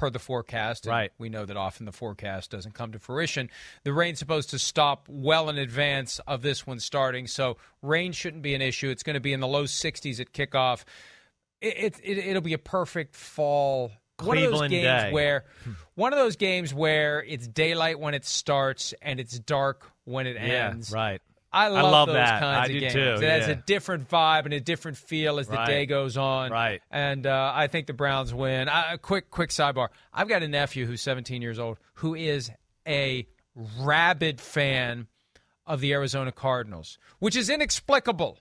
per 0.00 0.10
the 0.10 0.18
forecast. 0.18 0.86
right. 0.86 1.12
We 1.18 1.28
know 1.28 1.44
that 1.44 1.56
often 1.56 1.84
the 1.86 1.92
forecast 1.92 2.50
doesn't 2.50 2.74
come 2.74 2.92
to 2.92 2.98
fruition. 2.98 3.50
The 3.84 3.92
rain's 3.92 4.18
supposed 4.18 4.50
to 4.50 4.58
stop 4.58 5.06
well 5.08 5.48
in 5.50 5.58
advance 5.58 6.18
of 6.26 6.42
this 6.42 6.66
one 6.66 6.80
starting, 6.80 7.26
so 7.26 7.58
rain 7.82 8.12
shouldn't 8.12 8.42
be 8.42 8.54
an 8.54 8.62
issue. 8.62 8.88
It's 8.88 9.02
going 9.02 9.14
to 9.14 9.20
be 9.20 9.32
in 9.32 9.40
the 9.40 9.46
low 9.46 9.64
60s 9.64 10.18
at 10.18 10.32
kickoff. 10.32 10.84
It, 11.60 12.00
it, 12.02 12.18
it 12.18 12.34
will 12.34 12.40
be 12.40 12.54
a 12.54 12.58
perfect 12.58 13.14
fall. 13.14 13.92
Cleveland 14.16 14.52
one 14.52 14.54
of 14.54 14.60
those 14.60 14.70
games 14.70 15.02
day. 15.02 15.12
where 15.12 15.44
one 15.94 16.12
of 16.12 16.18
those 16.18 16.36
games 16.36 16.74
where 16.74 17.22
it's 17.22 17.48
daylight 17.48 17.98
when 17.98 18.12
it 18.12 18.26
starts 18.26 18.92
and 19.00 19.18
it's 19.18 19.38
dark 19.38 19.90
when 20.04 20.26
it 20.26 20.36
ends. 20.36 20.90
Yeah, 20.90 20.96
right. 20.96 21.22
I 21.52 21.68
love, 21.68 21.90
love 21.90 22.06
those 22.08 22.14
that. 22.16 22.40
kinds 22.40 22.58
I 22.58 22.64
of 22.66 22.70
do 22.72 22.80
games. 22.80 22.92
too, 22.92 23.00
It 23.00 23.22
has 23.22 23.48
a 23.48 23.56
different 23.56 24.08
vibe 24.08 24.44
and 24.44 24.54
a 24.54 24.60
different 24.60 24.96
feel 24.98 25.38
as 25.40 25.48
the 25.48 25.56
Right. 25.56 25.66
day 25.66 25.86
goes 25.86 26.16
on. 26.16 26.50
Right. 26.52 26.80
And 26.90 27.26
uh, 27.26 27.52
I 27.54 27.66
think 27.66 27.86
the 27.88 27.92
Browns 27.92 28.32
win. 28.32 28.68
Uh, 28.68 28.96
quick, 29.02 29.30
quick 29.30 29.50
sidebar. 29.50 29.88
I've 30.12 30.28
got 30.28 30.42
a 30.44 30.48
nephew 30.48 30.86
who's 30.86 31.02
17 31.02 31.42
years 31.42 31.58
old 31.58 31.78
who 31.94 32.14
is 32.14 32.50
a 32.86 33.26
rabid 33.80 34.40
fan 34.40 35.06
of 35.66 35.80
the 35.80 35.92
Arizona 35.92 36.32
Cardinals, 36.32 36.98
which 37.18 37.36
is 37.36 37.50
inexplicable. 37.50 38.38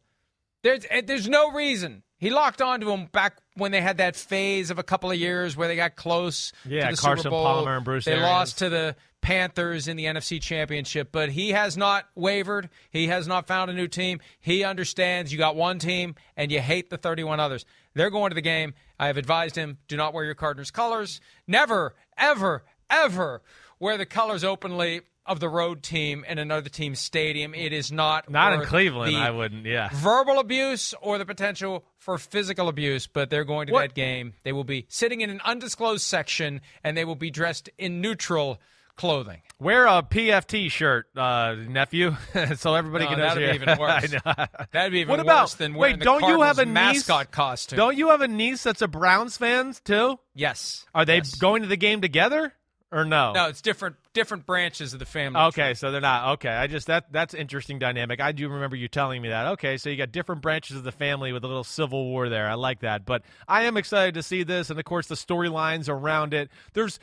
There's 0.63 0.85
eh, 0.89 1.01
there's 1.05 1.27
no 1.29 1.51
reason. 1.51 2.03
He 2.19 2.29
locked 2.29 2.61
onto 2.61 2.85
them 2.87 3.05
back 3.05 3.37
when 3.55 3.71
they 3.71 3.81
had 3.81 3.97
that 3.97 4.15
phase 4.15 4.69
of 4.71 4.77
a 4.79 4.83
couple 4.83 5.09
of 5.09 5.17
years 5.17 5.55
where 5.57 5.67
they 5.67 5.75
got 5.75 5.95
close 5.95 6.51
Yeah, 6.65 6.89
to 6.89 6.95
the 6.95 7.01
Carson 7.01 7.23
Super 7.23 7.29
Bowl. 7.31 7.43
Palmer 7.43 7.75
and 7.77 7.85
Bruce 7.85 8.05
They 8.05 8.11
Arians. 8.11 8.27
lost 8.29 8.57
to 8.59 8.69
the 8.69 8.95
Panthers 9.21 9.87
in 9.87 9.97
the 9.97 10.05
NFC 10.05 10.41
Championship, 10.41 11.09
but 11.11 11.29
he 11.29 11.49
has 11.51 11.75
not 11.77 12.05
wavered. 12.15 12.69
He 12.89 13.07
has 13.07 13.27
not 13.27 13.47
found 13.47 13.69
a 13.71 13.73
new 13.73 13.87
team. 13.87 14.19
He 14.39 14.63
understands 14.63 15.31
you 15.31 15.37
got 15.37 15.55
one 15.55 15.79
team 15.79 16.15
and 16.37 16.51
you 16.51 16.59
hate 16.61 16.89
the 16.89 16.97
31 16.97 17.39
others. 17.39 17.65
They're 17.95 18.09
going 18.09 18.31
to 18.31 18.35
the 18.35 18.41
game. 18.41 18.73
I 18.99 19.07
have 19.07 19.17
advised 19.17 19.55
him 19.55 19.77
do 19.87 19.97
not 19.97 20.13
wear 20.13 20.23
your 20.25 20.35
Cardinals 20.35 20.71
colors. 20.71 21.19
Never, 21.47 21.95
ever, 22.17 22.63
ever 22.89 23.41
wear 23.79 23.97
the 23.97 24.05
colors 24.05 24.43
openly 24.43 25.01
of 25.29 25.39
the 25.39 25.47
road 25.47 25.83
team 25.83 26.25
in 26.27 26.37
another 26.39 26.69
team's 26.69 26.99
stadium. 26.99 27.53
It 27.53 27.71
is 27.71 27.91
not 27.91 28.29
Not 28.29 28.53
in 28.53 28.61
Cleveland, 28.63 29.15
I 29.15 29.31
wouldn't. 29.31 29.65
Yeah. 29.65 29.89
verbal 29.93 30.39
abuse 30.39 30.93
or 31.01 31.17
the 31.17 31.25
potential 31.25 31.85
for 31.97 32.17
physical 32.17 32.67
abuse, 32.67 33.07
but 33.07 33.29
they're 33.29 33.45
going 33.45 33.67
to 33.67 33.73
What- 33.73 33.81
that 33.89 33.93
game. 33.95 34.33
They 34.43 34.51
will 34.51 34.63
be 34.63 34.85
sitting 34.89 35.21
in 35.21 35.29
an 35.29 35.39
undisclosed 35.45 36.03
section 36.03 36.61
and 36.83 36.97
they 36.97 37.05
will 37.05 37.15
be 37.15 37.29
dressed 37.31 37.69
in 37.77 38.01
neutral 38.01 38.59
clothing. 38.95 39.41
Wear 39.59 39.85
a 39.87 40.03
PFT 40.03 40.69
shirt, 40.69 41.07
uh, 41.15 41.55
nephew, 41.67 42.17
so 42.57 42.75
everybody 42.75 43.05
No, 43.05 43.11
can 43.11 43.19
that'd 43.19 43.49
be 43.49 43.55
even 43.55 43.79
worse. 43.79 44.13
I 44.25 44.31
know. 44.41 44.45
That'd 44.73 44.91
be 44.91 44.99
even 44.99 45.09
What 45.11 45.19
about- 45.21 45.43
worse 45.43 45.53
than 45.53 45.73
wait, 45.73 45.79
wearing 45.79 45.99
the 45.99 46.05
don't 46.05 46.23
you 46.27 46.41
have 46.41 46.59
a 46.59 46.65
niece- 46.65 46.73
mascot 47.07 47.31
costume. 47.31 47.77
Don't 47.77 47.97
you 47.97 48.09
have 48.09 48.19
a 48.21 48.27
niece 48.27 48.63
that's 48.63 48.81
a 48.81 48.87
Browns 48.89 49.37
fan 49.37 49.73
too? 49.85 50.19
yes. 50.33 50.85
Are 50.93 51.05
they 51.05 51.17
Yes. 51.17 51.35
going 51.35 51.61
to 51.61 51.67
the 51.69 51.77
game 51.77 52.01
together 52.01 52.53
or 52.91 53.05
no? 53.05 53.33
No, 53.33 53.47
it's 53.47 53.61
different 53.61 53.95
different 54.13 54.45
branches 54.45 54.93
of 54.93 54.99
the 54.99 55.05
family. 55.05 55.39
Okay, 55.41 55.73
so 55.73 55.91
they're 55.91 56.01
not. 56.01 56.33
Okay, 56.33 56.49
I 56.49 56.67
just 56.67 56.87
that 56.87 57.11
that's 57.11 57.33
interesting 57.33 57.79
dynamic. 57.79 58.19
I 58.19 58.31
do 58.31 58.49
remember 58.49 58.75
you 58.75 58.87
telling 58.87 59.21
me 59.21 59.29
that. 59.29 59.47
Okay, 59.53 59.77
so 59.77 59.89
you 59.89 59.97
got 59.97 60.11
different 60.11 60.41
branches 60.41 60.77
of 60.77 60.83
the 60.83 60.91
family 60.91 61.31
with 61.31 61.43
a 61.43 61.47
little 61.47 61.63
civil 61.63 62.05
war 62.05 62.29
there. 62.29 62.47
I 62.47 62.55
like 62.55 62.79
that. 62.81 63.05
But 63.05 63.23
I 63.47 63.63
am 63.63 63.77
excited 63.77 64.15
to 64.15 64.23
see 64.23 64.43
this, 64.43 64.69
and 64.69 64.79
of 64.79 64.85
course 64.85 65.07
the 65.07 65.15
storylines 65.15 65.89
around 65.89 66.33
it. 66.33 66.49
There's 66.73 66.99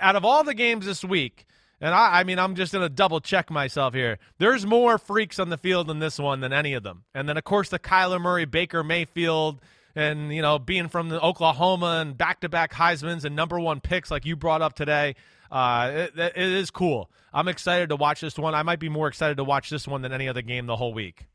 out 0.00 0.16
of 0.16 0.24
all 0.24 0.44
the 0.44 0.54
games 0.54 0.86
this 0.86 1.04
week, 1.04 1.46
and 1.80 1.94
I, 1.94 2.20
I 2.20 2.24
mean 2.24 2.38
I'm 2.38 2.54
just 2.54 2.72
gonna 2.72 2.88
double 2.88 3.20
check 3.20 3.50
myself 3.50 3.94
here. 3.94 4.18
There's 4.38 4.66
more 4.66 4.98
freaks 4.98 5.38
on 5.38 5.50
the 5.50 5.58
field 5.58 5.90
in 5.90 5.98
this 5.98 6.18
one 6.18 6.40
than 6.40 6.52
any 6.52 6.74
of 6.74 6.82
them. 6.82 7.04
And 7.14 7.28
then 7.28 7.36
of 7.36 7.44
course 7.44 7.68
the 7.68 7.78
Kyler 7.78 8.20
Murray, 8.20 8.44
Baker 8.44 8.82
Mayfield. 8.82 9.60
And 9.98 10.32
you 10.32 10.42
know, 10.42 10.60
being 10.60 10.88
from 10.88 11.08
the 11.08 11.20
Oklahoma 11.20 11.98
and 12.00 12.16
back-to-back 12.16 12.72
Heisman's 12.72 13.24
and 13.24 13.34
number 13.34 13.58
one 13.58 13.80
picks 13.80 14.12
like 14.12 14.24
you 14.24 14.36
brought 14.36 14.62
up 14.62 14.74
today, 14.74 15.16
uh, 15.50 15.90
it, 15.92 16.12
it 16.16 16.36
is 16.36 16.70
cool. 16.70 17.10
I'm 17.34 17.48
excited 17.48 17.88
to 17.88 17.96
watch 17.96 18.20
this 18.20 18.38
one. 18.38 18.54
I 18.54 18.62
might 18.62 18.78
be 18.78 18.88
more 18.88 19.08
excited 19.08 19.38
to 19.38 19.44
watch 19.44 19.70
this 19.70 19.88
one 19.88 20.02
than 20.02 20.12
any 20.12 20.28
other 20.28 20.40
game 20.40 20.66
the 20.66 20.76
whole 20.76 20.94
week. 20.94 21.26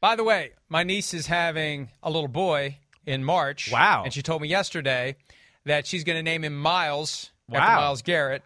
By 0.00 0.16
the 0.16 0.24
way, 0.24 0.54
my 0.68 0.82
niece 0.82 1.14
is 1.14 1.28
having 1.28 1.88
a 2.02 2.10
little 2.10 2.26
boy 2.26 2.78
in 3.06 3.22
March. 3.22 3.70
Wow. 3.70 4.02
And 4.04 4.12
she 4.12 4.22
told 4.22 4.42
me 4.42 4.48
yesterday 4.48 5.14
that 5.64 5.86
she's 5.86 6.02
going 6.02 6.16
to 6.16 6.22
name 6.24 6.42
him 6.42 6.58
Miles 6.58 7.30
after 7.48 7.80
Myles 7.80 8.02
Garrett, 8.02 8.42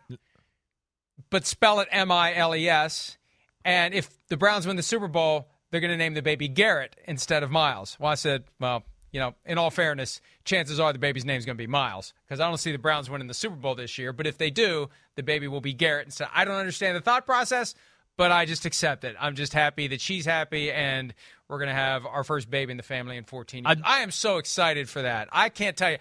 but 1.30 1.46
spell 1.46 1.80
it 1.80 1.88
M 1.90 2.12
I 2.12 2.34
L 2.34 2.54
E 2.54 2.68
S. 2.68 3.16
And 3.64 3.94
if 3.94 4.10
the 4.28 4.36
Browns 4.36 4.66
win 4.66 4.76
the 4.76 4.82
Super 4.82 5.08
Bowl, 5.08 5.48
they're 5.70 5.80
going 5.80 5.90
to 5.90 5.96
name 5.96 6.12
the 6.12 6.20
baby 6.20 6.48
Garrett 6.48 6.94
instead 7.06 7.42
of 7.42 7.50
Miles. 7.50 7.96
Well, 7.98 8.12
I 8.12 8.14
said, 8.14 8.44
well, 8.60 8.84
you 9.10 9.20
know, 9.20 9.34
in 9.46 9.58
all 9.58 9.70
fairness, 9.70 10.20
chances 10.44 10.78
are 10.78 10.92
the 10.92 10.98
baby's 10.98 11.24
name's 11.24 11.44
going 11.44 11.56
to 11.56 11.62
be 11.62 11.66
Miles 11.66 12.12
because 12.26 12.40
I 12.40 12.48
don't 12.48 12.58
see 12.58 12.72
the 12.72 12.78
Browns 12.78 13.08
winning 13.08 13.28
the 13.28 13.34
Super 13.34 13.56
Bowl 13.56 13.74
this 13.74 13.98
year. 13.98 14.12
But 14.12 14.26
if 14.26 14.38
they 14.38 14.50
do, 14.50 14.88
the 15.14 15.22
baby 15.22 15.48
will 15.48 15.60
be 15.60 15.72
Garrett 15.72 16.06
And 16.06 16.12
so 16.12 16.26
I 16.34 16.44
don't 16.44 16.56
understand 16.56 16.96
the 16.96 17.00
thought 17.00 17.24
process, 17.24 17.74
but 18.16 18.30
I 18.30 18.44
just 18.44 18.66
accept 18.66 19.04
it. 19.04 19.16
I'm 19.18 19.34
just 19.34 19.52
happy 19.52 19.88
that 19.88 20.00
she's 20.00 20.26
happy, 20.26 20.70
and 20.70 21.14
we're 21.48 21.58
going 21.58 21.68
to 21.68 21.74
have 21.74 22.04
our 22.04 22.24
first 22.24 22.50
baby 22.50 22.72
in 22.72 22.76
the 22.76 22.82
family 22.82 23.16
in 23.16 23.24
14 23.24 23.64
years. 23.64 23.76
I, 23.84 23.98
I 23.98 24.00
am 24.00 24.10
so 24.10 24.38
excited 24.38 24.88
for 24.88 25.02
that. 25.02 25.28
I 25.32 25.48
can't 25.48 25.76
tell 25.76 25.92
you. 25.92 25.98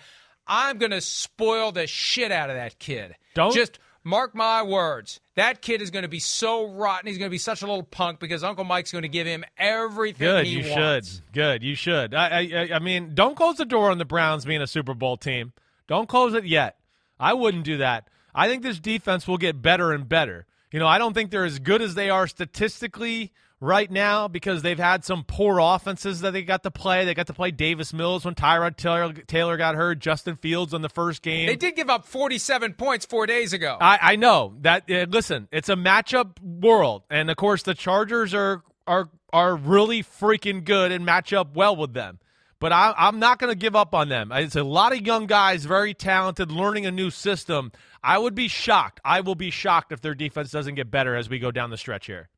I'm 0.50 0.78
going 0.78 0.92
to 0.92 1.02
spoil 1.02 1.74
the 1.74 1.88
shit 1.88 2.32
out 2.32 2.50
of 2.50 2.56
that 2.56 2.80
kid. 2.80 3.16
Don't 3.34 3.54
just 3.54 3.80
mark 4.08 4.34
my 4.34 4.64
words. 4.64 5.20
That 5.36 5.62
kid 5.62 5.82
is 5.82 5.92
going 5.92 6.04
to 6.04 6.10
be 6.10 6.20
so 6.20 6.68
rotten. 6.68 7.08
He's 7.08 7.18
going 7.18 7.30
to 7.30 7.34
be 7.34 7.38
such 7.38 7.62
a 7.62 7.68
little 7.68 7.84
punk 7.84 8.20
because 8.20 8.44
Uncle 8.44 8.64
Mike's 8.64 8.92
going 8.92 9.04
to 9.04 9.10
give 9.10 9.28
him 9.28 9.44
everything 9.58 10.26
Good, 10.28 10.48
you 10.48 10.72
wants. 10.72 11.16
should. 11.16 11.34
Good, 11.34 11.64
you 11.64 11.76
should. 11.76 12.14
I, 12.16 12.40
I, 12.40 12.70
I 12.76 12.80
mean, 12.80 13.12
don't 13.14 13.36
close 13.36 13.58
the 13.58 13.66
door 13.66 13.92
on 13.92 13.98
the 13.98 14.06
Browns 14.06 14.46
being 14.46 14.62
a 14.62 14.68
Super 14.68 14.94
Bowl 14.94 15.18
team. 15.18 15.54
Don't 15.88 16.10
close 16.10 16.34
it 16.34 16.46
yet. 16.46 16.78
I 17.20 17.34
wouldn't 17.34 17.64
do 17.66 17.78
that. 17.78 18.08
I 18.34 18.48
think 18.48 18.64
this 18.64 18.80
defense 18.80 19.28
will 19.28 19.38
get 19.38 19.62
better 19.62 19.92
and 19.92 20.08
better. 20.08 20.46
You 20.72 20.80
know, 20.80 20.88
I 20.88 20.98
don't 20.98 21.14
think 21.14 21.32
they're 21.32 21.46
as 21.46 21.60
good 21.60 21.82
as 21.82 21.96
they 21.96 22.10
are 22.10 22.28
statistically 22.28 23.32
right 23.60 23.90
now 23.90 24.28
because 24.28 24.62
they've 24.62 24.78
had 24.78 25.04
some 25.04 25.24
poor 25.24 25.60
offenses 25.60 26.22
that 26.22 26.32
they 26.32 26.44
got 26.44 26.64
to 26.64 26.72
play. 26.72 27.06
They 27.06 27.14
got 27.14 27.28
to 27.28 27.34
play 27.34 27.52
Davis 27.52 27.94
Mills 27.94 28.26
when 28.26 28.36
Tyrod 28.36 28.78
Taylor, 28.78 29.14
Taylor 29.14 29.58
got 29.58 29.76
hurt, 29.76 30.00
Justin 30.00 30.36
Fields 30.36 30.74
on 30.74 30.82
the 30.82 30.90
first 30.90 31.22
game. 31.22 31.48
They 31.48 31.56
did 31.56 31.76
give 31.76 31.90
up 31.90 32.06
47 32.06 32.74
points 32.74 33.06
four 33.06 33.26
days 33.26 33.54
ago. 33.54 33.78
I, 33.80 34.00
I 34.02 34.16
know 34.16 34.56
that. 34.62 34.90
Uh, 34.90 35.06
listen, 35.10 35.48
it's 35.52 35.70
a 35.70 35.76
matchup 35.76 36.40
world, 36.42 37.04
and 37.10 37.30
of 37.30 37.38
course 37.38 37.64
the 37.64 37.74
Chargers 37.74 38.34
are 38.34 38.64
are 38.86 39.10
are 39.34 39.56
really 39.56 40.04
freaking 40.04 40.64
good 40.64 40.92
and 40.92 41.06
match 41.06 41.34
up 41.34 41.56
well 41.56 41.76
with 41.76 41.94
them. 41.94 42.20
But 42.60 42.72
I, 42.72 42.94
I'm 42.98 43.20
not 43.20 43.38
going 43.38 43.52
to 43.52 43.58
give 43.58 43.76
up 43.76 43.94
on 43.94 44.10
them. 44.10 44.32
It's 44.32 44.56
a 44.56 44.64
lot 44.64 44.92
of 44.92 45.06
young 45.06 45.28
guys, 45.28 45.66
very 45.66 45.94
talented, 45.94 46.52
learning 46.52 46.88
a 46.88 46.92
new 46.92 47.12
system. 47.12 47.72
I 48.04 48.18
would 48.18 48.34
be 48.34 48.48
shocked. 48.48 49.00
I 49.06 49.22
will 49.22 49.36
be 49.36 49.52
shocked 49.52 49.92
if 49.92 50.02
their 50.02 50.16
defense 50.16 50.50
doesn't 50.50 50.74
get 50.74 50.90
better 50.90 51.16
as 51.16 51.30
we 51.30 51.38
go 51.38 51.52
down 51.52 51.70
the 51.70 51.78
stretch 51.78 52.08
here. 52.08 52.30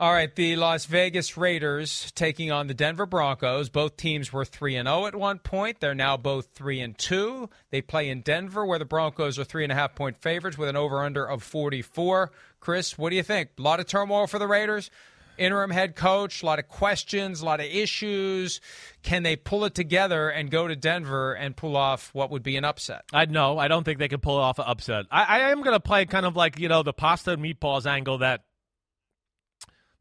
All 0.00 0.12
right, 0.12 0.32
the 0.32 0.54
Las 0.54 0.84
Vegas 0.84 1.36
Raiders 1.36 2.12
taking 2.12 2.52
on 2.52 2.68
the 2.68 2.74
Denver 2.74 3.04
Broncos. 3.04 3.68
Both 3.68 3.96
teams 3.96 4.32
were 4.32 4.44
3 4.44 4.76
and 4.76 4.86
0 4.86 5.06
at 5.06 5.16
one 5.16 5.40
point. 5.40 5.80
They're 5.80 5.92
now 5.92 6.16
both 6.16 6.50
3 6.54 6.78
and 6.78 6.96
2. 6.96 7.50
They 7.72 7.82
play 7.82 8.08
in 8.08 8.20
Denver 8.20 8.64
where 8.64 8.78
the 8.78 8.84
Broncos 8.84 9.40
are 9.40 9.44
3.5 9.44 9.96
point 9.96 10.22
favorites 10.22 10.56
with 10.56 10.68
an 10.68 10.76
over 10.76 11.02
under 11.02 11.28
of 11.28 11.42
44. 11.42 12.30
Chris, 12.60 12.96
what 12.96 13.10
do 13.10 13.16
you 13.16 13.24
think? 13.24 13.50
A 13.58 13.62
lot 13.62 13.80
of 13.80 13.86
turmoil 13.86 14.28
for 14.28 14.38
the 14.38 14.46
Raiders. 14.46 14.88
Interim 15.36 15.70
head 15.70 15.96
coach, 15.96 16.44
a 16.44 16.46
lot 16.46 16.60
of 16.60 16.68
questions, 16.68 17.40
a 17.40 17.44
lot 17.44 17.58
of 17.58 17.66
issues. 17.66 18.60
Can 19.02 19.24
they 19.24 19.34
pull 19.34 19.64
it 19.64 19.74
together 19.74 20.28
and 20.28 20.48
go 20.48 20.68
to 20.68 20.76
Denver 20.76 21.32
and 21.32 21.56
pull 21.56 21.76
off 21.76 22.10
what 22.12 22.30
would 22.30 22.44
be 22.44 22.56
an 22.56 22.64
upset? 22.64 23.02
I 23.12 23.24
know. 23.24 23.58
I 23.58 23.66
don't 23.66 23.82
think 23.82 23.98
they 23.98 24.08
can 24.08 24.20
pull 24.20 24.36
off 24.36 24.60
an 24.60 24.66
upset. 24.68 25.06
I, 25.10 25.24
I 25.24 25.38
am 25.50 25.62
going 25.62 25.74
to 25.74 25.80
play 25.80 26.06
kind 26.06 26.24
of 26.24 26.36
like, 26.36 26.60
you 26.60 26.68
know, 26.68 26.84
the 26.84 26.92
pasta 26.92 27.32
and 27.32 27.42
meatballs 27.42 27.84
angle 27.84 28.18
that 28.18 28.42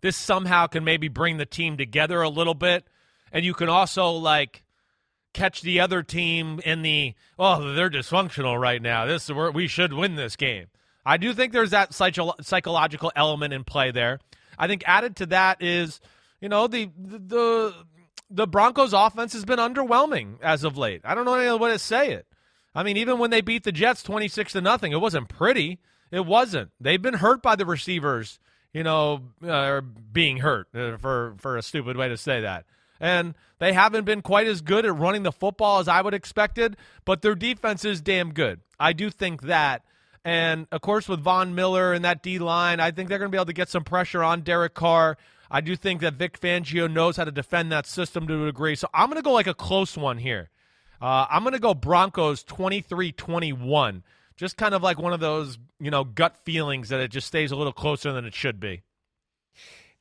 this 0.02 0.16
somehow 0.16 0.68
can 0.68 0.84
maybe 0.84 1.08
bring 1.08 1.38
the 1.38 1.46
team 1.46 1.78
together 1.78 2.22
a 2.22 2.30
little 2.30 2.54
bit. 2.54 2.86
And 3.32 3.44
you 3.44 3.54
can 3.54 3.70
also, 3.70 4.12
like, 4.12 4.64
catch 5.34 5.62
the 5.62 5.80
other 5.80 6.04
team 6.04 6.60
in 6.64 6.82
the, 6.82 7.14
oh, 7.38 7.74
they're 7.74 7.90
dysfunctional 7.90 8.60
right 8.60 8.82
now. 8.82 9.06
This 9.06 9.30
We 9.30 9.68
should 9.68 9.94
win 9.94 10.16
this 10.16 10.36
game. 10.36 10.68
I 11.06 11.18
do 11.18 11.34
think 11.34 11.54
there's 11.54 11.72
that 11.72 11.94
psycho- 11.94 12.36
psychological 12.42 13.12
element 13.16 13.54
in 13.54 13.64
play 13.64 13.92
there. 13.92 14.20
I 14.58 14.68
think 14.68 14.84
added 14.86 15.16
to 15.18 15.28
that 15.28 15.62
is, 15.62 16.02
you 16.42 16.50
know, 16.50 16.68
the, 16.68 16.90
the, 16.98 17.74
the 18.30 18.48
Broncos 18.48 18.94
offense 18.94 19.34
has 19.34 19.46
been 19.46 19.60
underwhelming 19.60 20.42
as 20.42 20.64
of 20.64 20.78
late. 20.78 21.02
I 21.04 21.16
don't 21.16 21.26
know 21.26 21.36
any 21.36 21.48
other 21.48 21.60
way 21.60 21.72
to 21.72 21.80
say 21.80 22.12
it. 22.12 22.26
I 22.76 22.84
mean, 22.84 22.98
even 22.98 23.20
when 23.20 23.30
they 23.30 23.42
beat 23.42 23.64
the 23.64 23.72
Jets 23.72 24.04
26 24.04 24.54
to 24.54 24.62
nothing, 24.62 24.92
it 24.92 25.02
wasn't 25.02 25.30
pretty. 25.30 25.80
It 26.12 26.26
wasn't. 26.26 26.72
They've 26.80 27.02
been 27.02 27.16
hurt 27.16 27.42
by 27.42 27.56
the 27.56 27.66
receivers 27.66 28.40
you 28.78 28.84
know, 28.84 29.24
uh, 29.44 29.82
being 30.14 30.38
hurt 30.38 30.68
uh, 30.76 30.98
for 30.98 31.34
for 31.40 31.58
a 31.58 31.64
stupid 31.64 31.98
way 31.98 32.10
to 32.10 32.16
say 32.16 32.42
that. 32.42 32.66
And 33.00 33.34
they 33.58 33.74
haven't 33.74 34.06
been 34.06 34.22
quite 34.22 34.46
as 34.46 34.62
good 34.62 34.86
at 34.86 34.96
running 34.96 35.24
the 35.24 35.32
football 35.32 35.80
as 35.80 35.88
I 35.88 36.00
would 36.00 36.14
expected, 36.14 36.78
but 37.04 37.24
their 37.24 37.34
defense 37.34 37.84
is 37.84 38.02
damn 38.02 38.34
good. 38.34 38.60
I 38.80 38.94
do 38.94 39.10
think 39.10 39.42
that. 39.44 39.82
And 40.24 40.68
of 40.72 40.82
course, 40.82 41.10
with 41.10 41.22
Von 41.22 41.56
Miller 41.56 41.92
and 41.92 42.06
that 42.06 42.22
D 42.22 42.38
line, 42.38 42.80
I 42.80 42.92
think 42.92 43.10
they're 43.10 43.18
going 43.18 43.32
to 43.32 43.36
be 43.36 43.40
able 43.40 43.48
to 43.48 43.54
get 43.54 43.70
some 43.70 43.84
pressure 43.84 44.24
on 44.24 44.42
Derek 44.42 44.76
Carr. 44.76 45.18
I 45.50 45.62
do 45.62 45.76
think 45.76 46.02
that 46.02 46.14
Vic 46.14 46.40
Fangio 46.40 46.92
knows 46.92 47.18
how 47.18 47.24
to 47.24 47.32
defend 47.32 47.72
that 47.72 47.88
system 47.88 48.28
to 48.28 48.44
a 48.44 48.46
degree. 48.46 48.76
So 48.76 48.88
I'm 48.94 49.08
going 49.08 49.18
to 49.18 49.24
go 49.24 49.32
like 49.32 49.48
a 49.48 49.56
close 49.56 49.98
one 49.98 50.20
here. 50.20 50.52
Uh, 51.02 51.26
I'm 51.32 51.42
going 51.42 51.54
to 51.54 51.60
go 51.60 51.74
Broncos 51.74 52.44
23 52.44 53.12
21 53.12 54.04
just 54.38 54.56
kind 54.56 54.74
of 54.74 54.82
like 54.82 55.00
one 55.00 55.14
of 55.14 55.20
those, 55.20 55.58
you 55.80 55.92
know, 55.92 56.04
gut 56.04 56.38
feelings 56.38 56.90
that 56.90 57.00
it 57.00 57.12
just 57.12 57.28
stays 57.28 57.52
a 57.52 57.56
little 57.56 57.74
closer 57.74 58.14
than 58.14 58.24
it 58.24 58.34
should 58.34 58.60
be. 58.60 58.84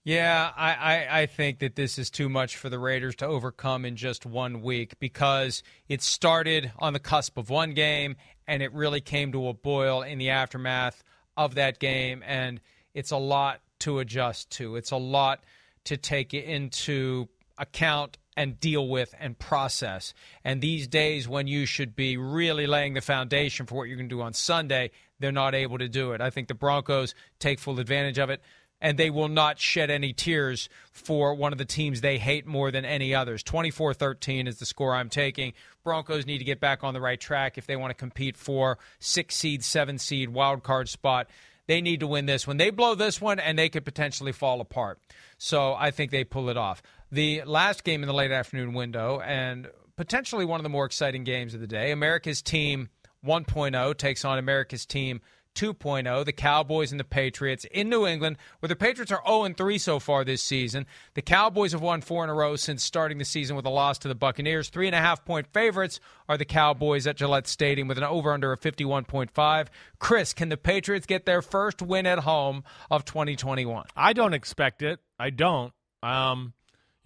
Yeah, 0.05 0.53
I, 0.57 0.75
I, 0.75 1.21
I, 1.23 1.27
think 1.27 1.59
that 1.59 1.75
this 1.75 1.99
is 1.99 2.11
too 2.11 2.29
much 2.29 2.57
for 2.57 2.69
the 2.69 2.79
Raiders 2.79 3.17
to 3.17 3.27
overcome 3.27 3.85
in 3.85 3.97
just 3.97 4.25
one 4.25 4.63
week 4.63 5.01
because 5.01 5.65
it 5.89 6.01
started 6.01 6.71
on 6.79 6.93
the 6.93 7.01
cusp 7.01 7.37
of 7.37 7.51
one 7.51 7.75
game 7.75 8.15
and 8.47 8.63
it 8.63 8.73
really 8.73 9.01
came 9.01 9.33
to 9.33 9.49
a 9.49 9.53
boil 9.53 10.03
in 10.03 10.19
the 10.19 10.31
aftermath 10.31 11.03
of 11.37 11.57
that 11.57 11.81
game. 11.81 12.23
And 12.25 12.61
it's 12.95 13.11
a 13.11 13.17
lot 13.17 13.63
to 13.81 13.99
adjust 13.99 14.51
to, 14.51 14.77
it's 14.77 14.93
a 14.93 14.97
lot 14.97 15.43
to 15.87 15.97
take 15.97 16.35
into 16.35 17.27
account 17.59 18.17
and 18.37 18.61
deal 18.61 18.87
with 18.87 19.15
and 19.19 19.39
process. 19.39 20.13
And 20.45 20.61
these 20.61 20.87
days, 20.87 21.27
when 21.27 21.47
you 21.47 21.67
should 21.67 21.97
be 21.97 22.17
really 22.17 22.67
laying 22.67 22.95
the 22.95 23.01
foundation 23.01 23.67
for 23.67 23.77
what 23.77 23.89
you're 23.89 23.97
going 23.97 24.09
to 24.09 24.15
do 24.15 24.23
on 24.23 24.35
Sunday, 24.35 24.91
they're 25.19 25.33
not 25.33 25.55
able 25.55 25.79
to 25.79 25.89
do 25.89 26.13
it. 26.13 26.21
I 26.21 26.31
think 26.31 26.49
the 26.49 26.55
Broncos 26.55 27.15
take 27.39 27.59
full 27.59 27.81
advantage 27.81 28.19
of 28.19 28.29
it, 28.29 28.43
and 28.81 28.99
they 28.99 29.09
will 29.09 29.29
not 29.29 29.59
shed 29.59 29.91
any 29.91 30.13
tears 30.13 30.69
for 30.93 31.35
one 31.35 31.53
of 31.53 31.59
the 31.59 31.65
teams 31.65 32.01
they 32.01 32.19
hate 32.19 32.47
more 32.47 32.71
than 32.71 32.85
any 32.85 33.15
others. 33.15 33.43
24 33.43 33.95
13 33.95 34.47
is 34.47 34.59
the 34.59 34.67
score 34.67 34.95
I'm 34.95 35.09
taking. 35.09 35.55
Broncos 35.83 36.27
need 36.27 36.39
to 36.39 36.45
get 36.45 36.61
back 36.61 36.85
on 36.85 36.93
the 36.93 37.01
right 37.01 37.21
track 37.21 37.57
if 37.57 37.67
they 37.67 37.77
want 37.77 37.91
to 37.91 37.95
compete 37.95 38.37
for 38.37 38.79
six 38.99 39.35
seed, 39.37 39.65
seven 39.65 39.99
seed, 39.99 40.29
wild 40.29 40.63
card 40.63 40.89
spot. 40.89 41.29
They 41.67 41.81
need 41.81 42.01
to 42.01 42.07
win 42.07 42.27
this 42.27 42.47
one. 42.47 42.59
They 42.59 42.71
blow 42.71 42.95
this 42.95 43.21
one, 43.21 43.41
and 43.41 43.59
they 43.59 43.69
could 43.69 43.85
potentially 43.85 44.33
fall 44.33 44.61
apart. 44.61 45.01
So 45.37 45.75
I 45.75 45.91
think 45.91 46.11
they 46.11 46.23
pull 46.23 46.49
it 46.49 46.57
off. 46.57 46.83
The 47.13 47.43
last 47.45 47.85
game 47.85 48.03
in 48.03 48.09
the 48.09 48.15
late 48.15 48.33
afternoon 48.33 48.75
window, 48.75 49.21
and 49.21 49.69
potentially 49.97 50.45
one 50.45 50.59
of 50.59 50.65
the 50.65 50.71
more 50.71 50.85
exciting 50.85 51.25
games 51.25 51.55
of 51.55 51.61
the 51.61 51.67
day, 51.67 51.93
America's 51.93 52.43
team 52.43 52.89
1.0 53.25 53.97
takes 53.97 54.25
on 54.25 54.39
America's 54.39 54.87
team 54.87 55.21
2.0, 55.57 56.25
the 56.25 56.33
Cowboys 56.33 56.91
and 56.91 57.01
the 57.01 57.05
Patriots 57.05 57.65
in 57.71 57.89
New 57.89 58.07
England, 58.07 58.37
where 58.61 58.69
the 58.69 58.77
Patriots 58.77 59.11
are 59.11 59.23
0 59.27 59.55
3 59.57 59.79
so 59.79 59.99
far 59.99 60.23
this 60.23 60.43
season. 60.43 60.87
The 61.15 61.23
Cowboys 61.23 61.73
have 61.73 61.81
won 61.81 62.03
four 62.03 62.23
in 62.23 62.31
a 62.31 62.35
row 62.35 62.57
since 62.57 62.85
starting 62.85 63.19
the 63.19 63.25
season 63.25 63.57
with 63.57 63.65
a 63.65 63.71
loss 63.71 63.99
to 63.99 64.09
the 64.09 64.15
Buccaneers. 64.15 64.69
Three 64.69 64.87
and 64.87 64.95
a 64.95 65.01
half 65.01 65.25
point 65.25 65.47
favorites 65.47 65.99
are 66.29 66.37
the 66.37 66.45
Cowboys 66.45 67.07
at 67.07 67.17
Gillette 67.17 67.47
Stadium 67.47 67.89
with 67.89 67.99
an 67.99 68.05
over 68.05 68.33
under 68.33 68.53
of 68.53 68.61
51.5. 68.61 69.69
Chris, 69.99 70.35
can 70.35 70.51
the 70.51 70.59
Patriots 70.59 71.07
get 71.07 71.25
their 71.25 71.41
first 71.41 71.81
win 71.81 72.07
at 72.07 72.21
home 72.21 72.63
of 72.91 73.05
2021? 73.07 73.87
I 73.97 74.13
don't 74.13 74.35
expect 74.35 74.83
it. 74.83 75.01
I 75.19 75.31
don't. 75.31 75.73
Um, 76.03 76.53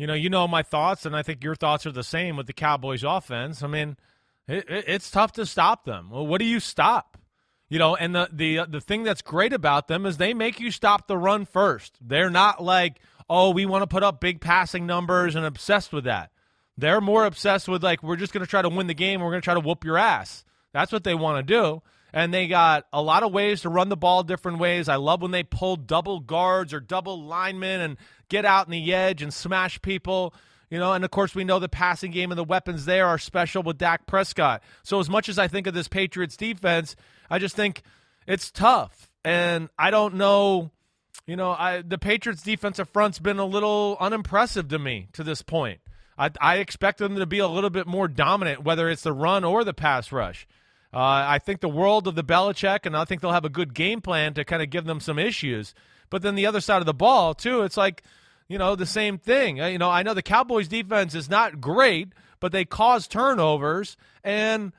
you 0.01 0.07
know, 0.07 0.15
you 0.15 0.31
know 0.31 0.49
my 0.49 0.63
thoughts, 0.63 1.05
and 1.05 1.15
I 1.15 1.23
think 1.23 1.45
your 1.45 1.55
thoughts 1.55 1.85
are 1.85 1.93
the 1.93 2.03
same 2.03 2.39
with 2.39 2.47
the 2.47 2.55
Cowboys 2.55 3.05
offense. 3.05 3.63
I 3.63 3.67
mean, 3.67 3.99
it, 4.49 4.65
it, 4.67 4.85
it's 4.89 5.11
tough 5.11 5.33
to 5.33 5.45
stop 5.45 5.85
them. 5.85 6.09
Well, 6.09 6.27
what 6.27 6.39
do 6.39 6.47
you 6.47 6.59
stop? 6.59 7.19
You 7.69 7.79
know, 7.79 7.97
and 7.97 8.15
the 8.15 8.27
the 8.33 8.61
uh, 8.61 8.65
the 8.67 8.81
thing 8.81 9.03
that's 9.03 9.21
great 9.21 9.53
about 9.53 9.89
them 9.89 10.07
is 10.07 10.17
they 10.17 10.33
make 10.33 10.59
you 10.59 10.71
stop 10.71 11.07
the 11.07 11.19
run 11.19 11.45
first. 11.45 11.99
They're 12.01 12.31
not 12.31 12.65
like, 12.65 12.99
oh, 13.29 13.51
we 13.51 13.67
want 13.67 13.83
to 13.83 13.87
put 13.87 14.03
up 14.03 14.23
big 14.23 14.41
passing 14.41 14.87
numbers 14.87 15.37
and 15.37 15.45
obsessed 15.45 15.93
with 15.93 16.05
that. 16.05 16.31
They're 16.79 17.03
more 17.03 17.27
obsessed 17.27 17.69
with 17.69 17.85
like 17.85 18.03
we're 18.03 18.17
just 18.17 18.33
going 18.33 18.45
to 18.45 18.51
try 18.51 18.63
to 18.63 18.71
win 18.71 18.87
the 18.87 18.95
game. 18.95 19.21
We're 19.21 19.33
going 19.33 19.43
to 19.43 19.45
try 19.45 19.53
to 19.53 19.61
whoop 19.61 19.85
your 19.85 19.99
ass. 19.99 20.47
That's 20.73 20.93
what 20.93 21.05
they 21.05 21.15
want 21.15 21.47
to 21.47 21.55
do. 21.55 21.83
And 22.13 22.35
they 22.35 22.49
got 22.49 22.87
a 22.93 23.03
lot 23.03 23.23
of 23.23 23.33
ways 23.33 23.63
to 23.63 23.69
run 23.69 23.89
the 23.89 23.97
ball 23.97 24.23
different 24.23 24.59
ways. 24.59 24.89
I 24.89 24.97
love 24.97 25.23
when 25.23 25.31
they 25.31 25.43
pull 25.43 25.77
double 25.77 26.21
guards 26.21 26.75
or 26.75 26.81
double 26.81 27.23
linemen 27.23 27.81
and 27.81 27.97
get 28.29 28.45
out 28.45 28.67
in 28.67 28.73
the 28.73 28.95
edge 28.95 29.23
and 29.23 29.33
smash 29.33 29.81
people. 29.83 30.35
You 30.71 30.79
know, 30.79 30.93
and 30.93 31.05
of 31.05 31.11
course, 31.11 31.35
we 31.35 31.45
know 31.45 31.59
the 31.59 31.69
passing 31.69 32.13
game 32.13 32.31
and 32.31 32.39
the 32.39 32.45
weapons 32.45 32.85
there 32.85 33.07
are 33.07 33.19
special 33.19 33.63
with 33.63 33.79
Dak 33.79 34.07
Prescott. 34.07 34.63
So, 34.85 35.01
as 35.01 35.11
much 35.11 35.29
as 35.29 35.39
I 35.39 35.49
think 35.49 35.67
of 35.67 35.75
this 35.75 35.89
Patriots 35.89 36.37
defense, 36.37 36.95
I 37.29 37.41
just 37.41 37.57
think 37.57 37.83
it's 38.27 38.53
tough. 38.53 39.11
And 39.25 39.69
I 39.77 39.91
don't 39.91 40.15
know, 40.15 40.71
you 41.27 41.35
know, 41.35 41.51
I, 41.51 41.83
the 41.83 41.99
Patriots 41.99 42.43
defensive 42.43 42.89
front's 42.89 43.19
been 43.19 43.41
a 43.41 43.45
little 43.45 43.97
unimpressive 43.99 44.69
to 44.69 44.79
me 44.79 45.09
to 45.15 45.25
this 45.25 45.43
point. 45.43 45.81
I, 46.17 46.31
I 46.41 46.57
expect 46.59 46.99
them 46.99 47.17
to 47.17 47.27
be 47.27 47.41
a 47.41 47.49
little 47.49 47.71
bit 47.71 47.87
more 47.87 48.07
dominant, 48.07 48.63
whether 48.63 48.89
it's 48.89 49.03
the 49.03 49.13
run 49.13 49.43
or 49.43 49.65
the 49.65 49.75
pass 49.75 50.13
rush. 50.13 50.47
Uh, 50.93 51.25
I 51.27 51.39
think 51.39 51.61
the 51.61 51.69
world 51.69 52.09
of 52.09 52.17
the 52.17 52.25
Belichick, 52.25 52.85
and 52.85 52.97
I 52.97 53.05
think 53.05 53.21
they'll 53.21 53.33
have 53.33 53.45
a 53.45 53.49
good 53.49 53.75
game 53.75 54.01
plan 54.01 54.35
to 54.35 54.45
kind 54.45 54.63
of 54.63 54.71
give 54.71 54.85
them 54.85 55.01
some 55.01 55.19
issues. 55.19 55.75
But 56.11 56.23
then 56.23 56.35
the 56.35 56.47
other 56.47 56.61
side 56.61 56.81
of 56.81 56.87
the 56.87 56.95
ball, 56.95 57.35
too, 57.35 57.63
it's 57.63 57.77
like, 57.77 58.03
you 58.49 58.59
know, 58.59 58.75
the 58.75 58.87
same 58.87 59.17
thing. 59.17 59.61
Uh, 59.61 59.67
you 59.67 59.79
know, 59.79 59.89
I 59.89 60.03
know 60.03 60.15
the 60.15 60.23
Cowboys 60.23 60.67
defense 60.67 61.15
is 61.15 61.31
not 61.31 61.61
great, 61.61 62.09
but 62.41 62.51
they 62.51 62.65
cause 62.65 63.07
turnovers 63.07 63.97
and 64.25 64.73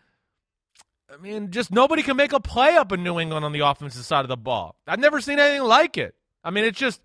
I 1.12 1.18
mean, 1.18 1.52
just 1.52 1.72
nobody 1.72 2.04
can 2.04 2.16
make 2.16 2.32
a 2.32 2.40
play 2.40 2.78
up 2.78 2.92
in 2.92 3.04
New 3.04 3.20
England 3.20 3.44
on 3.44 3.52
the 3.52 3.60
offensive 3.60 4.06
side 4.06 4.24
of 4.24 4.30
the 4.30 4.38
ball. 4.38 4.76
I've 4.88 5.00
never 5.00 5.20
seen 5.20 5.40
anything 5.40 5.68
like 5.68 5.98
it. 5.98 6.16
I 6.44 6.52
mean, 6.52 6.64
it's 6.64 6.80
just 6.80 7.02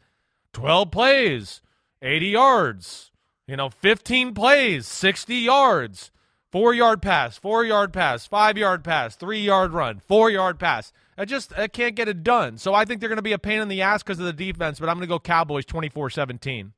12 0.53 0.91
plays, 0.91 1.61
80 2.03 2.27
yards, 2.29 3.11
you 3.49 3.57
know, 3.57 3.69
15 3.69 4.33
plays, 4.33 4.87
60 4.87 5.35
yards, 5.35 6.13
four 6.57 6.73
yard 6.73 7.03
pass, 7.03 7.37
four 7.37 7.67
yard 7.67 7.93
pass, 7.93 8.27
five 8.27 8.57
yard 8.57 8.83
pass, 8.83 9.15
three 9.15 9.41
yard 9.41 9.75
run, 9.75 10.01
four 10.01 10.31
yard 10.31 10.59
pass. 10.59 10.91
I 11.19 11.27
just 11.27 11.53
I 11.59 11.69
can't 11.69 11.95
get 11.95 12.09
it 12.09 12.23
done. 12.23 12.57
So 12.57 12.73
I 12.73 12.87
think 12.87 13.01
they're 13.01 13.11
going 13.11 13.17
to 13.19 13.23
be 13.23 13.33
a 13.33 13.39
pain 13.39 13.61
in 13.61 13.69
the 13.69 13.83
ass 13.83 14.03
because 14.03 14.19
of 14.19 14.25
the 14.25 14.33
defense, 14.33 14.81
but 14.81 14.89
I'm 14.89 14.97
going 14.97 15.07
to 15.07 15.15
go 15.15 15.19
Cowboys 15.19 15.67
24 15.67 16.09
17. 16.09 16.73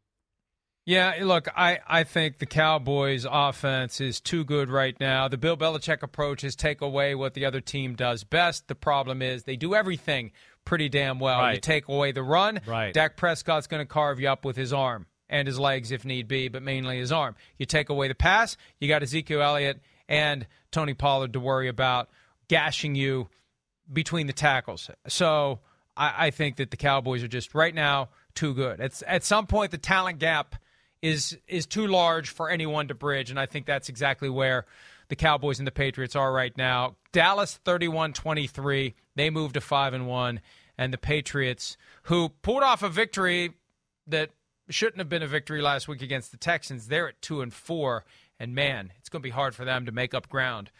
Yeah, 0.84 1.14
look, 1.20 1.46
I, 1.56 1.78
I 1.86 2.02
think 2.02 2.38
the 2.38 2.46
Cowboys' 2.46 3.24
offense 3.30 4.00
is 4.00 4.20
too 4.20 4.42
good 4.42 4.68
right 4.68 4.98
now. 4.98 5.28
The 5.28 5.38
Bill 5.38 5.56
Belichick 5.56 6.02
approach 6.02 6.42
is 6.42 6.56
take 6.56 6.80
away 6.80 7.14
what 7.14 7.34
the 7.34 7.44
other 7.44 7.60
team 7.60 7.94
does 7.94 8.24
best. 8.24 8.66
The 8.66 8.74
problem 8.74 9.22
is 9.22 9.44
they 9.44 9.56
do 9.56 9.76
everything 9.76 10.32
pretty 10.64 10.88
damn 10.88 11.20
well. 11.20 11.38
Right. 11.38 11.54
You 11.54 11.60
take 11.60 11.86
away 11.86 12.10
the 12.10 12.24
run, 12.24 12.62
Right. 12.66 12.92
Dak 12.92 13.16
Prescott's 13.16 13.68
going 13.68 13.82
to 13.82 13.86
carve 13.86 14.18
you 14.18 14.28
up 14.28 14.44
with 14.44 14.56
his 14.56 14.72
arm 14.72 15.06
and 15.28 15.46
his 15.46 15.58
legs 15.58 15.92
if 15.92 16.04
need 16.04 16.28
be, 16.28 16.48
but 16.48 16.62
mainly 16.62 16.98
his 16.98 17.12
arm. 17.12 17.34
You 17.58 17.66
take 17.66 17.88
away 17.88 18.08
the 18.08 18.14
pass, 18.14 18.56
you 18.80 18.88
got 18.88 19.02
Ezekiel 19.02 19.42
Elliott 19.42 19.80
and 20.08 20.46
Tony 20.70 20.94
Pollard 20.94 21.32
to 21.34 21.40
worry 21.40 21.68
about 21.68 22.08
gashing 22.48 22.94
you 22.94 23.28
between 23.92 24.26
the 24.26 24.32
tackles. 24.32 24.90
So 25.06 25.60
I, 25.96 26.26
I 26.26 26.30
think 26.30 26.56
that 26.56 26.70
the 26.70 26.76
Cowboys 26.76 27.22
are 27.22 27.28
just 27.28 27.54
right 27.54 27.74
now 27.74 28.08
too 28.34 28.54
good. 28.54 28.80
It's 28.80 29.02
at 29.06 29.24
some 29.24 29.46
point 29.46 29.70
the 29.70 29.78
talent 29.78 30.18
gap 30.18 30.56
is 31.02 31.38
is 31.46 31.66
too 31.66 31.86
large 31.86 32.30
for 32.30 32.50
anyone 32.50 32.88
to 32.88 32.94
bridge, 32.94 33.30
and 33.30 33.38
I 33.38 33.46
think 33.46 33.66
that's 33.66 33.88
exactly 33.88 34.28
where 34.28 34.66
the 35.08 35.16
Cowboys 35.16 35.58
and 35.58 35.66
the 35.66 35.72
Patriots 35.72 36.16
are 36.16 36.32
right 36.32 36.56
now. 36.56 36.96
Dallas 37.12 37.58
31-23, 37.64 38.94
they 39.16 39.30
moved 39.30 39.54
to 39.54 39.60
5 39.60 39.94
and 39.94 40.06
1, 40.06 40.40
and 40.76 40.92
the 40.92 40.98
Patriots 40.98 41.76
who 42.04 42.28
pulled 42.28 42.62
off 42.62 42.82
a 42.82 42.88
victory 42.88 43.54
that 44.06 44.30
shouldn't 44.68 44.98
have 44.98 45.08
been 45.08 45.22
a 45.22 45.26
victory 45.26 45.62
last 45.62 45.88
week 45.88 46.02
against 46.02 46.30
the 46.30 46.36
Texans, 46.36 46.88
they're 46.88 47.08
at 47.08 47.22
2 47.22 47.40
and 47.40 47.52
4, 47.52 48.04
and 48.38 48.54
man, 48.54 48.92
it's 48.98 49.08
going 49.08 49.22
to 49.22 49.26
be 49.26 49.30
hard 49.30 49.54
for 49.54 49.64
them 49.64 49.86
to 49.86 49.92
make 49.92 50.14
up 50.14 50.28
ground 50.28 50.70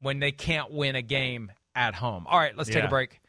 when 0.00 0.20
they 0.20 0.32
can't 0.32 0.70
win 0.70 0.96
a 0.96 1.02
game 1.02 1.50
at 1.74 1.94
home. 1.94 2.26
All 2.28 2.38
right, 2.38 2.56
let's 2.56 2.70
take 2.70 2.84
a 2.84 2.88
break. 2.88 3.20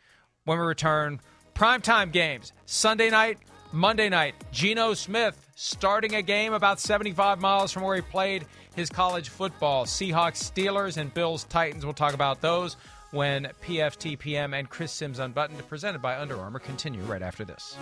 When 0.43 0.59
we 0.59 0.65
return, 0.65 1.19
primetime 1.55 2.11
games. 2.11 2.53
Sunday 2.65 3.09
night, 3.09 3.39
Monday 3.71 4.09
night. 4.09 4.35
Geno 4.51 4.93
Smith 4.93 5.49
starting 5.55 6.15
a 6.15 6.21
game 6.21 6.53
about 6.53 6.79
75 6.79 7.41
miles 7.41 7.71
from 7.71 7.83
where 7.83 7.95
he 7.95 8.01
played 8.01 8.45
his 8.75 8.89
college 8.89 9.29
football. 9.29 9.85
Seahawks, 9.85 10.51
Steelers, 10.51 10.97
and 10.97 11.13
Bills, 11.13 11.45
Titans. 11.45 11.85
We'll 11.85 11.93
talk 11.93 12.13
about 12.13 12.41
those 12.41 12.77
when 13.11 13.49
PFTPM 13.63 14.57
and 14.57 14.69
Chris 14.69 14.91
Sims 14.91 15.19
Unbuttoned, 15.19 15.65
presented 15.67 16.01
by 16.01 16.19
Under 16.19 16.37
Armour, 16.37 16.59
continue 16.59 17.01
right 17.03 17.21
after 17.21 17.45
this. 17.45 17.77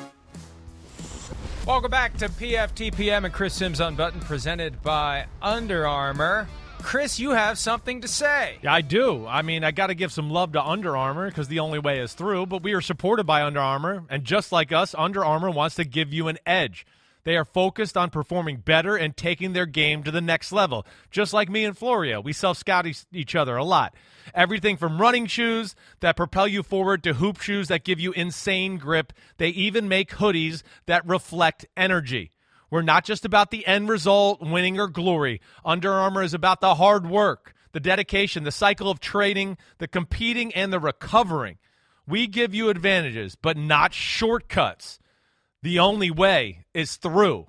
Welcome 1.65 1.91
back 1.91 2.17
to 2.17 2.27
PFTPM 2.27 3.23
and 3.23 3.33
Chris 3.33 3.53
Sims 3.53 3.79
Unbuttoned, 3.79 4.23
presented 4.23 4.83
by 4.83 5.27
Under 5.41 5.87
Armour. 5.87 6.49
Chris, 6.79 7.21
you 7.21 7.31
have 7.31 7.57
something 7.57 8.01
to 8.01 8.07
say. 8.09 8.57
Yeah, 8.61 8.73
I 8.73 8.81
do. 8.81 9.25
I 9.25 9.43
mean, 9.43 9.63
I 9.63 9.71
got 9.71 9.87
to 9.87 9.95
give 9.95 10.11
some 10.11 10.29
love 10.29 10.51
to 10.51 10.61
Under 10.61 10.97
Armour 10.97 11.29
because 11.29 11.47
the 11.47 11.59
only 11.59 11.79
way 11.79 11.99
is 11.99 12.11
through. 12.11 12.47
But 12.47 12.63
we 12.63 12.73
are 12.73 12.81
supported 12.81 13.23
by 13.23 13.43
Under 13.43 13.61
Armour, 13.61 14.03
and 14.09 14.25
just 14.25 14.51
like 14.51 14.73
us, 14.73 14.93
Under 14.97 15.23
Armour 15.23 15.51
wants 15.51 15.77
to 15.77 15.85
give 15.85 16.11
you 16.11 16.27
an 16.27 16.37
edge. 16.45 16.85
They 17.25 17.37
are 17.37 17.45
focused 17.45 17.95
on 17.95 18.09
performing 18.09 18.57
better 18.57 18.95
and 18.95 19.15
taking 19.15 19.53
their 19.53 19.65
game 19.65 20.03
to 20.03 20.11
the 20.11 20.21
next 20.21 20.51
level. 20.51 20.85
Just 21.09 21.33
like 21.33 21.49
me 21.49 21.63
and 21.63 21.77
Florio, 21.77 22.19
we 22.19 22.33
self 22.33 22.57
scout 22.57 22.85
each 23.11 23.35
other 23.35 23.55
a 23.55 23.63
lot. 23.63 23.95
Everything 24.33 24.77
from 24.77 24.99
running 24.99 25.25
shoes 25.27 25.75
that 26.01 26.17
propel 26.17 26.47
you 26.47 26.63
forward 26.63 27.03
to 27.03 27.13
hoop 27.13 27.39
shoes 27.39 27.69
that 27.69 27.83
give 27.83 27.99
you 27.99 28.11
insane 28.11 28.77
grip. 28.77 29.13
They 29.37 29.49
even 29.49 29.87
make 29.87 30.11
hoodies 30.11 30.63
that 30.85 31.07
reflect 31.07 31.65
energy. 31.77 32.31
We're 32.69 32.81
not 32.81 33.05
just 33.05 33.23
about 33.23 33.51
the 33.51 33.65
end 33.67 33.87
result, 33.87 34.41
winning 34.41 34.79
or 34.79 34.87
glory. 34.87 35.41
Under 35.63 35.93
Armour 35.93 36.23
is 36.23 36.33
about 36.33 36.59
the 36.59 36.75
hard 36.75 37.07
work, 37.07 37.53
the 37.71 37.79
dedication, 37.79 38.43
the 38.43 38.51
cycle 38.51 38.89
of 38.89 38.99
trading, 38.99 39.57
the 39.77 39.87
competing, 39.87 40.53
and 40.55 40.73
the 40.73 40.79
recovering. 40.79 41.57
We 42.07 42.27
give 42.27 42.53
you 42.53 42.69
advantages, 42.69 43.35
but 43.35 43.57
not 43.57 43.93
shortcuts. 43.93 44.99
The 45.63 45.79
only 45.79 46.11
way 46.11 46.65
is 46.73 46.97
through. 46.97 47.47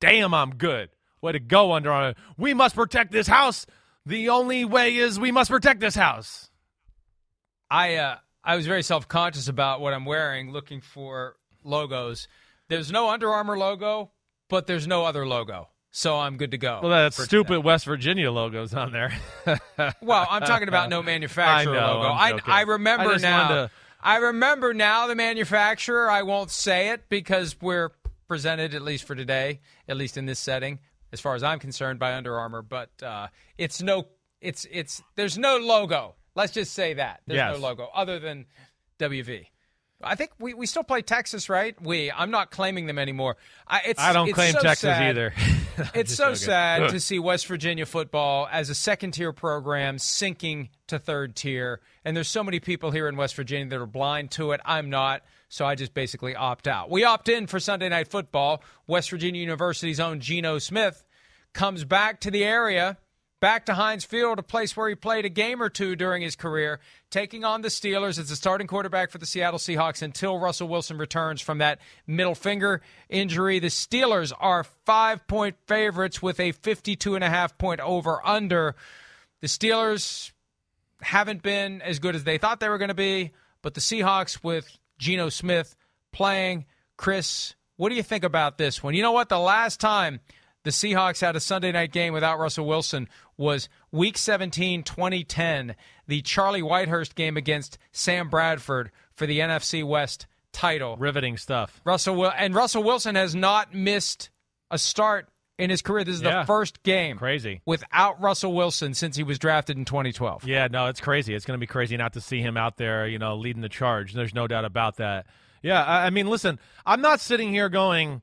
Damn, 0.00 0.32
I'm 0.32 0.54
good. 0.54 0.90
Way 1.20 1.32
to 1.32 1.40
go, 1.40 1.72
Under 1.72 1.90
Armour. 1.92 2.14
We 2.38 2.54
must 2.54 2.76
protect 2.76 3.10
this 3.10 3.26
house. 3.26 3.66
The 4.06 4.28
only 4.30 4.64
way 4.64 4.96
is 4.96 5.18
we 5.18 5.32
must 5.32 5.50
protect 5.50 5.80
this 5.80 5.96
house. 5.96 6.48
I 7.68 7.96
uh, 7.96 8.16
I 8.42 8.56
was 8.56 8.66
very 8.66 8.82
self 8.82 9.08
conscious 9.08 9.48
about 9.48 9.80
what 9.80 9.92
I'm 9.92 10.04
wearing, 10.04 10.52
looking 10.52 10.80
for 10.80 11.36
logos. 11.64 12.28
There's 12.68 12.90
no 12.92 13.10
Under 13.10 13.28
Armour 13.28 13.58
logo, 13.58 14.12
but 14.48 14.66
there's 14.68 14.86
no 14.86 15.04
other 15.04 15.26
logo, 15.26 15.68
so 15.90 16.18
I'm 16.18 16.36
good 16.36 16.52
to 16.52 16.58
go. 16.58 16.78
Well, 16.82 16.90
that's 16.90 17.22
stupid 17.22 17.48
today. 17.48 17.62
West 17.62 17.84
Virginia 17.84 18.30
logos 18.30 18.72
on 18.74 18.92
there. 18.92 19.12
Well, 20.00 20.26
I'm 20.30 20.42
talking 20.42 20.68
about 20.68 20.88
no 20.88 21.02
manufacturer 21.02 21.74
I 21.76 21.80
know, 21.80 21.98
logo. 21.98 22.08
I. 22.08 22.38
I 22.46 22.60
remember 22.62 23.10
I 23.14 23.16
now. 23.18 23.70
I 24.02 24.16
remember 24.16 24.72
now 24.74 25.06
the 25.06 25.14
manufacturer. 25.14 26.10
I 26.10 26.22
won't 26.22 26.50
say 26.50 26.90
it 26.90 27.08
because 27.08 27.56
we're 27.60 27.90
presented, 28.28 28.74
at 28.74 28.82
least 28.82 29.04
for 29.04 29.14
today, 29.14 29.60
at 29.88 29.96
least 29.96 30.16
in 30.16 30.26
this 30.26 30.38
setting, 30.38 30.78
as 31.12 31.20
far 31.20 31.34
as 31.34 31.42
I'm 31.42 31.58
concerned, 31.58 31.98
by 31.98 32.14
Under 32.14 32.38
Armour. 32.38 32.62
But 32.62 32.90
uh, 33.02 33.28
it's 33.58 33.82
no, 33.82 34.06
it's 34.40 34.66
it's 34.70 35.02
there's 35.16 35.36
no 35.36 35.58
logo. 35.58 36.14
Let's 36.34 36.52
just 36.52 36.72
say 36.72 36.94
that 36.94 37.20
there's 37.26 37.36
Yes. 37.38 37.54
no 37.56 37.60
logo 37.60 37.88
other 37.94 38.18
than 38.18 38.46
WV. 38.98 39.46
I 40.02 40.14
think 40.14 40.30
we, 40.38 40.54
we 40.54 40.66
still 40.66 40.82
play 40.82 41.02
Texas, 41.02 41.48
right? 41.48 41.80
We. 41.80 42.10
I'm 42.10 42.30
not 42.30 42.50
claiming 42.50 42.86
them 42.86 42.98
anymore. 42.98 43.36
I, 43.66 43.82
it's, 43.86 44.00
I 44.00 44.12
don't 44.12 44.32
claim 44.32 44.52
so 44.52 44.60
Texas 44.60 44.90
sad. 44.90 45.02
either. 45.02 45.32
It's 45.94 46.14
so 46.14 46.24
joking. 46.24 46.36
sad 46.36 46.90
to 46.90 47.00
see 47.00 47.18
West 47.18 47.46
Virginia 47.46 47.86
football 47.86 48.46
as 48.52 48.68
a 48.68 48.74
second 48.74 49.12
tier 49.12 49.32
program 49.32 49.96
sinking 49.98 50.68
to 50.88 50.98
third 50.98 51.34
tier. 51.34 51.80
And 52.04 52.14
there's 52.14 52.28
so 52.28 52.44
many 52.44 52.60
people 52.60 52.90
here 52.90 53.08
in 53.08 53.16
West 53.16 53.34
Virginia 53.34 53.66
that 53.70 53.80
are 53.80 53.86
blind 53.86 54.30
to 54.32 54.52
it. 54.52 54.60
I'm 54.66 54.90
not. 54.90 55.22
So 55.48 55.64
I 55.64 55.76
just 55.76 55.94
basically 55.94 56.36
opt 56.36 56.68
out. 56.68 56.90
We 56.90 57.04
opt 57.04 57.30
in 57.30 57.46
for 57.46 57.58
Sunday 57.58 57.88
night 57.88 58.08
football. 58.08 58.62
West 58.86 59.08
Virginia 59.08 59.40
University's 59.40 60.00
own 60.00 60.20
Geno 60.20 60.58
Smith 60.58 61.02
comes 61.54 61.84
back 61.84 62.20
to 62.20 62.30
the 62.30 62.44
area, 62.44 62.98
back 63.40 63.66
to 63.66 63.74
Heinz 63.74 64.04
Field, 64.04 64.38
a 64.38 64.42
place 64.42 64.76
where 64.76 64.88
he 64.88 64.94
played 64.94 65.24
a 65.24 65.30
game 65.30 65.62
or 65.62 65.68
two 65.68 65.96
during 65.96 66.22
his 66.22 66.36
career, 66.36 66.78
taking 67.10 67.44
on 67.44 67.62
the 67.62 67.68
Steelers 67.68 68.18
as 68.18 68.28
the 68.28 68.36
starting 68.36 68.66
quarterback 68.66 69.10
for 69.10 69.18
the 69.18 69.26
Seattle 69.26 69.58
Seahawks 69.58 70.02
until 70.02 70.38
Russell 70.38 70.68
Wilson 70.68 70.98
returns 70.98 71.40
from 71.40 71.58
that 71.58 71.80
middle 72.06 72.34
finger 72.34 72.82
injury. 73.08 73.58
The 73.58 73.68
Steelers 73.68 74.32
are 74.38 74.64
five 74.84 75.26
point 75.26 75.56
favorites 75.66 76.22
with 76.22 76.38
a 76.38 76.52
52 76.52 77.14
and 77.14 77.24
a 77.24 77.30
half 77.30 77.56
point 77.58 77.80
over 77.80 78.24
under. 78.26 78.76
The 79.40 79.48
Steelers 79.48 80.32
haven't 81.00 81.42
been 81.42 81.80
as 81.82 81.98
good 81.98 82.14
as 82.14 82.24
they 82.24 82.38
thought 82.38 82.60
they 82.60 82.68
were 82.68 82.78
going 82.78 82.88
to 82.88 82.94
be, 82.94 83.32
but 83.62 83.74
the 83.74 83.80
Seahawks 83.80 84.44
with 84.44 84.78
Geno 84.98 85.30
Smith 85.30 85.74
playing. 86.12 86.66
Chris, 86.98 87.54
what 87.76 87.88
do 87.88 87.94
you 87.94 88.02
think 88.02 88.24
about 88.24 88.58
this 88.58 88.82
one? 88.82 88.94
You 88.94 89.00
know 89.00 89.12
what? 89.12 89.30
The 89.30 89.38
last 89.38 89.80
time 89.80 90.20
the 90.62 90.70
Seahawks 90.70 91.20
had 91.20 91.36
a 91.36 91.40
Sunday 91.40 91.72
night 91.72 91.92
game 91.92 92.12
without 92.12 92.38
Russell 92.38 92.66
Wilson 92.66 93.08
was 93.40 93.68
week 93.90 94.18
17, 94.18 94.82
2010, 94.84 95.74
the 96.06 96.20
Charlie 96.22 96.62
Whitehurst 96.62 97.14
game 97.14 97.36
against 97.36 97.78
Sam 97.90 98.28
Bradford 98.28 98.90
for 99.14 99.26
the 99.26 99.40
NFC 99.40 99.82
West 99.82 100.26
title. 100.52 100.96
Riveting 100.98 101.36
stuff. 101.38 101.80
Russell 101.84 102.30
and 102.30 102.54
Russell 102.54 102.82
Wilson 102.82 103.14
has 103.14 103.34
not 103.34 103.72
missed 103.74 104.30
a 104.70 104.76
start 104.78 105.28
in 105.58 105.70
his 105.70 105.80
career. 105.82 106.04
This 106.04 106.16
is 106.16 106.22
Yeah. 106.22 106.40
the 106.40 106.46
first 106.46 106.82
game 106.82 107.16
Crazy. 107.18 107.60
without 107.64 108.20
Russell 108.20 108.52
Wilson 108.52 108.94
since 108.94 109.16
he 109.16 109.22
was 109.22 109.38
drafted 109.38 109.76
in 109.76 109.84
2012. 109.84 110.44
Yeah, 110.44 110.68
no, 110.70 110.86
it's 110.86 111.00
crazy. 111.00 111.34
It's 111.34 111.44
going 111.44 111.58
to 111.58 111.60
be 111.60 111.66
crazy 111.66 111.96
not 111.96 112.12
to 112.14 112.20
see 112.20 112.40
him 112.40 112.56
out 112.56 112.76
there, 112.76 113.06
you 113.06 113.18
know, 113.18 113.36
leading 113.36 113.62
the 113.62 113.68
charge. 113.68 114.12
There's 114.12 114.34
no 114.34 114.46
doubt 114.46 114.64
about 114.64 114.96
that. 114.96 115.26
Yeah, 115.62 115.82
I, 115.82 116.06
I 116.06 116.10
mean, 116.10 116.26
listen, 116.28 116.58
I'm 116.86 117.00
not 117.00 117.20
sitting 117.20 117.52
here 117.52 117.68
going, 117.68 118.22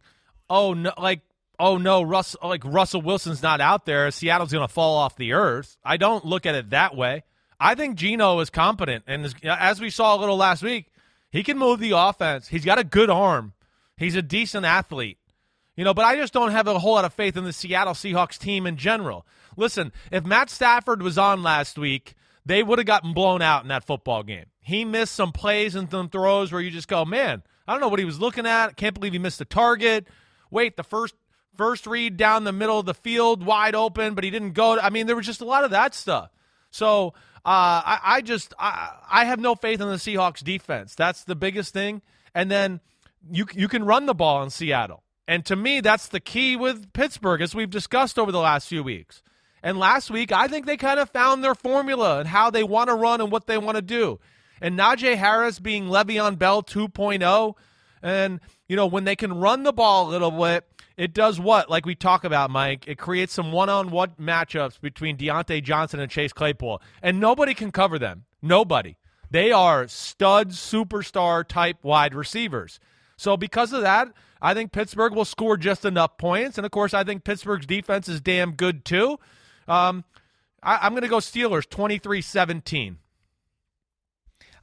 oh 0.49 0.73
no, 0.73 0.91
like, 0.97 1.21
oh 1.59 1.77
no, 1.77 2.01
Russ, 2.01 2.35
like 2.43 2.63
Russell 2.65 3.01
Wilson's 3.01 3.43
not 3.43 3.61
out 3.61 3.85
there. 3.85 4.09
Seattle's 4.11 4.51
going 4.51 4.67
to 4.67 4.73
fall 4.73 4.97
off 4.97 5.15
the 5.15 5.33
earth. 5.33 5.77
I 5.83 5.97
don't 5.97 6.25
look 6.25 6.45
at 6.45 6.55
it 6.55 6.71
that 6.71 6.95
way. 6.95 7.23
I 7.59 7.75
think 7.75 7.95
Geno 7.95 8.39
is 8.39 8.49
competent, 8.49 9.05
and 9.07 9.33
as 9.43 9.81
we 9.81 9.89
saw 9.89 10.15
a 10.15 10.19
little 10.19 10.37
last 10.37 10.61
week, 10.61 10.91
he 11.31 11.43
can 11.43 11.57
move 11.57 11.79
the 11.79 11.91
offense. 11.91 12.47
He's 12.47 12.65
got 12.65 12.77
a 12.79 12.83
good 12.83 13.09
arm. 13.09 13.53
He's 13.97 14.15
a 14.15 14.21
decent 14.21 14.65
athlete. 14.65 15.17
You 15.75 15.83
know, 15.83 15.93
but 15.93 16.05
I 16.05 16.15
just 16.15 16.33
don't 16.33 16.51
have 16.51 16.67
a 16.67 16.79
whole 16.79 16.93
lot 16.93 17.05
of 17.05 17.13
faith 17.13 17.37
in 17.37 17.43
the 17.43 17.53
Seattle 17.53 17.93
Seahawks 17.93 18.37
team 18.37 18.65
in 18.65 18.77
general. 18.77 19.25
Listen, 19.55 19.91
if 20.11 20.25
Matt 20.25 20.49
Stafford 20.49 21.01
was 21.03 21.17
on 21.17 21.43
last 21.43 21.77
week, 21.77 22.15
they 22.45 22.63
would 22.63 22.79
have 22.79 22.87
gotten 22.87 23.13
blown 23.13 23.41
out 23.41 23.63
in 23.63 23.69
that 23.69 23.85
football 23.85 24.23
game. 24.23 24.45
He 24.59 24.85
missed 24.85 25.13
some 25.13 25.31
plays 25.31 25.75
and 25.75 25.89
some 25.89 26.09
throws 26.09 26.51
where 26.51 26.61
you 26.61 26.71
just 26.71 26.87
go, 26.87 27.05
man, 27.05 27.43
I 27.67 27.73
don't 27.73 27.81
know 27.81 27.89
what 27.89 27.99
he 27.99 28.05
was 28.05 28.19
looking 28.19 28.47
at. 28.47 28.75
Can't 28.75 28.93
believe 28.93 29.13
he 29.13 29.19
missed 29.19 29.39
the 29.39 29.45
target. 29.45 30.07
wait, 30.49 30.77
the 30.77 30.83
first 30.83 31.13
first 31.57 31.87
read 31.87 32.17
down 32.17 32.43
the 32.43 32.51
middle 32.51 32.79
of 32.79 32.85
the 32.85 32.93
field, 32.93 33.45
wide 33.45 33.75
open, 33.75 34.13
but 34.13 34.23
he 34.23 34.29
didn't 34.29 34.51
go. 34.51 34.79
I 34.79 34.89
mean, 34.89 35.07
there 35.07 35.15
was 35.15 35.25
just 35.25 35.41
a 35.41 35.45
lot 35.45 35.63
of 35.63 35.71
that 35.71 35.93
stuff. 35.95 36.29
So 36.71 37.13
uh, 37.45 37.81
I, 37.85 37.99
I 38.03 38.21
just 38.21 38.53
I, 38.59 38.91
I 39.09 39.25
have 39.25 39.39
no 39.39 39.55
faith 39.55 39.81
in 39.81 39.87
the 39.87 39.95
Seahawks 39.95 40.43
defense. 40.43 40.95
That's 40.95 41.23
the 41.23 41.35
biggest 41.35 41.73
thing. 41.73 42.01
And 42.35 42.51
then 42.51 42.81
you 43.31 43.45
you 43.53 43.67
can 43.67 43.83
run 43.83 44.05
the 44.05 44.13
ball 44.13 44.43
in 44.43 44.49
Seattle. 44.49 45.03
And 45.27 45.45
to 45.45 45.55
me, 45.55 45.81
that's 45.81 46.07
the 46.07 46.19
key 46.19 46.55
with 46.55 46.93
Pittsburgh, 46.93 47.41
as 47.41 47.53
we've 47.53 47.69
discussed 47.69 48.17
over 48.17 48.31
the 48.31 48.39
last 48.39 48.67
few 48.67 48.81
weeks. 48.81 49.21
And 49.61 49.77
last 49.77 50.09
week, 50.09 50.31
I 50.31 50.47
think 50.47 50.65
they 50.65 50.77
kind 50.77 50.99
of 50.99 51.09
found 51.09 51.43
their 51.43 51.55
formula 51.55 52.19
and 52.19 52.27
how 52.27 52.49
they 52.49 52.63
want 52.63 52.89
to 52.89 52.95
run 52.95 53.19
and 53.19 53.31
what 53.31 53.47
they 53.47 53.57
want 53.57 53.75
to 53.75 53.81
do. 53.81 54.19
And 54.61 54.77
Najee 54.77 55.17
Harris 55.17 55.59
being 55.59 55.87
Le'Veon 55.87 56.37
Bell 56.37 56.63
2.0, 56.63 57.53
and 58.01 58.39
you 58.67 58.75
know 58.75 58.87
when 58.87 59.03
they 59.03 59.15
can 59.15 59.33
run 59.33 59.63
the 59.63 59.73
ball 59.73 60.07
a 60.07 60.11
little 60.11 60.31
bit, 60.31 60.65
it 60.97 61.13
does 61.13 61.39
what? 61.39 61.69
Like 61.69 61.85
we 61.85 61.95
talk 61.95 62.23
about, 62.23 62.49
Mike. 62.49 62.87
It 62.87 62.97
creates 62.97 63.33
some 63.33 63.51
one-on-one 63.51 64.13
matchups 64.19 64.81
between 64.81 65.17
Diontae 65.17 65.63
Johnson 65.63 65.99
and 65.99 66.11
Chase 66.11 66.33
Claypool, 66.33 66.81
and 67.01 67.19
nobody 67.19 67.53
can 67.53 67.71
cover 67.71 67.99
them. 67.99 68.25
Nobody. 68.41 68.97
They 69.29 69.51
are 69.51 69.87
stud, 69.87 70.51
superstar 70.51 71.45
type 71.47 71.83
wide 71.83 72.15
receivers. 72.15 72.79
So 73.17 73.35
because 73.35 73.73
of 73.73 73.81
that, 73.81 74.09
I 74.41 74.53
think 74.53 74.71
Pittsburgh 74.71 75.13
will 75.13 75.25
score 75.25 75.57
just 75.57 75.85
enough 75.85 76.17
points. 76.17 76.57
And 76.57 76.65
of 76.65 76.71
course, 76.71 76.93
I 76.93 77.03
think 77.03 77.23
Pittsburgh's 77.23 77.65
defense 77.65 78.07
is 78.07 78.21
damn 78.21 78.51
good 78.51 78.85
too. 78.85 79.19
Um, 79.67 80.03
I, 80.63 80.85
am 80.85 80.93
going 80.93 81.03
to 81.03 81.09
go 81.09 81.17
Steelers 81.17 81.67
23 81.69 82.21
17. 82.21 82.97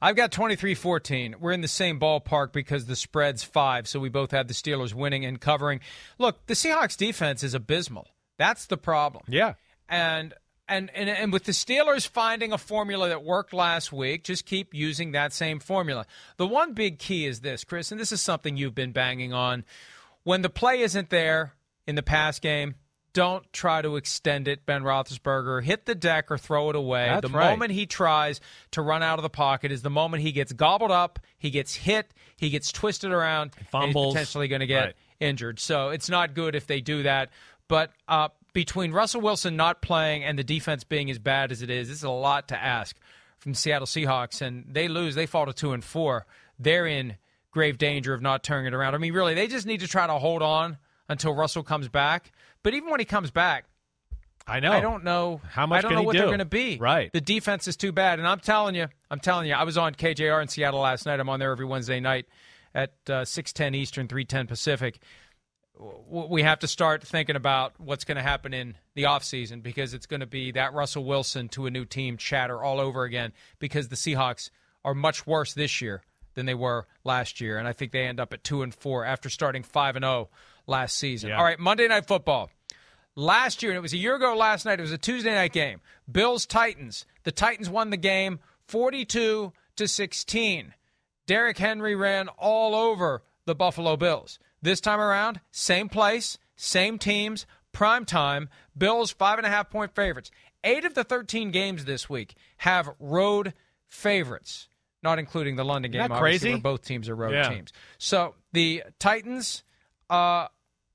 I've 0.01 0.15
got 0.15 0.31
23 0.31 0.75
14. 0.75 1.35
We're 1.39 1.51
in 1.51 1.61
the 1.61 1.67
same 1.67 1.99
ballpark 1.99 2.51
because 2.51 2.85
the 2.85 2.95
spread's 2.95 3.43
five, 3.43 3.87
so 3.87 3.99
we 3.99 4.09
both 4.09 4.31
have 4.31 4.47
the 4.47 4.53
Steelers 4.53 4.93
winning 4.93 5.25
and 5.25 5.39
covering. 5.39 5.79
Look, 6.17 6.45
the 6.47 6.53
Seahawks 6.53 6.97
defense 6.97 7.43
is 7.43 7.53
abysmal. 7.53 8.07
That's 8.37 8.65
the 8.65 8.77
problem. 8.77 9.23
Yeah. 9.27 9.53
And 9.87 10.33
and, 10.67 10.89
and 10.95 11.09
and 11.09 11.31
with 11.31 11.43
the 11.43 11.51
Steelers 11.51 12.07
finding 12.07 12.51
a 12.51 12.57
formula 12.57 13.09
that 13.09 13.23
worked 13.23 13.53
last 13.53 13.93
week, 13.93 14.23
just 14.23 14.45
keep 14.45 14.73
using 14.73 15.11
that 15.11 15.33
same 15.33 15.59
formula. 15.59 16.05
The 16.37 16.47
one 16.47 16.73
big 16.73 16.99
key 16.99 17.25
is 17.25 17.41
this, 17.41 17.63
Chris, 17.63 17.91
and 17.91 17.99
this 17.99 18.11
is 18.11 18.21
something 18.21 18.57
you've 18.57 18.75
been 18.75 18.91
banging 18.91 19.33
on. 19.33 19.63
When 20.23 20.41
the 20.41 20.49
play 20.49 20.81
isn't 20.81 21.11
there 21.11 21.53
in 21.85 21.95
the 21.95 22.03
pass 22.03 22.39
game, 22.39 22.75
don't 23.15 23.51
try 23.53 23.81
to 23.81 23.95
extend 23.95 24.47
it, 24.49 24.65
Ben 24.65 24.83
Roethlisberger. 24.83 25.63
Hit 25.63 25.85
the 25.85 25.95
deck 25.95 26.29
or 26.29 26.37
throw 26.37 26.69
it 26.69 26.75
away. 26.75 27.07
That's 27.07 27.31
the 27.31 27.35
right. 27.35 27.49
moment 27.49 27.71
he 27.71 27.85
tries 27.85 28.41
to 28.71 28.81
run 28.81 29.01
out 29.01 29.17
of 29.17 29.23
the 29.23 29.29
pocket 29.29 29.71
is 29.71 29.81
the 29.81 29.89
moment 29.89 30.21
he 30.21 30.33
gets 30.33 30.51
gobbled 30.51 30.91
up, 30.91 31.17
he 31.37 31.49
gets 31.49 31.73
hit, 31.73 32.13
he 32.35 32.49
gets 32.49 32.71
twisted 32.73 33.11
around, 33.11 33.53
and 33.55 33.61
he's 33.61 33.69
Fumbles. 33.69 34.13
potentially 34.13 34.49
going 34.49 34.59
to 34.59 34.67
get 34.67 34.83
Right. 34.83 34.95
injured. 35.21 35.59
So 35.59 35.89
it's 35.89 36.09
not 36.09 36.33
good 36.35 36.55
if 36.55 36.67
they 36.67 36.81
do 36.81 37.03
that. 37.03 37.29
But 37.69 37.91
uh, 38.09 38.27
between 38.53 38.91
Russell 38.91 39.21
Wilson 39.21 39.55
not 39.55 39.81
playing 39.81 40.25
and 40.25 40.37
the 40.37 40.43
defense 40.43 40.83
being 40.83 41.09
as 41.09 41.17
bad 41.17 41.53
as 41.53 41.61
it 41.61 41.69
is, 41.69 41.87
this 41.87 41.97
is 41.97 42.03
a 42.03 42.09
lot 42.11 42.49
to 42.49 42.61
ask 42.61 42.97
from 43.39 43.53
Seattle 43.53 43.87
Seahawks. 43.87 44.41
And 44.41 44.65
they 44.69 44.89
lose, 44.89 45.15
they 45.15 45.25
fall 45.25 45.45
to 45.45 45.53
two 45.53 45.71
and 45.71 45.83
four. 45.83 46.25
They're 46.59 46.85
in 46.85 47.15
grave 47.51 47.77
danger 47.77 48.13
of 48.13 48.21
not 48.21 48.43
turning 48.43 48.65
it 48.67 48.73
around. 48.73 48.93
I 48.93 48.97
mean, 48.97 49.13
really, 49.13 49.33
they 49.33 49.47
just 49.47 49.65
need 49.65 49.79
to 49.79 49.87
try 49.87 50.05
to 50.05 50.13
hold 50.19 50.41
on 50.41 50.77
until 51.09 51.33
Russell 51.33 51.63
comes 51.63 51.87
back. 51.87 52.31
But 52.63 52.73
even 52.73 52.89
when 52.89 52.99
he 52.99 53.05
comes 53.05 53.31
back, 53.31 53.65
I 54.47 54.59
know. 54.59 54.71
I 54.71 54.79
don't 54.79 55.03
know 55.03 55.41
How 55.49 55.65
much 55.65 55.79
I 55.79 55.81
don't 55.81 55.93
know 55.95 56.03
what 56.03 56.13
do? 56.13 56.19
they're 56.19 56.27
going 56.27 56.39
to 56.39 56.45
be. 56.45 56.77
Right. 56.77 57.11
The 57.11 57.21
defense 57.21 57.67
is 57.67 57.75
too 57.75 57.91
bad, 57.91 58.19
and 58.19 58.27
I'm 58.27 58.39
telling 58.39 58.75
you, 58.75 58.87
I'm 59.09 59.19
telling 59.19 59.47
you, 59.47 59.53
I 59.53 59.63
was 59.63 59.77
on 59.77 59.95
KJR 59.95 60.41
in 60.41 60.47
Seattle 60.47 60.81
last 60.81 61.05
night. 61.05 61.19
I'm 61.19 61.29
on 61.29 61.39
there 61.39 61.51
every 61.51 61.65
Wednesday 61.65 61.99
night 61.99 62.27
at 62.73 62.91
uh, 63.07 63.23
6:10 63.23 63.75
Eastern, 63.75 64.07
3:10 64.07 64.47
Pacific. 64.47 64.99
We 66.07 66.43
have 66.43 66.59
to 66.59 66.67
start 66.67 67.03
thinking 67.05 67.35
about 67.35 67.73
what's 67.79 68.05
going 68.05 68.15
to 68.15 68.21
happen 68.23 68.53
in 68.53 68.77
the 68.93 69.03
offseason 69.03 69.61
because 69.61 69.93
it's 69.93 70.05
going 70.05 70.21
to 70.21 70.25
be 70.25 70.51
that 70.53 70.73
Russell 70.73 71.03
Wilson 71.03 71.49
to 71.49 71.65
a 71.65 71.69
new 71.69 71.83
team 71.83 72.15
chatter 72.15 72.63
all 72.63 72.79
over 72.79 73.03
again 73.03 73.33
because 73.59 73.89
the 73.89 73.97
Seahawks 73.97 74.51
are 74.85 74.93
much 74.93 75.27
worse 75.27 75.53
this 75.53 75.81
year 75.81 76.01
than 76.35 76.45
they 76.45 76.53
were 76.53 76.87
last 77.03 77.41
year, 77.41 77.57
and 77.57 77.67
I 77.67 77.73
think 77.73 77.91
they 77.91 78.05
end 78.05 78.19
up 78.21 78.31
at 78.31 78.43
two 78.43 78.61
and 78.61 78.73
four 78.73 79.03
after 79.03 79.29
starting 79.29 79.63
five 79.63 79.95
and 79.95 80.03
zero 80.03 80.29
last 80.67 80.97
season. 80.97 81.29
Yeah. 81.29 81.37
All 81.37 81.43
right, 81.43 81.59
Monday 81.59 81.87
Night 81.87 82.05
Football 82.05 82.49
last 83.15 83.61
year, 83.63 83.71
and 83.71 83.77
it 83.77 83.81
was 83.81 83.93
a 83.93 83.97
year 83.97 84.15
ago 84.15 84.35
last 84.35 84.65
night. 84.65 84.79
It 84.79 84.83
was 84.83 84.91
a 84.91 84.97
Tuesday 84.97 85.33
night 85.33 85.53
game. 85.53 85.81
Bills 86.11 86.45
Titans. 86.45 87.05
The 87.23 87.31
Titans 87.31 87.69
won 87.69 87.89
the 87.89 87.97
game 87.97 88.39
42 88.67 89.53
to 89.77 89.87
16. 89.87 90.73
Derrick 91.27 91.57
Henry 91.57 91.95
ran 91.95 92.27
all 92.29 92.75
over 92.75 93.23
the 93.45 93.55
Buffalo 93.55 93.95
Bills. 93.97 94.37
This 94.61 94.79
time 94.81 94.99
around, 94.99 95.39
same 95.51 95.89
place, 95.89 96.37
same 96.55 96.97
teams, 96.99 97.45
prime 97.71 98.05
time. 98.05 98.49
Bills 98.77 99.11
five 99.11 99.37
and 99.37 99.45
a 99.45 99.49
half 99.49 99.69
point 99.69 99.93
favorites. 99.95 100.31
Eight 100.63 100.85
of 100.85 100.93
the 100.95 101.03
13 101.03 101.51
games 101.51 101.85
this 101.85 102.09
week 102.09 102.35
have 102.57 102.89
road 102.99 103.53
favorites, 103.87 104.67
not 105.03 105.19
including 105.19 105.55
the 105.55 105.63
London 105.65 105.91
game. 105.91 106.01
obviously, 106.01 106.19
crazy? 106.21 106.49
where 106.51 106.57
both 106.61 106.83
teams 106.83 107.07
are 107.09 107.15
road 107.15 107.33
Yeah. 107.33 107.49
teams. 107.49 107.71
So 107.97 108.35
the 108.51 108.83
Titans 108.99 109.63
uh, 110.09 110.47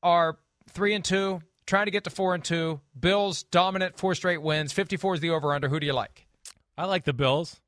are 0.02 0.38
three 0.68 0.94
and 0.94 1.04
two, 1.04 1.42
trying 1.66 1.86
to 1.86 1.90
get 1.90 2.04
to 2.04 2.10
four 2.10 2.34
and 2.34 2.44
two. 2.44 2.80
Bills 2.98 3.42
dominant, 3.44 3.98
four 3.98 4.14
straight 4.14 4.42
wins. 4.42 4.72
Fifty-four 4.72 5.14
is 5.14 5.20
the 5.20 5.30
over/under. 5.30 5.68
Who 5.68 5.80
do 5.80 5.86
you 5.86 5.92
like? 5.92 6.26
I 6.76 6.86
like 6.86 7.04
the 7.04 7.12
Bills. 7.12 7.60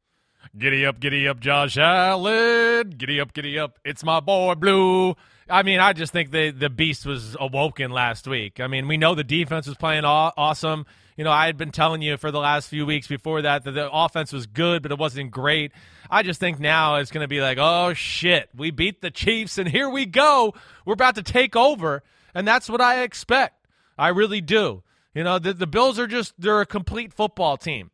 Giddy 0.58 0.84
up, 0.84 0.98
giddy 0.98 1.28
up, 1.28 1.38
Josh 1.38 1.76
Allen. 1.78 2.90
Giddy 2.90 3.20
up, 3.20 3.32
giddy 3.32 3.58
up. 3.58 3.78
It's 3.84 4.02
my 4.02 4.20
boy 4.20 4.54
Blue. 4.54 5.14
I 5.48 5.62
mean, 5.62 5.80
I 5.80 5.92
just 5.92 6.12
think 6.12 6.30
the 6.30 6.50
the 6.50 6.70
beast 6.70 7.06
was 7.06 7.36
awoken 7.38 7.90
last 7.90 8.26
week. 8.26 8.58
I 8.60 8.66
mean, 8.66 8.88
we 8.88 8.96
know 8.96 9.14
the 9.14 9.24
defense 9.24 9.66
was 9.66 9.76
playing 9.76 10.04
aw- 10.04 10.32
awesome. 10.36 10.86
You 11.16 11.24
know, 11.24 11.30
I 11.30 11.44
had 11.46 11.58
been 11.58 11.70
telling 11.70 12.00
you 12.00 12.16
for 12.16 12.30
the 12.30 12.38
last 12.38 12.68
few 12.68 12.86
weeks 12.86 13.06
before 13.06 13.42
that 13.42 13.64
that 13.64 13.72
the 13.72 13.90
offense 13.92 14.32
was 14.32 14.46
good, 14.46 14.82
but 14.82 14.90
it 14.90 14.98
wasn't 14.98 15.30
great. 15.30 15.72
I 16.10 16.22
just 16.22 16.40
think 16.40 16.58
now 16.58 16.96
it's 16.96 17.10
going 17.10 17.22
to 17.22 17.28
be 17.28 17.40
like, 17.40 17.58
oh 17.60 17.92
shit, 17.92 18.48
we 18.56 18.70
beat 18.70 19.02
the 19.02 19.10
Chiefs, 19.10 19.58
and 19.58 19.68
here 19.68 19.90
we 19.90 20.06
go. 20.06 20.54
We're 20.86 20.94
about 20.94 21.16
to 21.16 21.22
take 21.22 21.54
over, 21.54 22.02
and 22.34 22.46
that's 22.46 22.68
what 22.68 22.80
I 22.80 23.02
expect. 23.02 23.66
I 23.98 24.08
really 24.08 24.40
do. 24.40 24.82
You 25.14 25.24
know, 25.24 25.38
the, 25.38 25.52
the 25.52 25.66
Bills 25.66 25.98
are 25.98 26.06
just 26.06 26.34
they're 26.38 26.60
a 26.60 26.66
complete 26.66 27.12
football 27.12 27.56
team. 27.56 27.90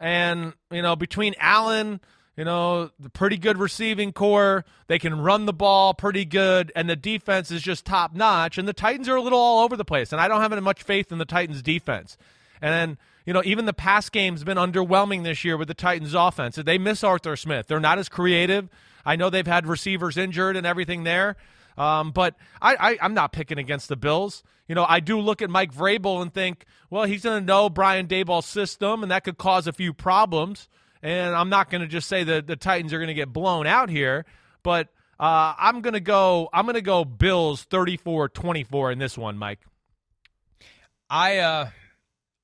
And, 0.00 0.52
you 0.70 0.82
know, 0.82 0.94
between 0.94 1.34
Allen, 1.40 2.00
you 2.36 2.44
know, 2.44 2.90
the 3.00 3.10
pretty 3.10 3.36
good 3.36 3.58
receiving 3.58 4.12
corps, 4.12 4.64
they 4.86 4.98
can 4.98 5.20
run 5.20 5.46
the 5.46 5.52
ball 5.52 5.92
pretty 5.92 6.24
good, 6.24 6.70
and 6.76 6.88
the 6.88 6.94
defense 6.94 7.50
is 7.50 7.62
just 7.62 7.84
top 7.84 8.14
notch. 8.14 8.58
And 8.58 8.68
the 8.68 8.72
Titans 8.72 9.08
are 9.08 9.16
a 9.16 9.20
little 9.20 9.40
all 9.40 9.64
over 9.64 9.76
the 9.76 9.84
place, 9.84 10.12
and 10.12 10.20
I 10.20 10.28
don't 10.28 10.40
have 10.40 10.62
much 10.62 10.82
faith 10.82 11.10
in 11.10 11.18
the 11.18 11.24
Titans 11.24 11.62
defense. 11.62 12.16
And 12.62 12.72
then, 12.72 12.98
you 13.26 13.32
know, 13.32 13.42
even 13.44 13.64
the 13.64 13.72
pass 13.72 14.08
game's 14.08 14.44
been 14.44 14.56
underwhelming 14.56 15.24
this 15.24 15.44
year 15.44 15.56
with 15.56 15.66
the 15.66 15.74
Titans 15.74 16.14
offense. 16.14 16.54
They 16.56 16.78
miss 16.78 17.02
Arthur 17.02 17.34
Smith. 17.34 17.66
They're 17.66 17.80
not 17.80 17.98
as 17.98 18.08
creative. 18.08 18.68
I 19.04 19.16
know 19.16 19.30
they've 19.30 19.46
had 19.46 19.66
receivers 19.66 20.16
injured 20.16 20.56
and 20.56 20.66
everything 20.66 21.02
there. 21.02 21.36
Um, 21.78 22.10
but 22.10 22.34
I, 22.60 22.74
I, 22.74 22.98
I'm 23.00 23.14
not 23.14 23.32
picking 23.32 23.58
against 23.58 23.88
the 23.88 23.96
Bills. 23.96 24.42
You 24.66 24.74
know, 24.74 24.84
I 24.86 25.00
do 25.00 25.20
look 25.20 25.40
at 25.40 25.48
Mike 25.48 25.72
Vrabel 25.72 26.20
and 26.20 26.32
think, 26.32 26.64
well, 26.90 27.04
he's 27.04 27.22
going 27.22 27.40
to 27.40 27.46
know 27.46 27.70
Brian 27.70 28.06
Daboll's 28.06 28.46
system, 28.46 29.02
and 29.02 29.10
that 29.12 29.24
could 29.24 29.38
cause 29.38 29.66
a 29.66 29.72
few 29.72 29.94
problems. 29.94 30.68
And 31.02 31.34
I'm 31.34 31.48
not 31.48 31.70
going 31.70 31.80
to 31.82 31.86
just 31.86 32.08
say 32.08 32.24
that 32.24 32.46
the 32.46 32.56
Titans 32.56 32.92
are 32.92 32.98
going 32.98 33.08
to 33.08 33.14
get 33.14 33.32
blown 33.32 33.66
out 33.66 33.88
here, 33.88 34.26
but 34.62 34.88
uh, 35.20 35.54
I'm 35.58 35.80
going 35.80 35.94
to 35.94 36.00
go. 36.00 36.48
I'm 36.52 36.64
going 36.64 36.74
to 36.74 36.82
go 36.82 37.04
Bills 37.04 37.64
34-24 37.66 38.92
in 38.92 38.98
this 38.98 39.16
one, 39.16 39.38
Mike. 39.38 39.60
I 41.10 41.38
uh 41.38 41.70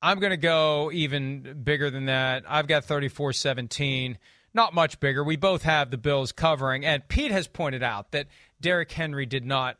I'm 0.02 0.20
going 0.20 0.30
to 0.30 0.36
go 0.36 0.90
even 0.92 1.62
bigger 1.64 1.90
than 1.90 2.06
that. 2.06 2.44
I've 2.46 2.66
got 2.66 2.84
34-17. 2.84 4.16
Not 4.52 4.74
much 4.74 5.00
bigger. 5.00 5.24
We 5.24 5.36
both 5.36 5.62
have 5.62 5.90
the 5.90 5.98
Bills 5.98 6.30
covering 6.30 6.84
and 6.84 7.06
Pete 7.08 7.30
has 7.30 7.48
pointed 7.48 7.82
out 7.82 8.12
that 8.12 8.26
Derrick 8.64 8.90
Henry 8.90 9.26
did 9.26 9.44
not 9.44 9.76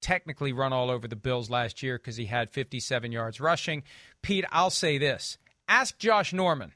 technically 0.00 0.52
run 0.52 0.72
all 0.72 0.90
over 0.90 1.06
the 1.06 1.14
Bills 1.14 1.48
last 1.48 1.84
year 1.84 1.98
cuz 2.00 2.16
he 2.16 2.26
had 2.26 2.50
57 2.50 3.12
yards 3.12 3.40
rushing. 3.40 3.84
Pete, 4.22 4.44
I'll 4.50 4.70
say 4.70 4.98
this. 4.98 5.38
Ask 5.68 5.96
Josh 5.98 6.32
Norman 6.32 6.72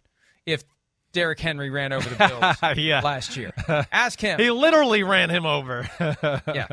if 0.46 0.62
Derrick 1.10 1.40
Henry 1.40 1.68
ran 1.68 1.92
over 1.92 2.08
the 2.08 2.14
Bills 2.62 2.78
Yeah. 2.78 3.00
last 3.00 3.36
year. 3.36 3.50
Ask 3.92 4.20
him. 4.20 4.38
He 4.38 4.52
literally 4.52 5.02
ran 5.02 5.30
him 5.30 5.46
over. 5.46 5.88
Yeah. 6.54 6.68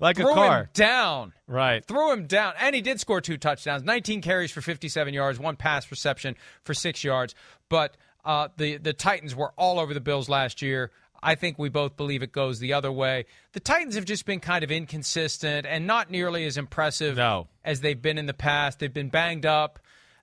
like 0.00 0.16
Threw 0.16 0.30
a 0.30 0.34
car. 0.34 0.60
him 0.62 0.68
down. 0.72 1.32
Right. 1.46 1.84
threw 1.84 2.10
him 2.12 2.26
down, 2.26 2.54
and 2.58 2.74
he 2.74 2.80
did 2.80 2.98
score 2.98 3.20
two 3.20 3.36
touchdowns, 3.36 3.82
19 3.84 4.22
carries 4.22 4.50
for 4.50 4.62
57 4.62 5.12
yards, 5.12 5.38
one 5.38 5.56
pass 5.56 5.90
reception 5.90 6.34
for 6.64 6.72
six 6.72 7.04
yards. 7.04 7.34
But 7.68 7.96
uh, 8.24 8.48
the 8.56 8.78
the 8.78 8.92
Titans 8.94 9.34
were 9.36 9.52
all 9.56 9.78
over 9.78 9.92
the 9.94 10.00
Bills 10.00 10.28
last 10.28 10.60
year. 10.62 10.90
I 11.22 11.34
think 11.34 11.58
we 11.58 11.68
both 11.68 11.96
believe 11.96 12.22
it 12.22 12.32
goes 12.32 12.58
the 12.60 12.72
other 12.72 12.90
way. 12.90 13.26
The 13.52 13.60
Titans 13.60 13.94
have 13.94 14.04
just 14.04 14.24
been 14.26 14.40
kind 14.40 14.64
of 14.64 14.70
inconsistent 14.70 15.66
and 15.66 15.86
not 15.86 16.10
nearly 16.10 16.46
as 16.46 16.56
impressive 16.56 17.16
No. 17.16 17.48
as 17.64 17.80
they've 17.80 18.00
been 18.00 18.18
in 18.18 18.26
the 18.26 18.34
past. 18.34 18.78
They've 18.78 18.92
been 18.92 19.10
banged 19.10 19.44
up. 19.46 19.78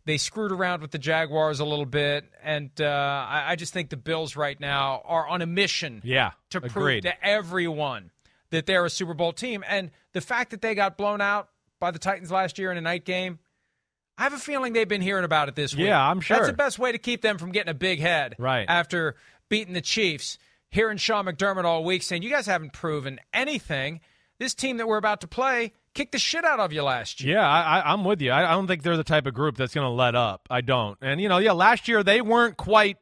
They 0.05 0.17
screwed 0.17 0.51
around 0.53 0.81
with 0.81 0.91
the 0.91 0.97
Jaguars 0.99 1.59
a 1.59 1.65
little 1.65 1.85
bit, 1.85 2.23
and 2.41 2.69
uh, 2.79 2.85
I, 2.85 3.43
I 3.49 3.55
just 3.57 3.73
think 3.73 3.89
the 3.89 3.97
Bills 3.97 4.37
right 4.37 4.57
now 4.57 5.01
are 5.03 5.27
on 5.27 5.41
a 5.41 5.45
mission 5.45 6.01
Yeah. 6.03 6.31
to 6.51 6.61
prove 6.61 7.01
to 7.03 7.25
everyone 7.25 8.11
that 8.51 8.65
they're 8.65 8.85
a 8.85 8.89
Super 8.89 9.13
Bowl 9.13 9.33
team. 9.33 9.65
And 9.67 9.91
the 10.13 10.21
fact 10.21 10.51
that 10.51 10.61
they 10.61 10.75
got 10.75 10.97
blown 10.97 11.19
out 11.19 11.49
by 11.81 11.91
the 11.91 11.99
Titans 11.99 12.31
last 12.31 12.57
year 12.57 12.71
in 12.71 12.77
a 12.77 12.81
night 12.81 13.03
game? 13.03 13.39
I 14.17 14.23
have 14.23 14.33
a 14.33 14.37
feeling 14.39 14.73
they've 14.73 14.87
been 14.87 15.01
hearing 15.01 15.25
about 15.25 15.47
it 15.49 15.55
this 15.55 15.75
week. 15.75 15.87
Yeah, 15.87 16.01
I'm 16.01 16.21
sure. 16.21 16.37
That's 16.37 16.47
the 16.49 16.53
best 16.55 16.79
way 16.79 16.91
to 16.91 16.97
keep 16.97 17.21
them 17.21 17.37
from 17.37 17.51
getting 17.51 17.69
a 17.69 17.75
big 17.75 17.99
head. 17.99 18.33
Right. 18.39 18.65
After 18.67 19.15
beating 19.49 19.73
the 19.75 19.81
Chiefs, 19.81 20.39
hearing 20.69 20.97
Sean 20.97 21.25
McDermott 21.25 21.65
all 21.65 21.83
week 21.83 22.03
saying, 22.03 22.23
you 22.23 22.29
guys 22.29 22.45
haven't 22.45 22.73
proven 22.73 23.19
anything. 23.33 24.01
This 24.39 24.53
team 24.53 24.77
that 24.77 24.87
we're 24.87 24.97
about 24.97 25.21
to 25.21 25.27
play 25.27 25.73
kicked 25.93 26.11
the 26.11 26.19
shit 26.19 26.45
out 26.45 26.59
of 26.59 26.71
you 26.71 26.83
last 26.83 27.21
year. 27.21 27.35
Yeah, 27.35 27.47
I, 27.47 27.93
am 27.93 28.03
with 28.03 28.21
you. 28.21 28.29
I, 28.31 28.51
I 28.51 28.51
don't 28.51 28.67
think 28.67 28.83
they're 28.83 28.97
the 28.97 29.03
type 29.03 29.25
of 29.25 29.33
group 29.33 29.57
that's 29.57 29.73
going 29.73 29.85
to 29.85 29.91
let 29.91 30.13
up. 30.15 30.47
I 30.49 30.61
don't. 30.61 30.97
And, 31.01 31.19
you 31.19 31.27
know, 31.27 31.39
yeah, 31.39 31.53
last 31.53 31.87
year 31.87 32.03
they 32.03 32.21
weren't 32.21 32.55
quite 32.55 32.97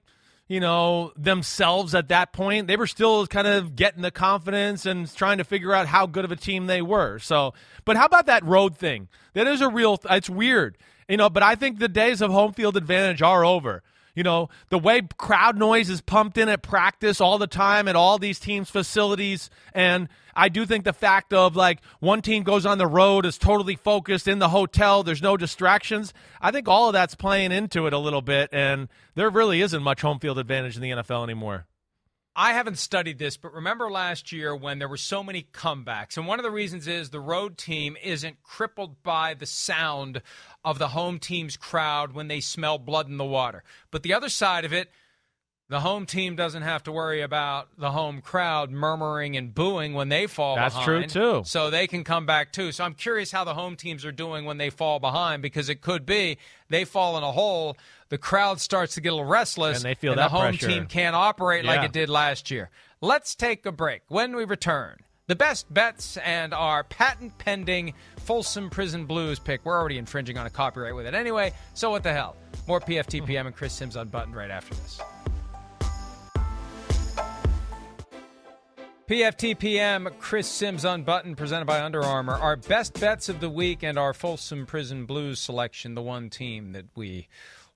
you 0.47 0.59
know, 0.59 1.11
themselves 1.17 1.95
at 1.95 2.09
that 2.09 2.31
point. 2.31 2.67
They 2.67 2.77
were 2.77 2.87
still 2.87 3.25
kind 3.25 3.47
of 3.47 3.75
getting 3.75 4.01
the 4.01 4.11
confidence 4.11 4.85
and 4.85 5.13
trying 5.13 5.39
to 5.39 5.43
figure 5.43 5.73
out 5.73 5.87
how 5.87 6.05
good 6.05 6.23
of 6.23 6.31
a 6.31 6.35
team 6.35 6.67
they 6.67 6.81
were. 6.81 7.19
So, 7.19 7.53
but 7.83 7.97
how 7.97 8.05
about 8.05 8.27
that 8.27 8.43
road 8.45 8.77
thing? 8.77 9.07
That 9.33 9.47
is 9.47 9.61
a 9.61 9.69
real, 9.69 9.99
it's 10.09 10.29
weird, 10.29 10.77
you 11.09 11.17
know, 11.17 11.29
but 11.29 11.41
I 11.41 11.55
think 11.55 11.79
the 11.79 11.87
days 11.87 12.21
of 12.21 12.31
home 12.31 12.53
field 12.53 12.77
advantage 12.77 13.21
are 13.21 13.43
over. 13.43 13.81
You 14.15 14.23
know, 14.23 14.49
the 14.69 14.79
way 14.79 15.01
crowd 15.17 15.57
noise 15.57 15.89
is 15.89 16.01
pumped 16.01 16.37
in 16.37 16.49
at 16.49 16.63
practice 16.63 17.19
all 17.19 17.37
the 17.37 17.47
time 17.47 17.87
at 17.87 17.95
all 17.95 18.17
these 18.17 18.39
teams' 18.39 18.69
facilities. 18.69 19.49
And 19.73 20.07
I 20.35 20.47
do 20.49 20.65
think 20.65 20.85
the 20.85 20.93
fact 20.93 21.33
of 21.33 21.55
like 21.55 21.79
one 21.99 22.21
team 22.21 22.43
goes 22.43 22.65
on 22.65 22.77
the 22.77 22.87
road 22.87 23.25
is 23.25 23.37
totally 23.37 23.75
focused 23.75 24.27
in 24.27 24.39
the 24.39 24.49
hotel, 24.49 25.03
there's 25.03 25.21
no 25.21 25.35
distractions. 25.35 26.13
I 26.41 26.51
think 26.51 26.67
all 26.67 26.87
of 26.87 26.93
that's 26.93 27.13
playing 27.13 27.51
into 27.51 27.87
it 27.87 27.93
a 27.93 27.99
little 27.99 28.21
bit. 28.21 28.49
And 28.53 28.87
there 29.15 29.29
really 29.29 29.61
isn't 29.61 29.83
much 29.83 30.01
home 30.01 30.19
field 30.19 30.39
advantage 30.39 30.77
in 30.77 30.81
the 30.81 30.91
NFL 30.91 31.23
anymore. 31.23 31.65
I 32.35 32.51
haven't 32.51 32.77
studied 32.77 33.17
this, 33.17 33.37
but 33.37 33.53
remember 33.53 33.89
last 33.89 34.33
year 34.33 34.53
when 34.53 34.79
there 34.79 34.89
were 34.89 34.97
so 34.97 35.23
many 35.23 35.47
comebacks? 35.53 36.17
And 36.17 36.27
one 36.27 36.37
of 36.37 36.43
the 36.43 36.51
reasons 36.51 36.85
is 36.85 37.09
the 37.09 37.21
road 37.21 37.57
team 37.57 37.95
isn't 38.03 38.43
crippled 38.43 39.01
by 39.03 39.33
the 39.35 39.45
sound 39.45 40.21
of 40.63 40.77
the 40.77 40.89
home 40.89 41.17
team's 41.17 41.55
crowd 41.55 42.11
when 42.13 42.27
they 42.27 42.41
smell 42.41 42.77
blood 42.77 43.07
in 43.07 43.15
the 43.17 43.23
water. 43.23 43.63
But 43.89 44.03
the 44.03 44.13
other 44.13 44.27
side 44.27 44.65
of 44.65 44.73
it, 44.73 44.91
the 45.69 45.79
home 45.79 46.05
team 46.05 46.35
doesn't 46.35 46.61
have 46.61 46.83
to 46.83 46.91
worry 46.91 47.21
about 47.21 47.69
the 47.77 47.91
home 47.91 48.21
crowd 48.21 48.69
murmuring 48.69 49.35
and 49.35 49.55
booing 49.55 49.93
when 49.93 50.09
they 50.09 50.27
fall 50.27 50.55
That's 50.55 50.75
behind. 50.75 51.03
That's 51.03 51.13
true, 51.13 51.41
too. 51.41 51.43
So 51.45 51.69
they 51.69 51.87
can 51.87 52.03
come 52.03 52.25
back, 52.25 52.51
too. 52.51 52.71
So 52.71 52.83
I'm 52.83 52.93
curious 52.93 53.31
how 53.31 53.45
the 53.45 53.55
home 53.55 53.75
teams 53.75 54.05
are 54.05 54.11
doing 54.11 54.45
when 54.45 54.57
they 54.57 54.69
fall 54.69 54.99
behind 54.99 55.41
because 55.41 55.69
it 55.69 55.81
could 55.81 56.05
be 56.05 56.37
they 56.69 56.85
fall 56.85 57.17
in 57.17 57.23
a 57.23 57.31
hole, 57.31 57.77
the 58.09 58.17
crowd 58.17 58.59
starts 58.59 58.95
to 58.95 59.01
get 59.01 59.09
a 59.09 59.15
little 59.15 59.29
restless, 59.29 59.77
and, 59.77 59.85
they 59.85 59.95
feel 59.95 60.13
and 60.13 60.19
the 60.19 60.29
home 60.29 60.57
pressure. 60.57 60.67
team 60.67 60.85
can't 60.85 61.15
operate 61.15 61.65
yeah. 61.65 61.71
like 61.71 61.85
it 61.85 61.93
did 61.93 62.09
last 62.09 62.51
year. 62.51 62.69
Let's 63.01 63.35
take 63.35 63.65
a 63.65 63.71
break. 63.71 64.03
When 64.07 64.35
we 64.35 64.45
return, 64.45 64.97
the 65.27 65.35
best 65.35 65.73
bets 65.73 66.17
and 66.17 66.53
our 66.53 66.83
patent 66.83 67.37
pending 67.37 67.93
Folsom 68.17 68.69
Prison 68.69 69.05
Blues 69.05 69.39
pick. 69.39 69.65
We're 69.65 69.79
already 69.79 69.97
infringing 69.97 70.37
on 70.37 70.45
a 70.45 70.51
copyright 70.51 70.95
with 70.95 71.07
it 71.07 71.13
anyway, 71.13 71.53
so 71.73 71.89
what 71.89 72.03
the 72.03 72.13
hell? 72.13 72.35
More 72.67 72.79
PFTPM 72.79 73.47
and 73.47 73.55
Chris 73.55 73.73
Sims 73.73 73.95
unbuttoned 73.95 74.35
right 74.35 74.51
after 74.51 74.75
this. 74.75 75.01
PFTPM, 79.07 80.17
Chris 80.17 80.47
Sims 80.47 80.83
Unbuttoned, 80.83 81.37
presented 81.37 81.65
by 81.65 81.79
Under 81.79 82.03
Armour. 82.03 82.33
Our 82.33 82.55
best 82.55 82.99
bets 82.99 83.29
of 83.29 83.39
the 83.39 83.51
week 83.51 83.83
and 83.83 83.99
our 83.99 84.15
Folsom 84.15 84.65
Prison 84.65 85.05
Blues 85.05 85.39
selection, 85.39 85.93
the 85.93 86.01
one 86.01 86.31
team 86.31 86.71
that 86.71 86.85
we 86.95 87.27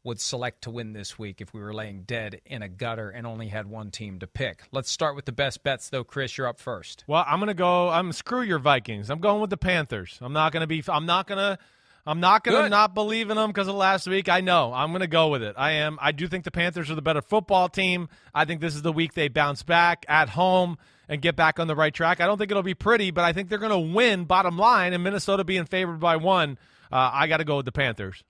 would 0.03 0.19
select 0.19 0.63
to 0.63 0.71
win 0.71 0.93
this 0.93 1.19
week 1.19 1.41
if 1.41 1.53
we 1.53 1.59
were 1.59 1.73
laying 1.73 2.03
dead 2.03 2.41
in 2.45 2.61
a 2.61 2.69
gutter 2.69 3.09
and 3.09 3.27
only 3.27 3.47
had 3.47 3.67
one 3.67 3.91
team 3.91 4.19
to 4.19 4.27
pick. 4.27 4.63
Let's 4.71 4.89
start 4.89 5.15
with 5.15 5.25
the 5.25 5.31
best 5.31 5.63
bets, 5.63 5.89
though. 5.89 6.03
Chris, 6.03 6.37
you're 6.37 6.47
up 6.47 6.59
first. 6.59 7.03
Well, 7.07 7.25
I'm 7.27 7.39
gonna 7.39 7.53
go. 7.53 7.89
I'm 7.89 8.11
screw 8.13 8.41
your 8.41 8.59
Vikings. 8.59 9.09
I'm 9.09 9.19
going 9.19 9.41
with 9.41 9.49
the 9.49 9.57
Panthers. 9.57 10.17
I'm 10.21 10.33
not 10.33 10.53
gonna 10.53 10.67
be. 10.67 10.83
I'm 10.87 11.05
not 11.05 11.27
gonna. 11.27 11.59
I'm 12.05 12.21
not 12.21 12.43
going 12.43 12.63
to 12.63 12.69
not 12.69 12.95
believe 12.95 13.29
in 13.29 13.37
them 13.37 13.51
because 13.51 13.67
of 13.67 13.75
last 13.75 14.07
week. 14.07 14.29
I 14.29 14.41
know. 14.41 14.73
I'm 14.73 14.89
going 14.89 15.01
to 15.01 15.07
go 15.07 15.27
with 15.27 15.43
it. 15.43 15.53
I 15.57 15.71
am. 15.73 15.99
I 16.01 16.11
do 16.11 16.27
think 16.27 16.43
the 16.43 16.49
Panthers 16.49 16.89
are 16.89 16.95
the 16.95 17.03
better 17.03 17.21
football 17.21 17.69
team. 17.69 18.09
I 18.33 18.45
think 18.45 18.61
this 18.61 18.73
is 18.73 18.81
the 18.81 18.91
week 18.91 19.13
they 19.13 19.27
bounce 19.27 19.61
back 19.61 20.05
at 20.07 20.29
home 20.29 20.77
and 21.07 21.21
get 21.21 21.35
back 21.35 21.59
on 21.59 21.67
the 21.67 21.75
right 21.75 21.93
track. 21.93 22.19
I 22.19 22.25
don't 22.25 22.39
think 22.39 22.49
it'll 22.49 22.63
be 22.63 22.73
pretty, 22.73 23.11
but 23.11 23.25
I 23.25 23.33
think 23.33 23.49
they're 23.49 23.59
going 23.59 23.71
to 23.71 23.93
win, 23.93 24.25
bottom 24.25 24.57
line, 24.57 24.93
and 24.93 25.03
Minnesota 25.03 25.43
being 25.43 25.65
favored 25.65 25.99
by 25.99 26.15
one. 26.15 26.57
Uh, 26.91 27.11
I 27.13 27.27
got 27.27 27.37
to 27.37 27.43
go 27.43 27.57
with 27.57 27.65
the 27.65 27.71
Panthers. 27.71 28.23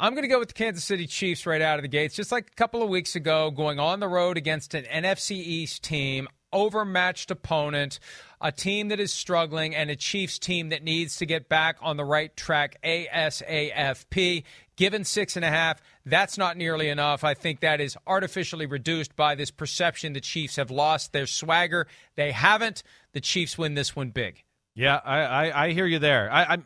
I'm 0.00 0.12
going 0.12 0.22
to 0.22 0.28
go 0.28 0.38
with 0.38 0.48
the 0.48 0.54
Kansas 0.54 0.84
City 0.84 1.08
Chiefs 1.08 1.44
right 1.44 1.60
out 1.60 1.78
of 1.78 1.82
the 1.82 1.88
gates. 1.88 2.14
Just 2.14 2.30
like 2.30 2.48
a 2.52 2.54
couple 2.54 2.82
of 2.82 2.88
weeks 2.88 3.16
ago, 3.16 3.50
going 3.50 3.80
on 3.80 3.98
the 3.98 4.06
road 4.06 4.36
against 4.36 4.74
an 4.74 4.84
NFC 4.84 5.32
East 5.32 5.82
team 5.82 6.28
overmatched 6.52 7.30
opponent, 7.30 7.98
a 8.40 8.52
team 8.52 8.88
that 8.88 9.00
is 9.00 9.12
struggling, 9.12 9.74
and 9.74 9.90
a 9.90 9.96
Chiefs 9.96 10.38
team 10.38 10.68
that 10.68 10.82
needs 10.82 11.16
to 11.16 11.26
get 11.26 11.48
back 11.48 11.76
on 11.82 11.96
the 11.96 12.04
right 12.04 12.34
track 12.36 12.76
ASAFP. 12.84 14.44
Given 14.76 15.04
six 15.04 15.34
and 15.34 15.44
a 15.44 15.48
half, 15.50 15.82
that's 16.06 16.38
not 16.38 16.56
nearly 16.56 16.88
enough. 16.88 17.24
I 17.24 17.34
think 17.34 17.60
that 17.60 17.80
is 17.80 17.96
artificially 18.06 18.66
reduced 18.66 19.16
by 19.16 19.34
this 19.34 19.50
perception 19.50 20.12
the 20.12 20.20
Chiefs 20.20 20.56
have 20.56 20.70
lost 20.70 21.12
their 21.12 21.26
swagger. 21.26 21.88
They 22.14 22.30
haven't. 22.30 22.84
The 23.12 23.20
Chiefs 23.20 23.58
win 23.58 23.74
this 23.74 23.96
one 23.96 24.10
big. 24.10 24.44
Yeah, 24.76 25.00
I, 25.04 25.18
I, 25.18 25.64
I 25.64 25.72
hear 25.72 25.86
you 25.86 25.98
there. 25.98 26.30
I, 26.32 26.44
I'm 26.44 26.64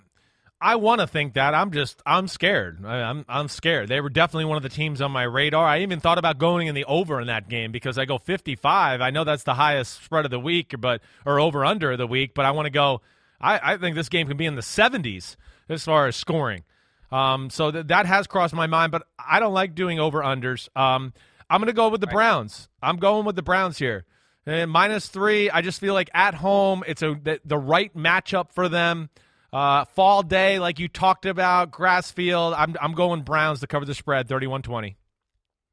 I 0.62 0.76
want 0.76 1.00
to 1.00 1.08
think 1.08 1.34
that. 1.34 1.54
I'm 1.54 1.72
just 1.72 2.00
I'm 2.06 2.28
scared. 2.28 2.84
I, 2.86 2.98
am 2.98 3.24
I'm 3.28 3.48
scared. 3.48 3.88
They 3.88 4.00
were 4.00 4.08
definitely 4.08 4.44
one 4.44 4.56
of 4.56 4.62
the 4.62 4.68
teams 4.68 5.00
on 5.00 5.10
my 5.10 5.24
radar. 5.24 5.66
I 5.66 5.80
even 5.80 5.98
thought 5.98 6.18
about 6.18 6.38
going 6.38 6.68
in 6.68 6.74
the 6.76 6.84
over 6.84 7.20
in 7.20 7.26
that 7.26 7.48
game 7.48 7.72
because 7.72 7.98
I 7.98 8.04
go 8.04 8.18
55. 8.18 9.00
I 9.00 9.10
know 9.10 9.24
that's 9.24 9.42
the 9.42 9.54
highest 9.54 10.04
spread 10.04 10.24
of 10.24 10.30
the 10.30 10.38
week, 10.38 10.74
but 10.78 11.02
or 11.26 11.40
over 11.40 11.64
under 11.64 11.90
of 11.90 11.98
the 11.98 12.06
week. 12.06 12.32
But 12.34 12.44
I 12.44 12.52
want 12.52 12.66
to 12.66 12.70
go. 12.70 13.00
I, 13.40 13.72
I 13.72 13.76
think 13.76 13.96
this 13.96 14.08
game 14.08 14.28
can 14.28 14.36
be 14.36 14.46
in 14.46 14.54
the 14.54 14.62
70s 14.62 15.34
as 15.68 15.84
far 15.84 16.06
as 16.06 16.14
scoring. 16.14 16.62
Um, 17.10 17.50
so 17.50 17.72
th- 17.72 17.88
that 17.88 18.06
has 18.06 18.28
crossed 18.28 18.54
my 18.54 18.68
mind, 18.68 18.92
but 18.92 19.02
I 19.18 19.40
don't 19.40 19.52
like 19.52 19.74
doing 19.74 19.98
over 19.98 20.20
unders. 20.20 20.68
Um, 20.76 21.12
I'm 21.50 21.60
going 21.60 21.66
to 21.66 21.74
go 21.74 21.88
with 21.88 22.00
the 22.00 22.06
Browns. 22.06 22.68
I'm 22.80 22.96
going 22.96 23.26
with 23.26 23.34
the 23.36 23.42
Browns 23.42 23.78
here. 23.78 24.06
And 24.46 24.70
minus 24.70 25.08
three. 25.08 25.50
I 25.50 25.60
just 25.60 25.80
feel 25.80 25.92
like 25.92 26.10
at 26.14 26.34
home, 26.34 26.84
it's 26.86 27.02
a 27.02 27.14
the, 27.14 27.40
the 27.44 27.58
right 27.58 27.94
matchup 27.96 28.52
for 28.52 28.68
them. 28.68 29.10
Uh, 29.52 29.84
fall 29.84 30.22
day, 30.22 30.58
like 30.58 30.78
you 30.78 30.88
talked 30.88 31.26
about, 31.26 31.70
grass 31.70 32.10
field. 32.10 32.54
I'm, 32.56 32.74
I'm 32.80 32.92
going 32.92 33.22
Browns 33.22 33.60
to 33.60 33.66
cover 33.66 33.84
the 33.84 33.94
spread, 33.94 34.28
31 34.28 34.62
20. 34.62 34.96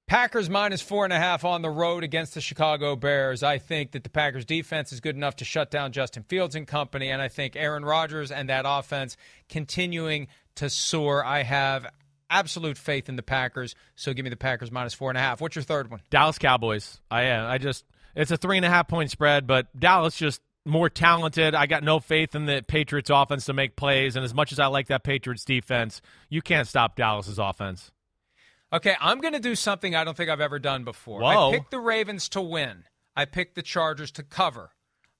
Packers 0.05 0.49
minus 0.49 0.81
four 0.81 1.03
and 1.03 1.13
a 1.13 1.19
half 1.19 1.45
on 1.45 1.61
the 1.61 1.69
road 1.69 2.03
against 2.03 2.33
the 2.33 2.41
Chicago 2.41 2.95
Bears. 2.95 3.43
I 3.43 3.59
think 3.59 3.91
that 3.91 4.03
the 4.03 4.09
Packers 4.09 4.43
defense 4.43 4.91
is 4.91 5.01
good 5.01 5.15
enough 5.15 5.35
to 5.35 5.45
shut 5.45 5.69
down 5.69 5.91
Justin 5.91 6.23
Fields 6.23 6.55
and 6.55 6.65
company, 6.67 7.09
and 7.09 7.21
I 7.21 7.27
think 7.27 7.55
Aaron 7.55 7.85
Rodgers 7.85 8.31
and 8.31 8.49
that 8.49 8.65
offense 8.67 9.17
continuing 9.49 10.27
to 10.55 10.67
soar. 10.67 11.23
I 11.23 11.43
have 11.43 11.85
absolute 12.27 12.77
faith 12.77 13.07
in 13.07 13.17
the 13.17 13.23
Packers, 13.23 13.75
so 13.95 14.11
give 14.13 14.23
me 14.23 14.31
the 14.31 14.35
Packers 14.35 14.71
minus 14.71 14.95
four 14.95 15.11
and 15.11 15.17
a 15.17 15.21
half. 15.21 15.41
What's 15.41 15.55
your 15.55 15.63
third 15.63 15.91
one? 15.91 16.01
Dallas 16.09 16.39
Cowboys. 16.39 16.99
I 17.11 17.25
am. 17.25 17.45
I 17.45 17.59
just 17.59 17.85
it's 18.15 18.31
a 18.31 18.37
three 18.37 18.57
and 18.57 18.65
a 18.65 18.69
half 18.69 18.87
point 18.87 19.11
spread, 19.11 19.45
but 19.45 19.67
Dallas 19.79 20.17
just 20.17 20.41
more 20.69 20.89
talented. 20.89 21.55
I 21.55 21.65
got 21.65 21.83
no 21.83 21.99
faith 21.99 22.35
in 22.35 22.45
the 22.45 22.63
Patriots 22.65 23.09
offense 23.09 23.45
to 23.45 23.53
make 23.53 23.75
plays. 23.75 24.15
And 24.15 24.23
as 24.23 24.33
much 24.33 24.51
as 24.51 24.59
I 24.59 24.67
like 24.67 24.87
that 24.87 25.03
Patriots 25.03 25.43
defense, 25.43 26.01
you 26.29 26.41
can't 26.41 26.67
stop 26.67 26.95
Dallas's 26.95 27.39
offense. 27.39 27.91
Okay, 28.71 28.95
I'm 29.01 29.19
going 29.19 29.33
to 29.33 29.39
do 29.39 29.55
something 29.55 29.95
I 29.95 30.03
don't 30.03 30.15
think 30.15 30.29
I've 30.29 30.41
ever 30.41 30.59
done 30.59 30.83
before. 30.83 31.21
Whoa. 31.21 31.49
I 31.49 31.51
picked 31.51 31.71
the 31.71 31.79
Ravens 31.79 32.29
to 32.29 32.41
win. 32.41 32.83
I 33.15 33.25
picked 33.25 33.55
the 33.55 33.63
Chargers 33.63 34.11
to 34.11 34.23
cover. 34.23 34.71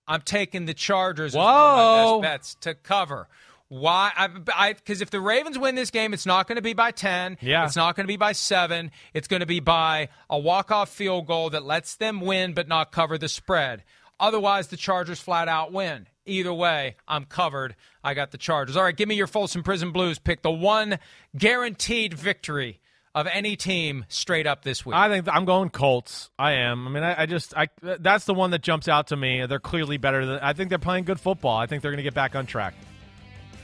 I'm 0.07 0.21
taking 0.21 0.65
the 0.65 0.73
Chargers 0.73 1.33
Whoa. 1.33 1.41
as 1.41 1.45
one 1.45 2.15
of 2.15 2.21
my 2.21 2.27
best 2.27 2.31
bets 2.31 2.55
to 2.61 2.73
cover. 2.75 3.27
Why? 3.69 4.11
I 4.17 4.73
because 4.73 5.01
if 5.01 5.11
the 5.11 5.21
Ravens 5.21 5.57
win 5.57 5.75
this 5.75 5.91
game, 5.91 6.11
it's 6.11 6.25
not 6.25 6.47
going 6.47 6.55
to 6.55 6.61
be 6.61 6.73
by 6.73 6.89
10. 6.89 7.37
Yeah. 7.39 7.65
It's 7.65 7.75
not 7.75 7.95
going 7.95 8.05
to 8.05 8.11
be 8.11 8.17
by 8.17 8.31
7. 8.31 8.89
It's 9.13 9.27
going 9.27 9.41
to 9.41 9.45
be 9.45 9.59
by 9.59 10.09
a 10.27 10.39
walk-off 10.39 10.89
field 10.89 11.27
goal 11.27 11.51
that 11.51 11.63
lets 11.63 11.95
them 11.95 12.19
win 12.21 12.53
but 12.53 12.67
not 12.67 12.91
cover 12.91 13.19
the 13.19 13.29
spread. 13.29 13.83
Otherwise, 14.19 14.67
the 14.67 14.77
Chargers 14.77 15.19
flat 15.19 15.47
out 15.47 15.71
win. 15.71 16.07
Either 16.25 16.53
way, 16.53 16.95
I'm 17.07 17.25
covered. 17.25 17.75
I 18.03 18.13
got 18.13 18.31
the 18.31 18.37
Chargers. 18.37 18.77
All 18.77 18.83
right, 18.83 18.95
give 18.95 19.09
me 19.09 19.15
your 19.15 19.27
Folsom 19.27 19.63
Prison 19.63 19.91
Blues 19.91 20.19
pick. 20.19 20.41
The 20.41 20.51
one 20.51 20.99
guaranteed 21.35 22.13
victory 22.13 22.79
of 23.15 23.27
any 23.27 23.55
team 23.55 24.05
straight 24.07 24.45
up 24.45 24.63
this 24.63 24.85
week. 24.85 24.95
I 24.95 25.09
think 25.09 25.27
I'm 25.27 25.45
going 25.45 25.69
Colts. 25.69 26.29
I 26.37 26.53
am. 26.53 26.87
I 26.87 26.91
mean, 26.91 27.03
I, 27.03 27.23
I, 27.23 27.25
just 27.25 27.55
I 27.57 27.69
that's 27.81 28.25
the 28.25 28.33
one 28.33 28.51
that 28.51 28.61
jumps 28.61 28.87
out 28.87 29.07
to 29.07 29.15
me. 29.15 29.45
They're 29.45 29.59
clearly 29.59 29.97
better 29.97 30.25
than. 30.25 30.39
I 30.39 30.53
think 30.53 30.69
they're 30.69 30.77
playing 30.77 31.05
good 31.05 31.19
football. 31.19 31.57
I 31.57 31.65
think 31.65 31.81
they're 31.81 31.91
going 31.91 31.97
to 31.97 32.03
get 32.03 32.13
back 32.13 32.35
on 32.35 32.45
track. 32.45 32.75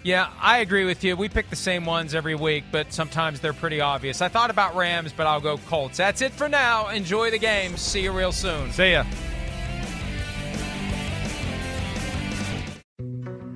Yeah, 0.03 0.29
I 0.39 0.59
agree 0.59 0.85
with 0.85 1.03
you. 1.03 1.15
We 1.15 1.29
pick 1.29 1.49
the 1.49 1.55
same 1.55 1.85
ones 1.85 2.13
every 2.13 2.35
week, 2.35 2.65
but 2.71 2.93
sometimes 2.93 3.39
they're 3.39 3.53
pretty 3.53 3.81
obvious. 3.81 4.21
I 4.21 4.27
thought 4.27 4.51
about 4.51 4.75
Rams, 4.75 5.11
but 5.11 5.25
I'll 5.25 5.41
go 5.41 5.57
Colts. 5.57 5.97
That's 5.97 6.21
it 6.21 6.31
for 6.31 6.47
now. 6.47 6.89
Enjoy 6.89 7.31
the 7.31 7.39
game. 7.39 7.75
See 7.75 8.03
you 8.03 8.11
real 8.11 8.31
soon. 8.31 8.71
See 8.71 8.91
ya. 8.91 9.03